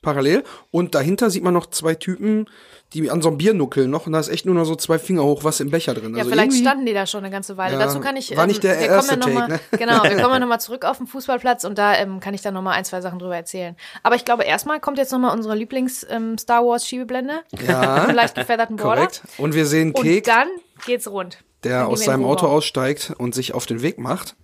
Parallel. 0.05 0.43
Und 0.71 0.95
dahinter 0.95 1.29
sieht 1.29 1.43
man 1.43 1.53
noch 1.53 1.65
zwei 1.65 1.95
Typen, 1.95 2.47
die 2.93 3.09
an 3.09 3.21
so 3.21 3.29
einem 3.29 3.37
Bier 3.37 3.53
nuckeln 3.53 3.89
noch. 3.89 4.05
Und 4.05 4.13
da 4.13 4.19
ist 4.19 4.29
echt 4.29 4.45
nur 4.45 4.55
noch 4.55 4.63
so 4.65 4.75
zwei 4.75 4.99
Finger 4.99 5.23
hoch 5.23 5.43
was 5.43 5.59
im 5.59 5.71
Becher 5.71 5.93
drin. 5.93 6.13
Ja, 6.13 6.19
also 6.19 6.31
vielleicht 6.31 6.53
standen 6.53 6.85
die 6.85 6.93
da 6.93 7.05
schon 7.05 7.23
eine 7.23 7.31
ganze 7.31 7.57
Weile. 7.57 7.73
Ja, 7.73 7.79
Dazu 7.85 7.99
kann 7.99 8.15
ich. 8.15 8.31
ähm, 8.31 8.37
war 8.37 8.47
nicht 8.47 8.63
der 8.63 8.79
wir 8.79 8.87
erste 8.87 9.19
kommen 9.19 9.35
ja 9.37 9.45
Take, 9.47 9.51
mal, 9.53 9.59
Genau, 9.77 10.03
wir 10.03 10.21
kommen 10.21 10.33
ja 10.33 10.39
nochmal 10.39 10.61
zurück 10.61 10.85
auf 10.85 10.97
den 10.97 11.07
Fußballplatz 11.07 11.63
und 11.65 11.77
da 11.77 11.95
ähm, 11.97 12.19
kann 12.19 12.33
ich 12.33 12.41
dann 12.41 12.53
nochmal 12.53 12.75
ein, 12.77 12.85
zwei 12.85 13.01
Sachen 13.01 13.19
drüber 13.19 13.35
erzählen. 13.35 13.75
Aber 14.03 14.15
ich 14.15 14.23
glaube, 14.23 14.43
erstmal 14.43 14.79
kommt 14.79 14.97
jetzt 14.97 15.11
nochmal 15.11 15.35
unsere 15.35 15.55
Lieblings-Star 15.55 16.63
Wars-Schiebeblende. 16.65 17.41
Ja, 17.67 18.03
Mit 18.07 18.15
leicht 18.15 18.35
gefedderten 18.35 18.77
Border. 18.77 19.01
korrekt. 19.07 19.23
Und 19.37 19.55
wir 19.55 19.65
sehen 19.65 19.91
Und 19.91 20.03
Kek, 20.03 20.23
dann 20.25 20.47
geht's 20.85 21.07
rund. 21.07 21.39
Der 21.63 21.87
aus 21.87 22.03
seinem 22.05 22.23
Auto 22.23 22.45
aussteigt 22.45 23.13
und 23.17 23.33
sich 23.33 23.53
auf 23.55 23.65
den 23.65 23.81
Weg 23.81 23.97
macht. 23.97 24.35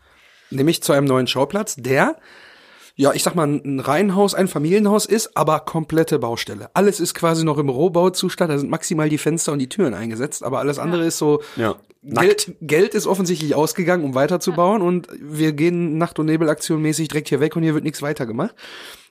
Nämlich 0.50 0.82
zu 0.84 0.92
einem 0.92 1.06
neuen 1.06 1.28
Schauplatz, 1.28 1.76
der, 1.78 2.18
ja, 2.96 3.14
ich 3.14 3.24
sag 3.24 3.36
mal, 3.36 3.48
ein 3.48 3.80
Reihenhaus, 3.80 4.34
ein 4.34 4.48
Familienhaus 4.48 5.06
ist, 5.06 5.36
aber 5.36 5.62
komplette 5.62 6.20
Baustelle. 6.20 6.70
Alles 6.74 7.00
ist 7.00 7.14
quasi 7.14 7.44
noch 7.44 7.58
im 7.58 7.70
Rohbauzustand, 7.70 8.52
da 8.52 8.58
sind 8.58 8.70
maximal 8.70 9.10
die 9.10 9.18
Fenster 9.18 9.52
und 9.54 9.60
die 9.60 9.70
Türen 9.70 9.94
eingesetzt, 9.94 10.44
aber 10.44 10.60
alles 10.60 10.80
andere 10.80 11.06
ist 11.06 11.18
so, 11.18 11.42
Ja. 11.56 11.76
Geld, 12.04 12.56
Geld 12.62 12.96
ist 12.96 13.06
offensichtlich 13.06 13.54
ausgegangen, 13.54 14.04
um 14.04 14.16
weiterzubauen 14.16 14.82
und 14.82 15.08
wir 15.22 15.54
gehen 15.54 16.00
Nacht- 16.00 16.18
und 16.18 16.26
Nebelaktion 16.26 16.82
mäßig 16.82 17.10
direkt 17.10 17.30
hier 17.30 17.40
weg 17.40 17.56
und 17.56 17.62
hier 17.62 17.76
wird 17.76 17.84
nichts 17.84 18.02
weitergemacht. 18.02 18.56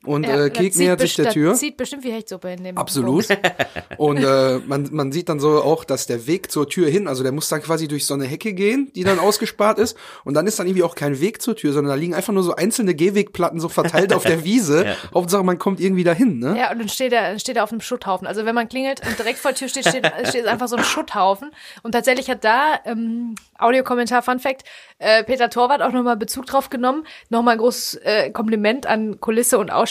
Und 0.06 0.24
Ja, 0.24 0.46
äh, 0.46 0.50
Kek 0.50 0.74
nähert 0.76 1.00
sich 1.00 1.14
der 1.16 1.28
Tür. 1.30 1.54
zieht 1.54 1.76
bestimmt 1.76 2.04
wie 2.04 2.10
Hechtsuppe 2.10 2.50
in 2.52 2.64
dem 2.64 2.78
Absolut. 2.78 3.26
Und 3.98 4.16
äh, 4.16 4.58
man, 4.66 4.88
man 4.92 5.12
sieht 5.12 5.28
dann 5.28 5.40
so 5.40 5.62
auch, 5.62 5.84
dass 5.84 6.06
der 6.06 6.26
Weg 6.26 6.50
zur 6.50 6.66
Tür 6.68 6.88
hin, 6.88 7.06
also 7.06 7.22
der 7.22 7.32
muss 7.32 7.50
dann 7.50 7.60
quasi 7.60 7.86
durch 7.86 8.06
so 8.06 8.14
eine 8.14 8.24
Hecke 8.24 8.54
gehen, 8.54 8.90
die 8.94 9.04
dann 9.04 9.18
ausgespart 9.18 9.78
ist. 9.78 9.98
Und 10.24 10.32
dann 10.34 10.46
ist 10.46 10.58
dann 10.58 10.66
irgendwie 10.66 10.84
auch 10.84 10.94
kein 10.94 11.20
Weg 11.20 11.42
zur 11.42 11.54
Tür, 11.54 11.74
sondern 11.74 11.90
da 11.90 11.96
liegen 11.96 12.14
einfach 12.14 12.32
nur 12.32 12.42
so 12.42 12.56
einzelne 12.56 12.94
Gehwegplatten 12.94 13.60
so 13.60 13.68
verteilt 13.68 14.14
auf 14.14 14.22
der 14.22 14.42
Wiese. 14.44 14.86
Ja. 14.86 14.96
Hauptsache, 15.12 15.44
man 15.44 15.58
kommt 15.58 15.80
irgendwie 15.80 16.04
dahin, 16.04 16.38
ne? 16.38 16.56
Ja, 16.58 16.72
und 16.72 16.78
dann 16.78 16.88
steht 16.88 17.12
er, 17.12 17.28
dann 17.28 17.38
steht 17.38 17.56
er 17.56 17.64
auf 17.64 17.72
einem 17.72 17.82
Schutthaufen. 17.82 18.26
Also 18.26 18.46
wenn 18.46 18.54
man 18.54 18.70
klingelt 18.70 19.06
und 19.06 19.18
direkt 19.18 19.38
vor 19.38 19.50
der 19.50 19.58
Tür 19.58 19.68
steht, 19.68 19.86
steht, 19.86 20.10
steht 20.28 20.46
einfach 20.46 20.68
so 20.68 20.76
ein 20.76 20.84
Schutthaufen. 20.84 21.50
Und 21.82 21.92
tatsächlich 21.92 22.30
hat 22.30 22.42
da, 22.42 22.80
ähm, 22.86 23.34
Audiokommentar, 23.58 24.22
Fun 24.22 24.38
Fact, 24.38 24.62
äh, 24.98 25.22
Peter 25.24 25.50
Torwart 25.50 25.82
auch 25.82 25.92
nochmal 25.92 26.16
Bezug 26.16 26.46
drauf 26.46 26.70
genommen. 26.70 27.06
Nochmal 27.28 27.56
ein 27.56 27.58
großes 27.58 27.96
äh, 27.96 28.30
Kompliment 28.30 28.86
an 28.86 29.20
Kulisse 29.20 29.58
und 29.58 29.70
Ausstattung. 29.70 29.89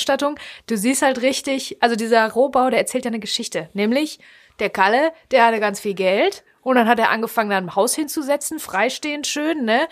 Du 0.67 0.77
siehst 0.77 1.01
halt 1.01 1.21
richtig, 1.21 1.77
also 1.81 1.95
dieser 1.95 2.29
Rohbau, 2.31 2.69
der 2.69 2.79
erzählt 2.79 3.05
ja 3.05 3.09
eine 3.09 3.19
Geschichte. 3.19 3.69
Nämlich, 3.73 4.19
der 4.59 4.69
Kalle, 4.69 5.11
der 5.31 5.45
hatte 5.45 5.59
ganz 5.59 5.79
viel 5.79 5.93
Geld. 5.93 6.43
Und 6.61 6.75
dann 6.75 6.89
hat 6.89 6.99
er 6.99 7.09
angefangen, 7.09 7.49
da 7.49 7.57
ein 7.57 7.75
Haus 7.75 7.95
hinzusetzen, 7.95 8.59
freistehend 8.59 9.25
schön, 9.27 9.63
ne? 9.63 9.87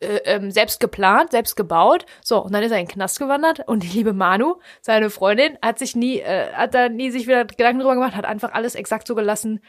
Äh, 0.00 0.18
ähm, 0.26 0.50
selbst 0.50 0.78
geplant, 0.78 1.30
selbst 1.30 1.56
gebaut. 1.56 2.04
So, 2.22 2.44
und 2.44 2.52
dann 2.52 2.62
ist 2.62 2.70
er 2.70 2.78
in 2.78 2.84
den 2.84 2.92
Knast 2.92 3.18
gewandert 3.18 3.66
und 3.66 3.82
die 3.82 3.88
liebe 3.88 4.12
Manu, 4.12 4.56
seine 4.82 5.08
Freundin, 5.08 5.56
hat 5.62 5.78
sich 5.78 5.96
nie, 5.96 6.20
äh, 6.20 6.52
hat 6.52 6.74
da 6.74 6.90
nie 6.90 7.10
sich 7.10 7.26
wieder 7.26 7.46
Gedanken 7.46 7.80
drüber 7.80 7.94
gemacht, 7.94 8.14
hat 8.14 8.26
einfach 8.26 8.52
alles 8.52 8.74
exakt 8.74 9.06
so 9.06 9.14
gelassen, 9.14 9.60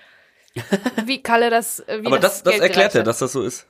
wie 1.06 1.24
Kalle 1.24 1.50
das, 1.50 1.80
äh, 1.80 2.00
wie 2.02 2.08
Aber 2.08 2.20
das, 2.20 2.44
das 2.44 2.52
Geld 2.54 2.64
erklärt 2.64 2.94
ja, 2.94 3.00
hat. 3.00 3.08
dass 3.08 3.20
das 3.20 3.32
so 3.32 3.42
ist. 3.42 3.68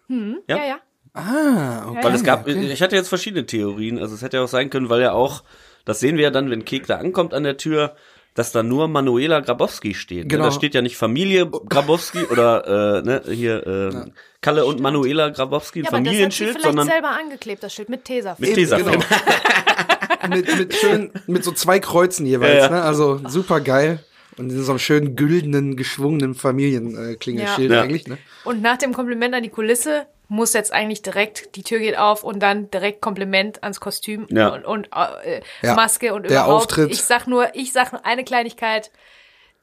Ja, 0.48 0.66
ja. 0.66 0.80
Ah, 1.14 1.90
okay. 1.90 2.00
Weil 2.04 2.16
es 2.16 2.24
gab, 2.24 2.48
ich 2.48 2.82
hatte 2.82 2.96
jetzt 2.96 3.10
verschiedene 3.10 3.46
Theorien. 3.46 4.00
Also 4.00 4.16
es 4.16 4.24
hätte 4.24 4.38
ja 4.38 4.44
auch 4.44 4.48
sein 4.48 4.72
können, 4.72 4.90
weil 4.90 5.02
ja 5.02 5.12
auch, 5.12 5.44
das 5.86 6.00
sehen 6.00 6.18
wir 6.18 6.24
ja 6.24 6.30
dann, 6.32 6.50
wenn 6.50 6.66
Kek 6.66 6.88
da 6.88 6.98
ankommt 6.98 7.34
an 7.34 7.44
der 7.44 7.58
Tür, 7.58 7.96
dass 8.36 8.52
da 8.52 8.64
nur 8.64 8.88
Manuela 8.88 9.42
Grabowski 9.42 9.94
steht. 9.94 10.28
Genau. 10.30 10.46
Ne? 10.46 10.50
Da 10.50 10.56
steht 10.56 10.74
ja 10.74 10.82
nicht 10.82 10.98
Familie 10.98 11.46
Grabowski 11.48 12.24
oder 12.26 13.00
äh, 13.00 13.02
ne, 13.04 13.22
hier 13.30 13.68
äh, 13.68 14.12
Kalle 14.42 14.66
und 14.66 14.80
Manuela 14.80 15.30
Grabowski, 15.30 15.80
ein 15.82 15.84
Ja, 15.86 15.90
aber 15.90 16.00
das 16.00 16.00
hat 16.00 16.04
sie 16.04 16.10
Familienschild, 16.10 16.50
vielleicht 16.52 16.66
sondern 16.66 16.88
selber 16.88 17.10
angeklebt, 17.12 17.62
das 17.64 17.74
Schild 17.74 17.90
mit 17.90 18.06
Tesafilm. 18.06 18.50
mit 18.50 18.56
Tesafilm. 18.56 19.02
genau. 19.02 20.36
mit, 20.36 20.58
mit, 20.58 20.74
schön, 20.76 21.12
mit 21.28 21.44
so 21.44 21.52
zwei 21.52 21.80
Kreuzen 21.80 22.26
jeweils, 22.26 22.56
Ja, 22.58 22.64
ja. 22.64 22.70
ne? 22.70 22.82
Also 22.84 23.20
super 23.28 23.62
geil. 23.62 24.00
Und 24.38 24.52
in 24.52 24.64
so 24.64 24.72
einem 24.72 24.80
schönen 24.80 25.16
güldenen, 25.16 25.76
geschwungenen 25.76 26.34
Familienklingeschild 26.34 27.72
Ja. 27.72 27.82
eigentlich, 27.84 28.08
ne? 28.08 28.18
Und 28.46 28.64
nach 28.64 28.78
dem 28.78 28.94
Kompliment 28.94 29.36
an 29.36 29.44
die 29.44 29.50
Kulisse 29.50 30.08
muss 30.28 30.54
jetzt 30.54 30.74
eigentlich 30.74 31.02
direkt, 31.02 31.56
die 31.56 31.64
Tür 31.64 31.80
geht 31.80 31.98
auf 31.98 32.24
und 32.24 32.40
dann 32.40 32.72
direkt 32.72 33.02
Kompliment 33.02 33.62
ans 33.64 33.80
Kostüm 33.80 34.26
Ja. 34.30 34.50
und, 34.50 34.66
und 34.66 34.90
äh, 35.24 35.42
Ja. 35.62 35.76
Maske 35.76 36.14
und 36.14 36.24
Der 36.24 36.32
überhaupt. 36.44 36.64
Auftritt. 36.72 36.92
Ich 36.92 37.04
sag 37.04 37.28
nur, 37.28 37.48
ich 37.54 37.72
sag 37.74 37.92
nur 37.92 38.06
eine 38.06 38.24
Kleinigkeit, 38.24 38.90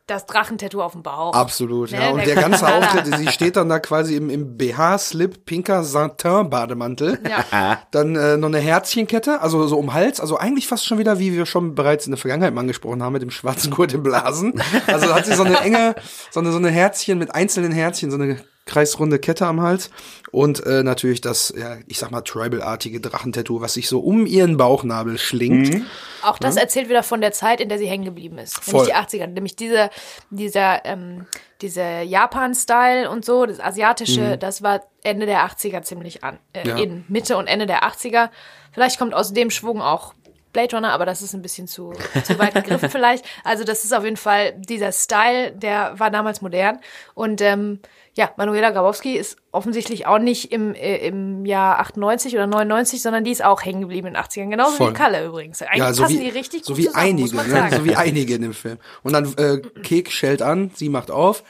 das 0.07 0.27
Drachentattoo 0.27 0.83
auf 0.83 0.93
dem 0.93 1.05
Bauch. 1.05 1.35
Absolut, 1.35 1.93
Ne, 1.93 1.99
ja. 2.01 2.11
Und 2.11 2.19
der 2.27 2.35
der 2.35 2.43
ganze. 2.43 2.67
Auftritt, 2.67 3.07
sie 3.17 3.29
steht 3.29 3.55
dann 3.55 3.69
da 3.69 3.79
quasi 3.79 4.17
im, 4.17 4.29
im 4.29 4.57
BH-Slip, 4.57 5.45
pinker 5.47 5.85
Satin-Bademantel. 5.85 7.21
Ja. 7.29 7.79
Dann 7.93 8.17
äh, 8.17 8.37
noch 8.37 8.49
eine 8.49 8.59
Herzchenkette, 8.59 9.41
also 9.41 9.67
so 9.69 9.79
um 9.79 9.93
Hals, 9.95 10.21
also 10.21 10.37
eigentlich 10.37 10.67
fast 10.67 10.85
schon 10.85 10.99
wieder, 10.99 11.19
wie 11.21 11.33
wir 11.33 11.47
schon 11.47 11.75
bereits 11.77 12.07
in 12.07 12.11
der 12.13 12.19
Vergangenheit 12.19 12.53
mal 12.55 12.63
angesprochen 12.63 13.03
haben, 13.05 13.13
mit 13.13 13.23
dem 13.23 13.31
schwarzen 13.31 13.71
Gurt 13.71 13.93
im 13.95 14.03
Blasen. 14.03 14.61
Also 14.89 15.15
hat 15.15 15.27
sie 15.27 15.35
so 15.35 15.45
eine 15.45 15.59
enge, 15.61 15.95
so 16.33 16.41
eine, 16.41 16.51
so 16.51 16.59
eine 16.59 16.71
Herzchen 16.71 17.19
mit 17.19 17.33
einzelnen 17.35 17.71
Herzchen, 17.73 18.11
so 18.11 18.17
eine 18.17 18.41
kreisrunde 18.67 19.19
Kette 19.19 19.47
am 19.47 19.61
Hals. 19.61 19.91
Und 20.31 20.65
äh, 20.65 20.83
natürlich 20.85 21.21
das, 21.21 21.53
ja, 21.57 21.79
ich 21.89 21.99
sag 21.99 22.11
mal, 22.13 22.21
Tribal-artige 22.21 23.01
Drachentattoo, 23.01 23.61
was 23.61 23.75
sich 23.75 23.89
so 23.89 23.99
um 24.01 24.27
ihren 24.27 24.57
Bauchnabel 24.57 25.19
schlingt. 25.19 25.85
Auch 26.23 26.39
das 26.39 26.57
erzählt 26.57 26.89
wieder 26.89 27.03
von 27.03 27.21
der 27.21 27.33
Zeit, 27.33 27.61
in 27.61 27.69
der 27.69 27.79
sie 27.79 27.87
hängen 27.87 28.05
geblieben 28.05 28.39
ist. 28.39 28.63
Voll. 28.63 28.87
Nämlich 28.87 29.07
die 29.09 29.19
80er. 29.19 29.27
Nämlich 29.27 29.57
diese, 29.57 29.91
dieser, 30.31 30.85
ähm, 30.85 31.27
diese 31.61 32.03
Japan-Style 32.03 33.11
und 33.11 33.25
so, 33.25 33.45
das 33.47 33.59
Asiatische, 33.61 34.39
das 34.39 34.63
war 34.63 34.83
Ende 35.03 35.27
der 35.27 35.45
80er 35.45 35.83
ziemlich 35.83 36.23
an. 36.23 36.39
Äh, 36.53 36.69
Ja. 36.69 36.77
In 36.77 37.05
Mitte 37.09 37.37
und 37.37 37.47
Ende 37.49 37.67
der 37.67 37.83
80er. 37.85 38.31
Vielleicht 38.73 38.99
kommt 38.99 39.15
aus 39.15 39.33
dem 39.33 39.51
Schwung 39.51 39.81
auch 39.83 40.15
Blade 40.53 40.77
Runner, 40.77 40.93
aber 40.93 41.07
das 41.07 41.23
ist 41.23 41.35
ein 41.35 41.43
bisschen 41.43 41.69
zu, 41.69 41.93
zu 42.25 42.39
weit 42.39 42.55
gegriffen 42.55 42.89
vielleicht. 42.91 43.25
Also 43.45 43.65
das 43.65 43.85
ist 43.85 43.93
auf 43.93 44.05
jeden 44.05 44.17
Fall 44.17 44.53
dieser 44.57 44.93
Style, 44.93 45.53
der 45.53 45.99
war 45.99 46.11
damals 46.11 46.43
modern. 46.43 46.81
Und 47.15 47.41
ähm, 47.41 47.81
ja, 48.15 48.31
Manuela 48.37 48.71
Grabowski 48.71 49.17
ist 49.17 49.37
offensichtlich 49.53 50.07
auch 50.07 50.19
nicht 50.19 50.53
im, 50.53 50.75
äh, 50.75 50.97
im 51.07 51.47
Jahr 51.47 51.79
98 51.79 52.35
oder 52.35 52.47
99, 52.47 53.01
sondern 53.01 53.25
die 53.25 53.31
ist 53.31 53.45
auch 53.45 53.65
hängen 53.65 53.83
geblieben 53.83 54.09
in 54.09 54.15
den 54.15 54.23
80ern. 54.23 54.51
Genauso 54.51 54.77
Voll. 54.77 54.91
wie 54.91 54.95
Kalle 54.95 55.25
übrigens. 55.25 55.63
Eigentlich 55.63 55.79
Ja, 55.79 55.93
so 55.93 56.03
passen 56.03 56.19
wie, 56.19 56.25
die 56.25 56.31
richtig 56.31 56.65
so 56.65 56.73
gut 56.73 56.79
wie 56.79 56.87
zusammen, 56.87 57.05
einige, 57.05 57.37
ne? 57.37 57.69
so 57.71 57.85
wie 57.85 57.97
einige 57.97 58.35
in 58.35 58.43
dem 58.43 58.55
Film. 58.55 58.79
Und 59.03 59.13
dann 59.13 59.33
äh, 59.37 59.59
Kek 59.83 60.11
schellt 60.11 60.43
an, 60.43 60.73
sie 60.75 60.89
macht 60.89 61.11
auf 61.11 61.45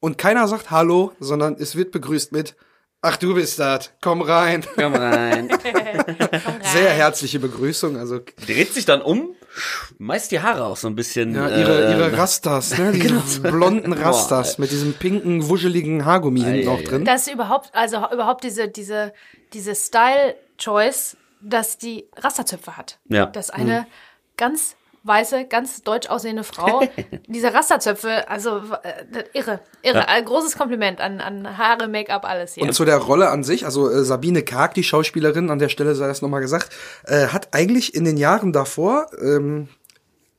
und 0.00 0.18
keiner 0.18 0.48
sagt 0.48 0.70
Hallo, 0.72 1.12
sondern 1.20 1.54
es 1.58 1.76
wird 1.76 1.92
begrüßt 1.92 2.32
mit 2.32 2.56
Ach, 3.04 3.16
du 3.16 3.34
bist 3.34 3.58
das, 3.58 3.90
komm 4.00 4.22
rein. 4.22 4.64
Komm 4.76 4.94
rein. 4.94 5.48
Sehr 6.62 6.90
herzliche 6.90 7.40
Begrüßung, 7.40 7.96
also 7.96 8.20
Dreht 8.46 8.72
sich 8.72 8.84
dann 8.84 9.02
um, 9.02 9.34
schmeißt 9.52 10.30
die 10.30 10.38
Haare 10.38 10.64
auch 10.64 10.76
so 10.76 10.86
ein 10.86 10.94
bisschen. 10.94 11.34
ja, 11.34 11.48
ihre, 11.48 11.88
äh, 11.88 11.92
ihre 11.92 12.16
Rastas, 12.16 12.78
ne? 12.78 12.92
Diese 13.26 13.40
blonden 13.40 13.92
Rastas 13.92 14.58
mit 14.58 14.70
diesem 14.70 14.94
pinken, 14.94 15.48
wuscheligen 15.48 16.04
Haargummi 16.04 16.42
hinten 16.42 16.68
Ei, 16.68 16.72
auch 16.72 16.80
drin. 16.80 17.04
Das 17.04 17.26
ist 17.26 17.34
überhaupt, 17.34 17.74
also 17.74 17.96
überhaupt 18.12 18.44
diese, 18.44 18.68
diese, 18.68 19.12
diese 19.52 19.74
Style-Choice, 19.74 21.16
dass 21.40 21.78
die 21.78 22.06
Rasterzöpfe 22.16 22.76
hat. 22.76 23.00
Ja. 23.08 23.26
Das 23.26 23.50
eine 23.50 23.88
ganz 24.36 24.76
weiße, 25.04 25.46
ganz 25.46 25.82
deutsch 25.82 26.08
aussehende 26.08 26.44
Frau. 26.44 26.82
Diese 27.26 27.52
Rasterzöpfe, 27.52 28.28
also 28.28 28.58
äh, 28.82 29.24
irre, 29.32 29.60
irre. 29.82 29.98
Ja. 29.98 30.04
Ein 30.06 30.24
großes 30.24 30.56
Kompliment 30.56 31.00
an, 31.00 31.20
an 31.20 31.58
Haare, 31.58 31.88
Make-up, 31.88 32.24
alles 32.24 32.54
hier. 32.54 32.62
Und 32.64 32.72
zu 32.72 32.84
der 32.84 32.98
Rolle 32.98 33.30
an 33.30 33.42
sich, 33.42 33.64
also 33.64 33.90
äh, 33.90 34.04
Sabine 34.04 34.42
Karg, 34.42 34.74
die 34.74 34.84
Schauspielerin, 34.84 35.50
an 35.50 35.58
der 35.58 35.68
Stelle 35.68 35.94
sei 35.94 36.06
das 36.06 36.22
nochmal 36.22 36.40
gesagt, 36.40 36.70
äh, 37.04 37.28
hat 37.28 37.54
eigentlich 37.54 37.94
in 37.94 38.04
den 38.04 38.16
Jahren 38.16 38.52
davor 38.52 39.08
ähm, 39.20 39.68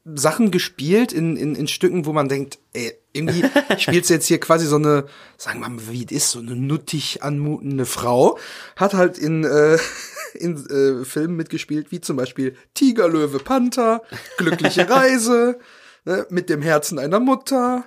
Sachen 0.06 0.52
gespielt 0.52 1.14
in, 1.14 1.38
in, 1.38 1.56
in 1.56 1.68
Stücken, 1.68 2.06
wo 2.06 2.12
man 2.12 2.28
denkt, 2.28 2.60
ey, 2.74 2.94
irgendwie 3.14 3.44
spielt 3.78 4.06
sie 4.06 4.16
jetzt 4.16 4.28
hier 4.28 4.40
quasi 4.40 4.66
so 4.66 4.76
eine, 4.76 5.06
sagen 5.38 5.62
wir 5.62 5.70
mal, 5.70 5.88
wie 5.90 6.04
ist, 6.04 6.32
so 6.32 6.40
eine 6.40 6.56
nuttig 6.56 7.24
anmutende 7.24 7.86
Frau, 7.86 8.38
hat 8.76 8.94
halt 8.94 9.18
in, 9.18 9.46
äh, 9.46 9.78
in 10.34 10.58
äh, 10.68 11.06
Filmen 11.06 11.38
mitgespielt, 11.38 11.92
wie 11.92 12.02
zum 12.02 12.18
Beispiel 12.18 12.56
Tiger, 12.74 13.08
Löwe, 13.08 13.40
Panther, 13.40 14.02
Glückliche 14.38 14.90
Reise, 14.90 15.60
ne, 16.04 16.28
mit 16.30 16.50
dem 16.50 16.62
Herzen 16.62 17.00
einer 17.00 17.20
Mutter, 17.20 17.86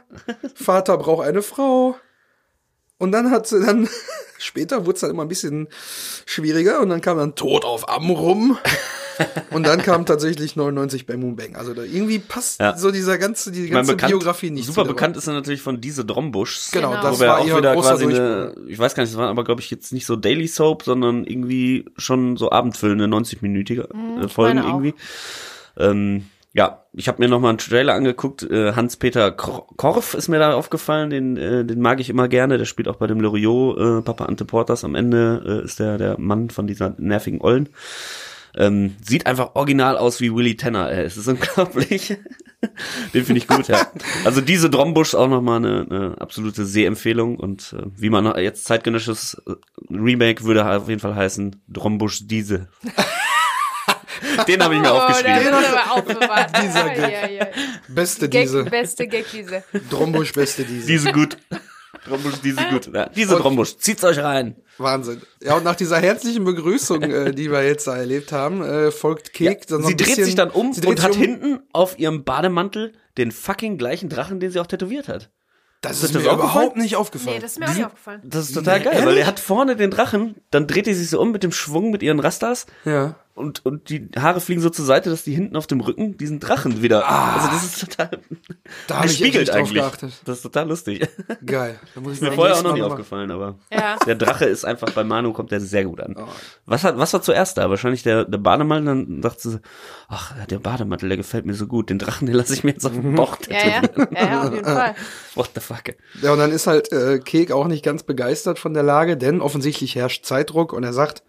Vater 0.54 0.96
braucht 0.96 1.26
eine 1.26 1.42
Frau. 1.42 1.96
Und 2.98 3.12
dann 3.12 3.30
hat 3.30 3.46
sie 3.46 3.60
dann, 3.60 3.90
später 4.38 4.86
wurde 4.86 4.94
es 4.94 5.00
dann 5.02 5.10
immer 5.10 5.24
ein 5.24 5.28
bisschen 5.28 5.68
schwieriger 6.24 6.80
und 6.80 6.88
dann 6.88 7.02
kam 7.02 7.18
dann 7.18 7.34
Tod 7.34 7.66
auf 7.66 7.90
Amrum. 7.90 8.56
Und 9.50 9.66
dann 9.66 9.80
kam 9.82 10.04
tatsächlich 10.06 10.56
99 10.56 11.06
bei 11.06 11.16
Moonbang. 11.16 11.56
Also 11.56 11.74
da 11.74 11.82
irgendwie 11.82 12.18
passt 12.18 12.60
Ja. 12.60 12.76
so 12.76 12.90
dieser 12.90 13.18
ganze, 13.18 13.50
die 13.52 13.68
ganze 13.68 13.92
bekannt, 13.92 14.10
Biografie 14.10 14.50
nicht. 14.50 14.66
Super 14.66 14.84
bekannt 14.84 15.16
ist 15.16 15.26
er 15.26 15.34
natürlich 15.34 15.62
von 15.62 15.80
diese 15.80 16.04
Drombuschs. 16.04 16.70
Genau, 16.72 16.90
Genau. 16.90 17.02
das 17.02 17.16
wo 17.16 17.20
wir 17.20 17.28
war 17.28 17.38
auch 17.38 17.46
wieder 17.58 17.74
quasi 17.74 18.04
eine, 18.04 18.54
ich 18.68 18.78
weiß 18.78 18.94
gar 18.94 19.02
nicht, 19.02 19.12
das 19.12 19.18
waren 19.18 19.28
aber 19.30 19.44
glaube 19.44 19.60
ich 19.60 19.70
jetzt 19.70 19.92
nicht 19.92 20.06
so 20.06 20.16
Daily 20.16 20.46
Soap, 20.48 20.82
sondern 20.82 21.24
irgendwie 21.24 21.84
schon 21.96 22.36
so 22.36 22.50
abendfüllende 22.50 23.04
90-minütige 23.06 23.88
äh, 24.22 24.28
Folgen 24.28 24.58
irgendwie. 24.58 24.94
Ähm, 25.78 26.26
ja, 26.52 26.84
ich 26.94 27.06
habe 27.08 27.22
mir 27.22 27.28
noch 27.28 27.38
mal 27.40 27.50
einen 27.50 27.58
Trailer 27.58 27.92
angeguckt. 27.92 28.42
Äh, 28.42 28.72
Hans-Peter 28.72 29.30
Kor- 29.30 29.66
Korff 29.76 30.14
ist 30.14 30.28
mir 30.28 30.38
da 30.38 30.54
aufgefallen, 30.54 31.10
den 31.10 31.36
äh, 31.36 31.66
den 31.66 31.80
mag 31.82 32.00
ich 32.00 32.08
immer 32.08 32.28
gerne. 32.28 32.56
Der 32.56 32.64
spielt 32.64 32.88
auch 32.88 32.96
bei 32.96 33.06
dem 33.06 33.20
Loriot, 33.20 33.78
äh, 33.78 34.00
Papa 34.02 34.24
Ante 34.24 34.46
Portas. 34.46 34.82
Am 34.82 34.94
Ende 34.94 35.60
äh, 35.62 35.64
ist 35.66 35.80
der 35.80 35.98
der 35.98 36.18
Mann 36.18 36.48
von 36.48 36.66
dieser 36.66 36.94
nervigen 36.96 37.42
Ollen. 37.42 37.68
Ähm, 38.56 38.96
sieht 39.06 39.26
einfach 39.26 39.54
original 39.54 39.98
aus 39.98 40.20
wie 40.20 40.34
Willy 40.34 40.56
Tanner. 40.56 40.90
Ey. 40.90 41.04
Es 41.04 41.16
ist 41.16 41.28
unglaublich. 41.28 42.16
Den 43.12 43.24
finde 43.24 43.38
ich 43.38 43.46
gut, 43.46 43.68
ja. 43.68 43.86
Also 44.24 44.40
diese 44.40 44.70
Drombusch 44.70 45.14
auch 45.14 45.28
nochmal 45.28 45.58
eine, 45.58 45.86
eine 45.88 46.14
absolute 46.20 46.64
Sehempfehlung 46.64 47.36
und 47.38 47.74
äh, 47.78 47.82
wie 47.96 48.08
man 48.10 48.24
jetzt 48.42 48.64
zeitgenössisches 48.64 49.40
äh, 49.46 49.52
Remake 49.94 50.42
würde 50.44 50.66
auf 50.66 50.88
jeden 50.88 51.00
Fall 51.00 51.14
heißen 51.14 51.62
Drombusch 51.68 52.20
diese. 52.26 52.68
Den 54.48 54.62
habe 54.62 54.74
ich 54.74 54.80
mir 54.80 54.92
Oh, 54.92 54.96
aufgeschrieben. 54.98 55.52
aber 55.52 55.92
aufbewahrt. 55.92 56.50
Dieser 56.62 56.86
Ja, 56.86 56.94
Gag. 57.08 57.12
ja, 57.12 57.28
ja. 57.28 57.46
Beste 57.88 58.28
Gag, 58.28 58.42
diese. 58.42 58.64
beste 58.64 59.06
Gag 59.06 59.26
diese. 59.32 59.62
Drombusch, 59.90 60.32
beste 60.32 60.64
diese. 60.64 60.86
Diese 60.86 61.12
gut. 61.12 61.36
Drombusch, 62.08 62.34
diese 62.42 62.60
gut. 62.70 62.90
Ja, 62.94 63.08
diese 63.08 63.36
Und- 63.36 63.42
Drombusch. 63.42 63.76
Zieht's 63.78 64.04
euch 64.04 64.18
rein. 64.18 64.56
Wahnsinn. 64.78 65.22
Ja, 65.42 65.54
und 65.56 65.64
nach 65.64 65.74
dieser 65.76 65.98
herzlichen 65.98 66.44
Begrüßung, 66.44 67.02
äh, 67.02 67.32
die 67.32 67.50
wir 67.50 67.64
jetzt 67.64 67.86
da 67.86 67.96
erlebt 67.96 68.32
haben, 68.32 68.62
äh, 68.62 68.90
folgt 68.90 69.32
Kek 69.32 69.66
dann 69.66 69.82
so 69.82 69.88
sie 69.88 69.94
ein 69.94 69.96
dreht 69.96 70.06
bisschen, 70.08 70.24
sich 70.24 70.34
dann 70.34 70.50
um 70.50 70.72
sie 70.72 70.80
dreht 70.82 70.90
und 70.90 71.02
hat 71.02 71.12
um. 71.12 71.18
hinten 71.18 71.60
auf 71.72 71.98
ihrem 71.98 72.24
Bademantel 72.24 72.92
den 73.18 73.32
fucking 73.32 73.78
gleichen 73.78 74.08
Drachen, 74.08 74.40
den 74.40 74.50
sie 74.50 74.60
auch 74.60 74.66
tätowiert 74.66 75.08
hat. 75.08 75.30
Das 75.82 75.98
Ist 75.98 76.04
ist 76.04 76.14
das 76.16 76.22
mir 76.24 76.30
auch 76.30 76.34
überhaupt 76.38 76.76
nicht 76.76 76.96
aufgefallen. 76.96 77.36
Nee, 77.36 77.42
das 77.42 77.52
ist 77.52 77.58
mir 77.60 77.66
auch 77.68 77.74
nicht 77.74 77.84
aufgefallen. 77.84 78.20
Das 78.24 78.44
ist 78.48 78.54
total 78.54 78.78
Nee, 78.78 78.84
geil, 78.86 78.94
weil 78.94 79.02
ehrlich? 79.08 79.20
er 79.20 79.26
hat 79.26 79.40
vorne 79.40 79.76
den 79.76 79.90
Drachen, 79.90 80.34
dann 80.50 80.66
dreht 80.66 80.88
er 80.88 80.94
sich 80.94 81.08
so 81.10 81.20
um 81.20 81.30
mit 81.32 81.42
dem 81.42 81.52
Schwung 81.52 81.90
mit 81.90 82.02
ihren 82.02 82.18
Rastas 82.18 82.66
ja. 82.84 83.16
Und, 83.36 83.64
und 83.66 83.90
die 83.90 84.08
Haare 84.18 84.40
fliegen 84.40 84.62
so 84.62 84.70
zur 84.70 84.86
Seite, 84.86 85.10
dass 85.10 85.22
die 85.24 85.34
hinten 85.34 85.56
auf 85.56 85.66
dem 85.66 85.80
Rücken 85.80 86.16
diesen 86.16 86.40
Drachen 86.40 86.82
wieder. 86.82 87.06
Also 87.06 87.48
das 87.48 87.64
ist 87.64 87.80
total. 87.80 88.10
Da 88.86 88.96
habe 88.96 89.06
ich 89.08 89.18
drauf 89.18 89.54
eigentlich. 89.54 89.74
geachtet. 89.74 90.12
Das 90.24 90.38
ist 90.38 90.42
total 90.42 90.68
lustig. 90.68 91.06
Geil. 91.44 91.78
Da 91.94 92.00
muss 92.00 92.12
ich 92.14 92.22
Ist 92.22 92.22
mir 92.22 92.32
vorher 92.32 92.56
auch 92.56 92.62
noch 92.62 92.72
nie 92.74 92.82
aufgefallen, 92.82 93.30
aber 93.30 93.58
Ja. 93.70 93.96
der 94.06 94.14
Drache 94.14 94.46
ist 94.46 94.64
einfach 94.64 94.90
bei 94.90 95.04
Manu 95.04 95.34
kommt 95.34 95.50
der 95.50 95.60
sehr 95.60 95.84
gut 95.84 96.00
an. 96.00 96.16
Oh. 96.18 96.26
Was 96.64 96.82
hat, 96.82 96.96
was 96.96 97.12
war 97.12 97.20
zuerst 97.20 97.58
da? 97.58 97.68
Wahrscheinlich 97.68 98.02
der, 98.02 98.24
der 98.24 98.38
Bademantel, 98.38 98.86
dann 98.86 99.20
dachte 99.20 99.50
sie, 99.50 99.60
ach, 100.08 100.32
der 100.46 100.58
Bademantel, 100.58 101.08
der 101.10 101.18
gefällt 101.18 101.44
mir 101.44 101.54
so 101.54 101.66
gut. 101.66 101.90
Den 101.90 101.98
Drachen, 101.98 102.26
den 102.26 102.34
lasse 102.34 102.54
ich 102.54 102.64
mir 102.64 102.70
jetzt 102.70 102.86
auf 102.86 102.92
den 102.92 103.14
Bauch 103.16 103.36
Ja, 103.50 103.56
ja, 103.58 103.82
ja, 104.12 104.24
ja, 104.26 104.42
auf 104.44 104.52
jeden 104.54 104.64
Fall. 104.64 104.94
What 105.34 105.50
the 105.54 105.60
fuck? 105.60 105.94
Ja, 106.22 106.32
und 106.32 106.38
dann 106.38 106.52
ist 106.52 106.66
halt 106.66 106.90
äh, 106.90 107.18
Kek 107.18 107.52
auch 107.52 107.66
nicht 107.66 107.84
ganz 107.84 108.02
begeistert 108.02 108.58
von 108.58 108.72
der 108.72 108.82
Lage, 108.82 109.18
denn 109.18 109.42
offensichtlich 109.42 109.94
herrscht 109.94 110.24
Zeitdruck 110.24 110.72
und 110.72 110.84
er 110.84 110.94
sagt, 110.94 111.22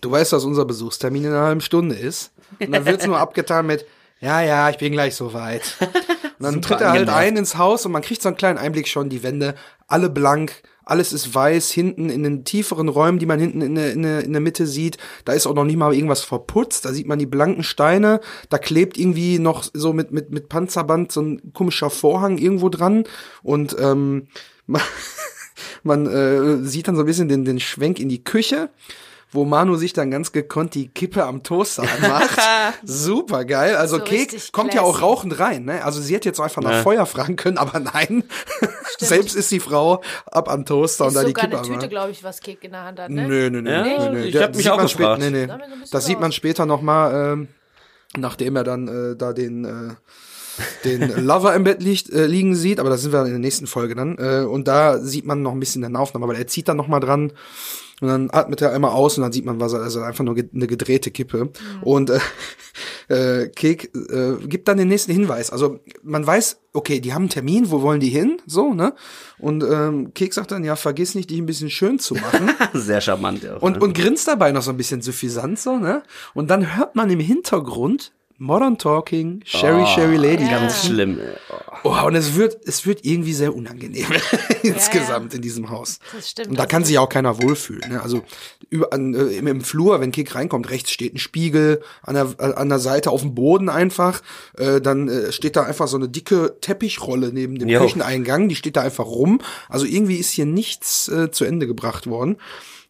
du 0.00 0.10
weißt, 0.10 0.32
dass 0.32 0.44
unser 0.44 0.64
Besuchstermin 0.64 1.24
in 1.24 1.30
einer 1.30 1.46
halben 1.46 1.60
Stunde 1.60 1.94
ist. 1.94 2.32
Und 2.60 2.72
dann 2.72 2.86
wird's 2.86 3.06
nur 3.06 3.18
abgetan 3.20 3.66
mit, 3.66 3.86
ja, 4.20 4.42
ja, 4.42 4.68
ich 4.70 4.78
bin 4.78 4.92
gleich 4.92 5.14
soweit. 5.14 5.76
Und 6.38 6.44
dann 6.44 6.62
tritt 6.62 6.80
er 6.80 6.90
halt 6.90 7.08
ein 7.08 7.36
ins 7.36 7.56
Haus 7.56 7.86
und 7.86 7.92
man 7.92 8.02
kriegt 8.02 8.22
so 8.22 8.28
einen 8.28 8.36
kleinen 8.36 8.58
Einblick 8.58 8.88
schon, 8.88 9.08
die 9.08 9.22
Wände, 9.22 9.54
alle 9.86 10.10
blank, 10.10 10.62
alles 10.84 11.12
ist 11.12 11.34
weiß, 11.34 11.70
hinten 11.70 12.08
in 12.08 12.22
den 12.22 12.44
tieferen 12.44 12.88
Räumen, 12.88 13.18
die 13.18 13.26
man 13.26 13.38
hinten 13.38 13.60
in 13.60 13.74
der, 13.74 13.92
in 13.92 14.02
der, 14.02 14.24
in 14.24 14.32
der 14.32 14.40
Mitte 14.40 14.66
sieht, 14.66 14.96
da 15.24 15.34
ist 15.34 15.46
auch 15.46 15.54
noch 15.54 15.64
nicht 15.64 15.76
mal 15.76 15.92
irgendwas 15.92 16.22
verputzt, 16.22 16.84
da 16.84 16.92
sieht 16.92 17.06
man 17.06 17.18
die 17.18 17.26
blanken 17.26 17.62
Steine, 17.62 18.20
da 18.48 18.58
klebt 18.58 18.96
irgendwie 18.96 19.38
noch 19.38 19.64
so 19.72 19.92
mit, 19.92 20.12
mit, 20.12 20.30
mit 20.30 20.48
Panzerband 20.48 21.12
so 21.12 21.20
ein 21.20 21.52
komischer 21.52 21.90
Vorhang 21.90 22.38
irgendwo 22.38 22.70
dran. 22.70 23.04
Und 23.42 23.76
ähm, 23.78 24.28
man, 24.66 24.82
man 25.82 26.06
äh, 26.06 26.64
sieht 26.64 26.88
dann 26.88 26.96
so 26.96 27.02
ein 27.02 27.06
bisschen 27.06 27.28
den, 27.28 27.44
den 27.44 27.60
Schwenk 27.60 28.00
in 28.00 28.08
die 28.08 28.24
Küche, 28.24 28.70
wo 29.30 29.44
Manu 29.44 29.76
sich 29.76 29.92
dann 29.92 30.10
ganz 30.10 30.32
gekonnt 30.32 30.74
die 30.74 30.88
Kippe 30.88 31.24
am 31.24 31.42
Toaster 31.42 31.82
anmacht. 31.82 32.38
Super 32.84 33.44
geil. 33.44 33.76
Also 33.76 33.98
So 33.98 34.04
Kek 34.04 34.52
kommt 34.52 34.72
ja 34.72 34.80
auch 34.82 35.02
rauchend 35.02 35.38
rein. 35.38 35.64
Ne? 35.66 35.84
Also 35.84 36.00
sie 36.00 36.14
hätte 36.14 36.28
jetzt 36.28 36.40
einfach 36.40 36.62
nach 36.62 36.70
Ja. 36.72 36.82
Feuer 36.82 37.04
fragen 37.06 37.36
können, 37.36 37.58
aber 37.58 37.78
nein. 37.78 38.24
Selbst 38.98 39.36
ist 39.36 39.50
die 39.50 39.60
Frau 39.60 40.02
ab 40.26 40.48
am 40.50 40.64
Toaster 40.64 41.04
und 41.04 41.08
Ist 41.10 41.16
da 41.16 41.24
die 41.24 41.34
Kippe 41.34 41.58
eine 41.58 41.68
Tüte, 41.68 41.88
glaube 41.88 42.10
ich, 42.10 42.24
was 42.24 42.40
Kek 42.40 42.64
in 42.64 42.72
der 42.72 42.84
Hand 42.84 42.98
hat, 43.00 43.10
ne? 43.10 43.28
Nö, 43.28 43.50
nö, 43.50 43.60
nö. 43.62 43.70
Ja, 43.70 43.82
nö, 43.84 44.10
nö. 44.12 44.24
ich 44.24 44.32
Der- 44.32 44.44
hab 44.44 44.56
mich 44.56 44.70
auch 44.70 44.80
gefragt. 44.80 45.20
Spät, 45.22 45.32
nee, 45.32 45.46
nee. 45.46 45.52
Das 45.90 46.06
sieht 46.06 46.20
man 46.20 46.32
später 46.32 46.64
noch 46.66 46.80
mal, 46.80 47.32
ähm, 47.34 47.48
nachdem 48.16 48.56
er 48.56 48.64
dann 48.64 48.88
äh, 48.88 49.16
da 49.16 49.32
den 49.34 49.64
äh, 49.64 49.94
den 50.84 51.02
Lover 51.26 51.54
im 51.54 51.64
Bett 51.64 51.82
liegt, 51.82 52.10
äh, 52.10 52.26
liegen 52.26 52.54
sieht, 52.56 52.80
aber 52.80 52.90
das 52.90 53.02
sind 53.02 53.12
wir 53.12 53.20
in 53.24 53.30
der 53.30 53.38
nächsten 53.38 53.66
Folge 53.66 53.94
dann. 53.94 54.16
Äh, 54.18 54.44
und 54.46 54.66
da 54.66 54.98
sieht 54.98 55.24
man 55.26 55.42
noch 55.42 55.52
ein 55.52 55.60
bisschen 55.60 55.84
in 55.84 55.92
der 55.92 56.00
Aufnahme, 56.02 56.26
weil 56.26 56.36
er 56.36 56.46
zieht 56.46 56.66
dann 56.68 56.76
noch 56.78 56.88
mal 56.88 56.98
dran 57.00 57.32
und 58.00 58.08
dann 58.08 58.30
atmet 58.30 58.62
er 58.62 58.72
einmal 58.72 58.92
aus 58.92 59.18
und 59.18 59.22
dann 59.22 59.32
sieht 59.32 59.44
man, 59.44 59.60
was 59.60 59.72
er, 59.72 59.80
also 59.80 60.00
einfach 60.00 60.24
nur 60.24 60.36
eine 60.36 60.66
gedrehte 60.66 61.10
Kippe. 61.10 61.50
Und 61.82 62.10
äh, 62.10 62.20
äh, 63.08 63.48
Kek 63.48 63.92
äh, 63.94 64.34
gibt 64.46 64.68
dann 64.68 64.78
den 64.78 64.88
nächsten 64.88 65.12
Hinweis. 65.12 65.50
Also 65.50 65.80
man 66.02 66.26
weiß, 66.26 66.60
okay, 66.72 67.00
die 67.00 67.12
haben 67.12 67.22
einen 67.22 67.30
Termin, 67.30 67.70
wo 67.70 67.82
wollen 67.82 68.00
die 68.00 68.08
hin? 68.08 68.40
So, 68.46 68.72
ne? 68.72 68.94
Und 69.38 69.64
ähm, 69.64 70.14
Kek 70.14 70.32
sagt 70.32 70.52
dann, 70.52 70.64
ja, 70.64 70.76
vergiss 70.76 71.14
nicht, 71.14 71.30
dich 71.30 71.38
ein 71.38 71.46
bisschen 71.46 71.70
schön 71.70 71.98
zu 71.98 72.14
machen. 72.14 72.50
Sehr 72.72 73.00
charmant. 73.00 73.42
Ja, 73.42 73.56
Und, 73.56 73.82
und 73.82 73.94
grinst 73.94 74.28
dabei 74.28 74.52
noch 74.52 74.62
so 74.62 74.70
ein 74.70 74.76
bisschen 74.76 75.02
suffisant 75.02 75.58
so, 75.58 75.76
ne? 75.78 76.02
Und 76.34 76.50
dann 76.50 76.76
hört 76.76 76.94
man 76.94 77.10
im 77.10 77.20
Hintergrund 77.20 78.12
Modern 78.38 78.78
Talking, 78.78 79.42
Sherry, 79.44 79.84
Sherry 79.86 80.16
Lady. 80.16 80.44
Ja. 80.44 80.60
ganz 80.60 80.86
schlimm. 80.86 81.18
ey. 81.18 81.34
Oh. 81.50 81.68
Oh, 81.84 82.06
und 82.06 82.14
es 82.14 82.34
wird, 82.34 82.58
es 82.66 82.86
wird 82.86 83.04
irgendwie 83.04 83.32
sehr 83.32 83.54
unangenehm 83.54 84.06
insgesamt 84.62 85.34
in 85.34 85.42
diesem 85.42 85.70
Haus. 85.70 86.00
Das 86.14 86.30
stimmt. 86.30 86.48
Und 86.48 86.58
da 86.58 86.66
kann 86.66 86.84
sich 86.84 86.94
ja 86.94 87.00
auch 87.00 87.08
keiner 87.08 87.40
wohlfühlen. 87.42 87.90
Ne? 87.90 88.02
Also 88.02 88.22
über, 88.70 88.92
an, 88.92 89.14
äh, 89.14 89.38
im, 89.38 89.46
im 89.46 89.60
Flur, 89.60 90.00
wenn 90.00 90.10
Kick 90.10 90.34
reinkommt, 90.34 90.70
rechts 90.70 90.90
steht 90.90 91.14
ein 91.14 91.18
Spiegel, 91.18 91.82
an 92.02 92.14
der, 92.14 92.34
äh, 92.38 92.54
an 92.54 92.68
der 92.68 92.78
Seite 92.78 93.10
auf 93.10 93.22
dem 93.22 93.34
Boden 93.34 93.68
einfach. 93.68 94.22
Äh, 94.56 94.80
dann 94.80 95.08
äh, 95.08 95.32
steht 95.32 95.56
da 95.56 95.62
einfach 95.62 95.88
so 95.88 95.96
eine 95.96 96.08
dicke 96.08 96.56
Teppichrolle 96.60 97.32
neben 97.32 97.58
dem 97.58 97.68
Jo. 97.68 97.80
Kücheneingang, 97.80 98.48
die 98.48 98.56
steht 98.56 98.76
da 98.76 98.82
einfach 98.82 99.06
rum. 99.06 99.40
Also 99.68 99.86
irgendwie 99.86 100.16
ist 100.16 100.30
hier 100.30 100.46
nichts 100.46 101.08
äh, 101.08 101.30
zu 101.30 101.44
Ende 101.44 101.66
gebracht 101.66 102.06
worden. 102.06 102.36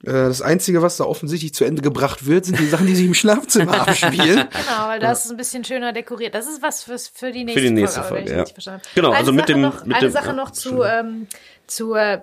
Äh, 0.05 0.13
Das 0.13 0.43
Einzige, 0.43 0.83
was 0.83 0.97
da 0.97 1.05
offensichtlich 1.05 1.55
zu 1.55 1.65
Ende 1.65 1.83
gebracht 1.83 2.27
wird, 2.27 2.45
sind 2.45 2.59
die 2.59 2.67
Sachen, 2.67 2.87
die 2.87 2.95
sich 2.95 3.07
im 3.07 3.15
Schlafzimmer 3.15 3.81
abspielen. 3.89 4.49
Genau, 4.51 4.89
weil 4.89 5.01
das 5.01 5.25
ist 5.25 5.31
ein 5.31 5.37
bisschen 5.37 5.65
schöner 5.65 5.93
dekoriert. 5.93 6.35
Das 6.35 6.47
ist 6.47 6.63
was 6.63 6.85
fürs, 6.85 7.09
für 7.09 7.33
die 7.33 7.45
nächste, 7.45 7.63
die 7.63 7.71
nächste 7.71 8.03
Folge, 8.03 8.31
Folge, 8.33 8.53
ja. 8.67 8.81
Genau, 8.95 9.09
eine 9.11 9.17
also 9.19 9.33
mit 9.33 9.41
Sache 9.43 9.53
dem- 9.53 9.61
Noch, 9.63 9.85
mit 9.85 9.97
eine 9.97 10.07
dem- 10.09 10.13
Sache 10.13 10.27
ja, 10.29 10.33
noch 10.35 10.51
zu, 10.51 10.83
ähm, 10.83 11.27
zu, 11.67 11.95
äh, 11.95 12.21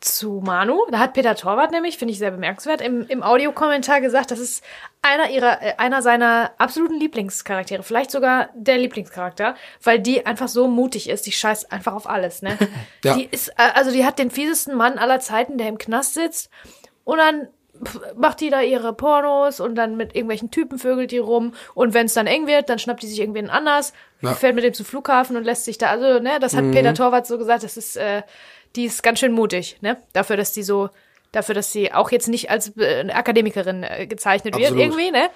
zu 0.00 0.40
Manu. 0.44 0.78
Da 0.90 0.98
hat 0.98 1.12
Peter 1.12 1.34
Torwart 1.36 1.70
nämlich, 1.70 1.98
finde 1.98 2.12
ich 2.12 2.18
sehr 2.18 2.30
bemerkenswert, 2.30 2.80
im, 2.80 3.06
im 3.08 3.22
Audiokommentar 3.22 4.00
gesagt, 4.00 4.30
das 4.30 4.38
ist 4.38 4.64
einer 5.02 5.28
ihrer, 5.30 5.62
äh, 5.62 5.74
einer 5.76 6.00
seiner 6.02 6.52
absoluten 6.58 6.98
Lieblingscharaktere. 6.98 7.82
Vielleicht 7.82 8.10
sogar 8.10 8.48
der 8.54 8.78
Lieblingscharakter, 8.78 9.54
weil 9.82 9.98
die 10.00 10.24
einfach 10.24 10.48
so 10.48 10.66
mutig 10.66 11.08
ist. 11.10 11.26
Die 11.26 11.32
scheißt 11.32 11.70
einfach 11.72 11.92
auf 11.92 12.08
alles, 12.08 12.42
ne? 12.42 12.56
Ja. 13.04 13.14
Die 13.14 13.28
ist, 13.30 13.50
äh, 13.50 13.70
also 13.74 13.90
die 13.92 14.04
hat 14.06 14.18
den 14.18 14.30
fiesesten 14.30 14.74
Mann 14.74 14.98
aller 14.98 15.20
Zeiten, 15.20 15.58
der 15.58 15.68
im 15.68 15.78
Knast 15.78 16.14
sitzt. 16.14 16.48
Und 17.06 17.18
dann 17.18 17.48
macht 18.16 18.40
die 18.40 18.48
da 18.50 18.62
ihre 18.62 18.92
Pornos 18.94 19.60
und 19.60 19.74
dann 19.74 19.96
mit 19.96 20.14
irgendwelchen 20.14 20.50
Typen 20.50 20.78
vögelt 20.78 21.10
die 21.10 21.18
rum. 21.18 21.52
Und 21.74 21.92
wenn 21.94 22.06
es 22.06 22.14
dann 22.14 22.26
eng 22.26 22.46
wird, 22.46 22.68
dann 22.70 22.78
schnappt 22.78 23.02
die 23.02 23.06
sich 23.06 23.20
irgendwen 23.20 23.48
anders, 23.50 23.92
Ja. 24.22 24.32
fährt 24.34 24.54
mit 24.54 24.64
dem 24.64 24.72
zum 24.74 24.86
Flughafen 24.86 25.36
und 25.36 25.44
lässt 25.44 25.64
sich 25.66 25.76
da, 25.78 25.88
also, 25.90 26.18
ne, 26.20 26.38
das 26.40 26.54
hat 26.56 26.64
Mhm. 26.64 26.72
Peter 26.72 26.94
Torwart 26.94 27.26
so 27.26 27.36
gesagt, 27.38 27.62
das 27.64 27.76
ist, 27.76 27.96
äh, 27.96 28.22
die 28.76 28.86
ist 28.86 29.02
ganz 29.02 29.18
schön 29.20 29.32
mutig, 29.32 29.76
ne? 29.82 29.98
Dafür, 30.14 30.36
dass 30.38 30.52
die 30.52 30.62
so, 30.62 30.88
dafür, 31.32 31.54
dass 31.54 31.70
sie 31.70 31.92
auch 31.92 32.10
jetzt 32.10 32.28
nicht 32.28 32.50
als 32.50 32.74
äh, 32.78 33.10
Akademikerin 33.12 33.82
äh, 33.82 34.06
gezeichnet 34.06 34.54
Absolut. 34.54 34.74
wird, 34.78 34.86
irgendwie, 34.88 35.10
ne? 35.10 35.28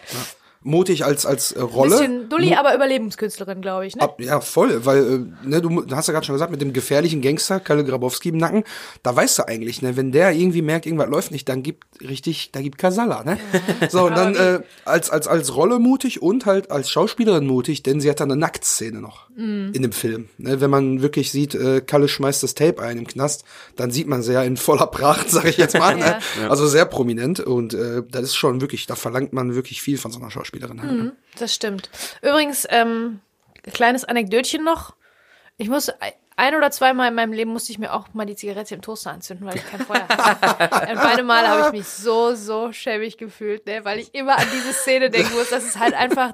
Mutig 0.62 1.04
als 1.04 1.24
als 1.24 1.52
äh, 1.52 1.60
Rolle. 1.60 1.90
Bisschen 1.90 2.28
Dulli, 2.28 2.54
aber 2.54 2.74
Überlebenskünstlerin, 2.74 3.62
glaube 3.62 3.86
ich, 3.86 3.96
ne? 3.96 4.02
Ab, 4.02 4.20
ja, 4.20 4.40
voll, 4.40 4.84
weil 4.84 4.98
äh, 5.44 5.48
ne, 5.48 5.62
du, 5.62 5.80
du 5.82 5.96
hast 5.96 6.06
ja 6.06 6.12
gerade 6.12 6.26
schon 6.26 6.34
gesagt, 6.34 6.50
mit 6.50 6.60
dem 6.60 6.72
gefährlichen 6.72 7.22
Gangster 7.22 7.60
Kalle 7.60 7.84
Grabowski 7.84 8.28
im 8.28 8.36
Nacken, 8.36 8.64
da 9.02 9.16
weißt 9.16 9.38
du 9.38 9.48
eigentlich, 9.48 9.80
ne, 9.80 9.96
wenn 9.96 10.12
der 10.12 10.32
irgendwie 10.32 10.62
merkt, 10.62 10.86
irgendwas 10.86 11.08
läuft 11.08 11.30
nicht, 11.30 11.48
dann 11.48 11.62
gibt 11.62 11.86
richtig, 12.02 12.52
da 12.52 12.60
gibt 12.60 12.76
Kasala, 12.78 13.24
ne? 13.24 13.38
So, 13.88 14.06
und 14.06 14.16
dann 14.16 14.34
äh, 14.34 14.60
als 14.84 15.10
als 15.10 15.26
als 15.26 15.56
Rolle 15.56 15.78
mutig 15.78 16.20
und 16.20 16.44
halt 16.46 16.70
als 16.70 16.90
Schauspielerin 16.90 17.46
mutig, 17.46 17.82
denn 17.82 18.00
sie 18.00 18.10
hat 18.10 18.20
dann 18.20 18.30
eine 18.30 18.40
Nacktszene 18.40 19.00
noch 19.00 19.30
in 19.36 19.72
dem 19.72 19.92
Film. 19.92 20.28
Ne, 20.36 20.60
wenn 20.60 20.70
man 20.70 21.00
wirklich 21.00 21.30
sieht, 21.30 21.54
äh, 21.54 21.80
Kalle 21.80 22.08
schmeißt 22.08 22.42
das 22.42 22.54
Tape 22.54 22.82
ein 22.82 22.98
im 22.98 23.06
Knast, 23.06 23.44
dann 23.76 23.90
sieht 23.90 24.06
man 24.06 24.22
sie 24.22 24.34
ja 24.34 24.42
in 24.42 24.58
voller 24.58 24.86
Pracht, 24.86 25.30
sag 25.30 25.46
ich 25.46 25.56
jetzt 25.56 25.78
mal. 25.78 25.96
ne? 25.96 26.18
Also 26.50 26.66
sehr 26.66 26.84
prominent 26.84 27.40
und 27.40 27.72
äh, 27.72 28.02
das 28.10 28.24
ist 28.24 28.36
schon 28.36 28.60
wirklich, 28.60 28.86
da 28.86 28.96
verlangt 28.96 29.32
man 29.32 29.54
wirklich 29.54 29.80
viel 29.80 29.96
von 29.96 30.10
so 30.10 30.18
einer 30.20 30.30
Schauspielerin. 30.30 30.49
Halt, 30.52 30.74
ne? 30.74 31.16
Das 31.38 31.54
stimmt. 31.54 31.90
Übrigens, 32.22 32.66
ähm, 32.70 33.20
kleines 33.62 34.04
Anekdötchen 34.04 34.64
noch. 34.64 34.94
Ich 35.56 35.68
muss 35.68 35.92
ein 36.40 36.54
oder 36.54 36.70
zweimal 36.70 37.08
in 37.08 37.14
meinem 37.14 37.34
Leben 37.34 37.52
musste 37.52 37.70
ich 37.70 37.78
mir 37.78 37.92
auch 37.92 38.14
mal 38.14 38.24
die 38.24 38.34
Zigarette 38.34 38.74
im 38.74 38.80
Toaster 38.80 39.10
anzünden, 39.10 39.46
weil 39.46 39.56
ich 39.56 39.66
kein 39.66 39.80
Feuer 39.80 40.08
hatte. 40.08 40.90
Und 40.90 40.98
beide 41.02 41.22
Mal 41.22 41.46
habe 41.46 41.66
ich 41.66 41.72
mich 41.80 41.86
so, 41.86 42.34
so 42.34 42.72
schäbig 42.72 43.18
gefühlt, 43.18 43.66
ne? 43.66 43.84
weil 43.84 43.98
ich 43.98 44.14
immer 44.14 44.38
an 44.38 44.46
diese 44.50 44.72
Szene 44.72 45.10
denken 45.10 45.34
muss. 45.34 45.50
Das 45.50 45.64
ist 45.64 45.78
halt 45.78 45.92
einfach, 45.92 46.32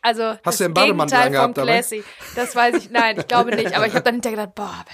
also 0.00 0.22
Hast 0.22 0.46
das 0.46 0.56
du 0.56 0.64
den 0.64 0.74
Gegenteil 0.74 1.34
vom 1.34 1.52
dabei? 1.52 1.72
Classy. 1.72 2.02
Das 2.34 2.56
weiß 2.56 2.76
ich, 2.76 2.90
nein, 2.90 3.18
ich 3.18 3.26
glaube 3.26 3.54
nicht. 3.54 3.76
Aber 3.76 3.86
ich 3.86 3.92
habe 3.92 4.04
dann 4.04 4.14
hinterher 4.14 4.38
gedacht, 4.38 4.54
boah, 4.54 4.84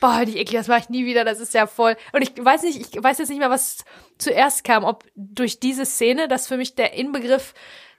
boah, 0.00 0.20
bin 0.20 0.28
ich 0.28 0.36
eklig, 0.36 0.60
das 0.60 0.68
mache 0.68 0.80
ich 0.82 0.88
nie 0.90 1.04
wieder, 1.04 1.24
das 1.24 1.40
ist 1.40 1.52
ja 1.52 1.66
voll. 1.66 1.96
Und 2.12 2.22
ich 2.22 2.32
weiß 2.36 2.62
nicht, 2.62 2.94
ich 2.94 3.02
weiß 3.02 3.18
jetzt 3.18 3.30
nicht 3.30 3.40
mehr, 3.40 3.50
was 3.50 3.78
zuerst 4.16 4.62
kam, 4.62 4.84
ob 4.84 5.02
durch 5.16 5.58
diese 5.58 5.84
Szene, 5.84 6.28
das 6.28 6.46
für 6.46 6.56
mich 6.56 6.76
der 6.76 6.92
Inbegriff 6.94 7.52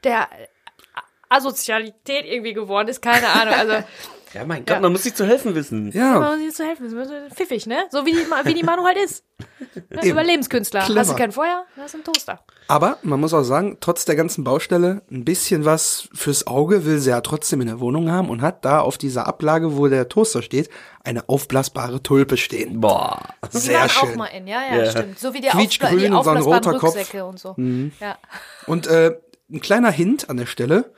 der 0.03 0.27
Asozialität 1.29 2.25
irgendwie 2.25 2.53
geworden 2.53 2.87
ist, 2.87 3.01
keine 3.01 3.27
Ahnung. 3.27 3.53
Also 3.53 3.73
Ja, 4.31 4.45
mein 4.45 4.59
Gott, 4.63 4.75
Ja. 4.75 4.79
man 4.79 4.91
muss 4.91 5.01
sich 5.01 5.15
zu 5.15 5.25
helfen 5.25 5.55
wissen. 5.55 5.91
Ja, 5.91 6.19
man 6.19 6.33
muss 6.37 6.45
sich 6.45 6.53
zu 6.55 6.63
helfen, 6.63 6.83
das 6.95 7.09
ist 7.09 7.35
pfiffig, 7.35 7.65
ne? 7.65 7.85
So 7.89 8.05
wie 8.05 8.11
die, 8.11 8.27
wie 8.43 8.53
die 8.53 8.61
Manu 8.63 8.83
halt 8.85 8.97
ist. 8.97 9.23
Ne? 9.89 10.05
Überlebenskünstler. 10.07 10.81
Clever. 10.81 10.99
Hast 10.99 11.11
du 11.11 11.15
kein 11.15 11.31
Feuer, 11.31 11.65
hast 11.77 11.93
du 11.93 11.97
einen 11.97 12.03
Toaster. 12.03 12.39
Aber 12.67 12.97
man 13.01 13.19
muss 13.19 13.33
auch 13.33 13.41
sagen, 13.43 13.77
trotz 13.79 14.05
der 14.05 14.15
ganzen 14.15 14.43
Baustelle, 14.43 15.01
ein 15.11 15.25
bisschen 15.25 15.65
was 15.65 16.09
fürs 16.13 16.45
Auge 16.47 16.85
will 16.85 16.99
sie 16.99 17.09
ja 17.09 17.21
trotzdem 17.21 17.61
in 17.61 17.67
der 17.67 17.79
Wohnung 17.79 18.11
haben 18.11 18.29
und 18.29 18.41
hat 18.43 18.65
da 18.65 18.81
auf 18.81 18.97
dieser 18.99 19.25
Ablage, 19.27 19.77
wo 19.77 19.87
der 19.87 20.07
Toaster 20.09 20.41
steht, 20.43 20.69
eine 21.03 21.27
aufblasbare 21.27 22.03
Tulpe 22.03 22.37
stehen. 22.37 22.81
Boah. 22.81 23.19
Die 23.51 23.57
Sehr 23.57 23.79
waren 23.79 23.89
schön. 23.89 24.09
auch 24.11 24.15
mal 24.15 24.25
in, 24.27 24.47
ja, 24.47 24.61
ja, 24.69 24.83
Ja. 24.83 24.91
stimmt. 24.91 25.17
So 25.19 25.33
wie 25.33 25.41
die, 25.41 25.47
Quietschgrün 25.49 26.13
Aufbla 26.13 26.33
die 26.33 26.37
und 26.37 26.43
so 26.43 26.51
ein 26.51 26.57
aufblasbaren 26.59 26.63
roter 26.65 26.79
Kopf. 26.79 26.93
Mhm. 26.95 26.99
Rucksäcke 26.99 27.25
und 27.25 27.39
so. 27.39 27.55
Ja. 27.99 28.17
Und 28.67 28.87
äh, 28.87 29.17
ein 29.51 29.59
kleiner 29.61 29.91
Hint 29.91 30.29
an 30.29 30.37
der 30.37 30.45
Stelle, 30.45 30.93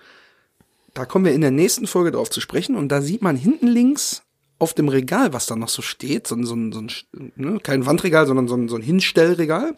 da 0.94 1.06
kommen 1.06 1.26
wir 1.26 1.34
in 1.34 1.42
der 1.42 1.52
nächsten 1.52 1.88
Folge 1.88 2.12
drauf 2.12 2.30
zu 2.30 2.42
sprechen 2.42 2.76
und 2.76 2.90
da 2.90 3.02
sieht 3.02 3.22
man 3.22 3.36
hinten 3.36 3.68
links 3.68 4.24
auf 4.60 4.74
dem 4.74 4.90
Regal, 4.90 5.34
was 5.34 5.46
da 5.48 5.56
noch 5.56 5.70
so 5.70 5.82
steht, 5.82 6.28
so, 6.28 6.36
ein- 6.36 6.46
so, 6.46 6.54
ein- 6.56 6.72
so 6.72 6.80
ein, 6.82 7.32
ne, 7.36 7.60
kein 7.64 7.86
Wandregal, 7.86 8.28
sondern 8.28 8.48
so 8.48 8.56
ein, 8.56 8.68
so 8.70 8.76
ein 8.76 8.82
Hinstellregal. 8.84 9.76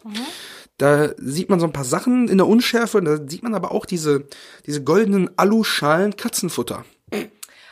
Da 0.76 1.10
sieht 1.16 1.48
man 1.48 1.60
so 1.60 1.66
ein 1.66 1.72
paar 1.72 1.84
Sachen 1.84 2.28
in 2.28 2.36
der 2.38 2.48
Unschärfe, 2.48 2.98
und 2.98 3.04
da 3.04 3.18
sieht 3.28 3.42
man 3.44 3.54
aber 3.54 3.70
auch 3.70 3.86
diese, 3.86 4.24
diese 4.66 4.82
goldenen 4.82 5.30
Aluschalen 5.38 6.16
Katzenfutter. 6.16 6.84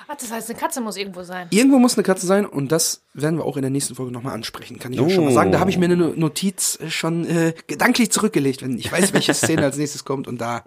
Ach, 0.09 0.17
das 0.19 0.31
heißt, 0.31 0.51
eine 0.51 0.59
Katze 0.59 0.81
muss 0.81 0.97
irgendwo 0.97 1.23
sein. 1.23 1.49
Irgendwo 1.51 1.79
muss 1.79 1.95
eine 1.97 2.03
Katze 2.05 2.27
sein 2.27 2.47
und 2.47 2.71
das 2.71 3.03
werden 3.13 3.39
wir 3.39 3.45
auch 3.45 3.57
in 3.57 3.63
der 3.63 3.71
nächsten 3.71 3.95
Folge 3.95 4.13
nochmal 4.13 4.35
ansprechen, 4.35 4.79
kann 4.79 4.93
ich 4.93 5.01
euch 5.01 5.15
schon 5.15 5.25
mal 5.25 5.31
Oh. 5.31 5.35
sagen. 5.35 5.51
Da 5.53 5.59
habe 5.59 5.71
ich 5.71 5.79
mir 5.79 5.87
eine 5.87 5.97
Notiz 5.97 6.79
schon 6.89 7.25
äh, 7.27 7.55
gedanklich 7.67 8.11
zurückgelegt, 8.13 8.63
wenn 8.63 8.79
ich 8.79 8.93
weiß, 8.93 9.13
welche 9.15 9.35
Szene 9.35 9.65
als 9.65 9.77
nächstes 9.79 10.05
kommt 10.05 10.29
und 10.29 10.39
da 10.41 10.65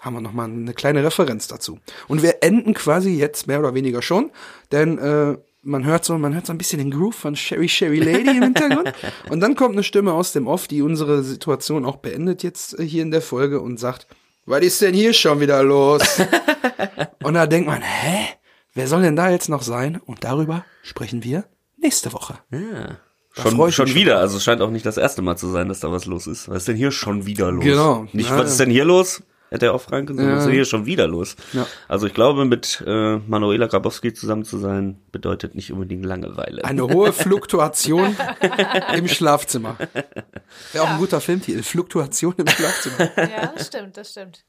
haben 0.00 0.14
wir 0.14 0.20
nochmal 0.20 0.46
eine 0.46 0.74
kleine 0.74 1.04
Referenz 1.04 1.46
dazu. 1.46 1.78
Und 2.08 2.22
wir 2.22 2.42
enden 2.42 2.74
quasi 2.74 3.10
jetzt 3.16 3.46
mehr 3.46 3.60
oder 3.60 3.74
weniger 3.74 4.02
schon, 4.02 4.30
denn 4.72 4.98
äh, 4.98 5.36
man 5.62 5.84
hört 5.84 6.04
so, 6.04 6.16
man 6.16 6.34
hört 6.34 6.46
so 6.46 6.52
ein 6.52 6.58
bisschen 6.58 6.78
den 6.78 6.90
Groove 6.90 7.14
von 7.14 7.36
Sherry 7.36 7.68
Sherry 7.68 7.98
Lady 7.98 8.30
im 8.30 8.42
Hintergrund 8.42 8.92
und 9.28 9.40
dann 9.40 9.54
kommt 9.56 9.74
eine 9.74 9.82
Stimme 9.82 10.12
aus 10.12 10.32
dem 10.32 10.46
Off, 10.46 10.68
die 10.68 10.82
unsere 10.82 11.22
Situation 11.22 11.84
auch 11.84 11.96
beendet 11.96 12.42
jetzt 12.42 12.78
äh, 12.78 12.84
hier 12.84 13.02
in 13.02 13.10
der 13.10 13.22
Folge 13.22 13.60
und 13.60 13.78
sagt, 13.78 14.06
was 14.46 14.62
ist 14.62 14.80
denn 14.80 14.94
hier 14.94 15.12
schon 15.12 15.40
wieder 15.40 15.62
los? 15.62 16.02
und 17.22 17.34
da 17.34 17.46
denkt 17.46 17.68
man, 17.68 17.82
hä? 17.82 18.26
Wer 18.72 18.86
soll 18.86 19.02
denn 19.02 19.16
da 19.16 19.30
jetzt 19.30 19.48
noch 19.48 19.62
sein? 19.62 20.00
Und 20.06 20.24
darüber 20.24 20.64
sprechen 20.82 21.24
wir 21.24 21.44
nächste 21.76 22.12
Woche. 22.12 22.38
Ja. 22.50 22.98
Da 23.36 23.42
Schon, 23.42 23.72
schon 23.72 23.94
wieder, 23.94 24.18
also 24.18 24.38
es 24.38 24.44
scheint 24.44 24.60
auch 24.60 24.70
nicht 24.70 24.84
das 24.84 24.96
erste 24.96 25.22
Mal 25.22 25.36
zu 25.36 25.48
sein, 25.48 25.68
dass 25.68 25.80
da 25.80 25.92
was 25.92 26.06
los 26.06 26.26
ist. 26.26 26.48
Was 26.48 26.58
ist 26.58 26.68
denn 26.68 26.76
hier 26.76 26.90
schon 26.90 27.26
wieder 27.26 27.52
los? 27.52 27.64
Genau. 27.64 28.06
Nicht, 28.12 28.28
Ja, 28.28 28.38
was 28.38 28.50
ist 28.50 28.60
denn 28.60 28.70
hier 28.70 28.84
los? 28.84 29.22
Hätte 29.52 29.66
er 29.66 29.74
auch 29.74 29.80
fragen 29.80 30.06
können, 30.06 30.20
Ja. 30.20 30.36
was 30.36 30.46
ist 30.46 30.52
hier 30.52 30.64
schon 30.64 30.86
wieder 30.86 31.06
los? 31.08 31.34
Ja. 31.52 31.66
Also 31.88 32.06
ich 32.06 32.14
glaube, 32.14 32.44
mit 32.44 32.82
äh, 32.86 33.16
Manuela 33.18 33.66
Grabowski 33.66 34.14
zusammen 34.14 34.44
zu 34.44 34.58
sein, 34.58 34.96
bedeutet 35.12 35.54
nicht 35.56 35.72
unbedingt 35.72 36.04
Langeweile. 36.04 36.64
Eine 36.64 36.82
hohe 36.84 37.12
Fluktuation 37.12 38.16
im 38.96 39.08
Schlafzimmer. 39.08 39.76
Wäre 40.72 40.84
auch 40.84 40.90
ein 40.90 40.98
guter 40.98 41.20
Filmtitel. 41.20 41.62
Fluktuation 41.62 42.34
im 42.36 42.46
Schlafzimmer. 42.46 43.10
Ja, 43.16 43.52
das 43.56 43.66
stimmt, 43.66 43.96
das 43.96 44.10
stimmt. 44.12 44.44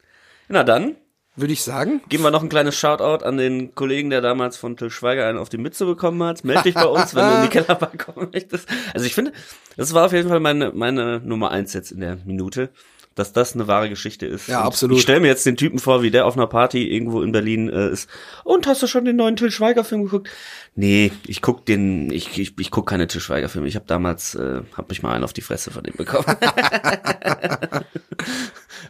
Na 0.47 0.63
dann, 0.63 0.95
Würde 1.35 1.53
ich 1.53 1.63
sagen. 1.63 2.01
geben 2.09 2.23
wir 2.23 2.29
noch 2.31 2.43
ein 2.43 2.49
kleines 2.49 2.75
Shoutout 2.77 3.23
an 3.25 3.37
den 3.37 3.73
Kollegen, 3.73 4.09
der 4.11 4.21
damals 4.21 4.57
von 4.57 4.77
Till 4.77 4.89
Schweiger 4.91 5.25
einen 5.27 5.37
auf 5.39 5.49
die 5.49 5.57
Mütze 5.57 5.85
bekommen 5.85 6.21
hat. 6.23 6.43
Meld 6.43 6.65
dich 6.65 6.75
bei 6.75 6.85
uns, 6.85 7.15
wenn 7.15 7.25
du 7.27 7.35
in 7.37 7.41
die 7.43 7.47
Kellerbar 7.57 7.91
kommen 7.97 8.29
möchtest. 8.33 8.67
Also 8.93 9.05
ich 9.05 9.15
finde, 9.15 9.31
das 9.77 9.93
war 9.93 10.05
auf 10.05 10.13
jeden 10.13 10.29
Fall 10.29 10.39
meine, 10.41 10.71
meine 10.73 11.19
Nummer 11.21 11.49
eins 11.51 11.73
jetzt 11.73 11.91
in 11.91 12.01
der 12.01 12.17
Minute, 12.25 12.69
dass 13.15 13.33
das 13.33 13.53
eine 13.53 13.67
wahre 13.67 13.89
Geschichte 13.89 14.25
ist. 14.25 14.47
Ja, 14.47 14.61
Und 14.61 14.67
absolut. 14.67 14.97
Ich 14.97 15.03
stelle 15.03 15.19
mir 15.19 15.27
jetzt 15.27 15.45
den 15.45 15.57
Typen 15.57 15.79
vor, 15.79 16.01
wie 16.01 16.11
der 16.11 16.25
auf 16.25 16.37
einer 16.37 16.47
Party 16.47 16.87
irgendwo 16.87 17.21
in 17.21 17.31
Berlin 17.31 17.69
äh, 17.69 17.89
ist. 17.89 18.09
Und 18.43 18.67
hast 18.67 18.81
du 18.81 18.87
schon 18.87 19.05
den 19.05 19.17
neuen 19.17 19.35
Till 19.35 19.51
Schweiger 19.51 19.83
Film 19.83 20.03
geguckt? 20.03 20.29
Nee, 20.75 21.11
ich 21.27 21.41
guck 21.41 21.65
den, 21.65 22.09
ich, 22.11 22.37
ich, 22.37 22.57
ich 22.57 22.71
guck 22.71 22.87
keine 22.87 23.07
Till 23.07 23.19
Schweiger 23.19 23.49
Filme. 23.49 23.67
Ich 23.67 23.75
habe 23.75 23.85
damals, 23.85 24.35
äh, 24.35 24.61
hab 24.77 24.89
mich 24.89 25.03
mal 25.03 25.13
einen 25.13 25.25
auf 25.25 25.33
die 25.33 25.41
Fresse 25.41 25.71
von 25.71 25.83
dem 25.83 25.95
bekommen. 25.95 26.25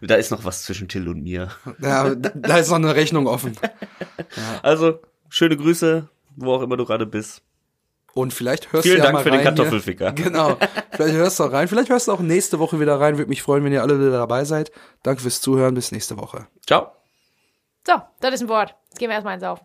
da 0.02 0.16
ist 0.16 0.32
noch 0.32 0.46
was 0.46 0.64
zwischen 0.64 0.88
Till 0.88 1.08
und 1.08 1.24
mir. 1.24 1.50
Ja, 1.82 2.14
da, 2.14 2.32
da 2.36 2.58
ist 2.58 2.70
noch 2.70 2.76
eine 2.76 2.96
Rechnung 2.96 3.28
offen. 3.28 3.58
Also, 4.62 5.00
schöne 5.30 5.58
Grüße, 5.58 6.08
wo 6.36 6.54
auch 6.54 6.62
immer 6.62 6.78
du 6.78 6.86
gerade 6.86 7.06
bist. 7.08 7.42
Und 8.14 8.34
vielleicht 8.34 8.74
hörst 8.74 8.84
Vielen 8.84 8.98
du 8.98 9.04
ja 9.04 9.12
Dank 9.12 9.14
mal 9.16 9.24
für 9.24 9.30
den 9.32 9.40
rein 9.40 9.56
hier. 9.56 9.56
Kartoffelficker. 9.56 10.12
Genau. 10.16 10.58
Vielleicht 10.92 11.16
hörst 11.16 11.40
du 11.40 11.44
auch 11.46 11.52
rein. 11.52 11.68
Vielleicht 11.68 11.90
hörst 11.90 12.08
du 12.08 12.12
auch 12.12 12.20
nächste 12.20 12.60
Woche 12.60 12.80
wieder 12.80 13.00
rein. 13.00 13.18
Würde 13.18 13.30
mich 13.30 13.42
freuen, 13.42 13.64
wenn 13.64 13.72
ihr 13.72 13.82
alle 13.82 14.00
wieder 14.00 14.12
dabei 14.12 14.44
seid. 14.44 14.72
Danke 15.04 15.22
fürs 15.22 15.40
Zuhören. 15.42 15.74
Bis 15.76 15.92
nächste 15.92 16.18
Woche. 16.18 16.48
Ciao. 16.68 16.92
So, 17.88 17.94
das 18.20 18.34
ist 18.36 18.42
ein 18.42 18.50
Wort. 18.50 18.76
Jetzt 18.90 19.00
gehen 19.00 19.10
wir 19.10 19.16
erstmal 19.16 19.36
ins 19.36 19.44
Auf. 19.44 19.62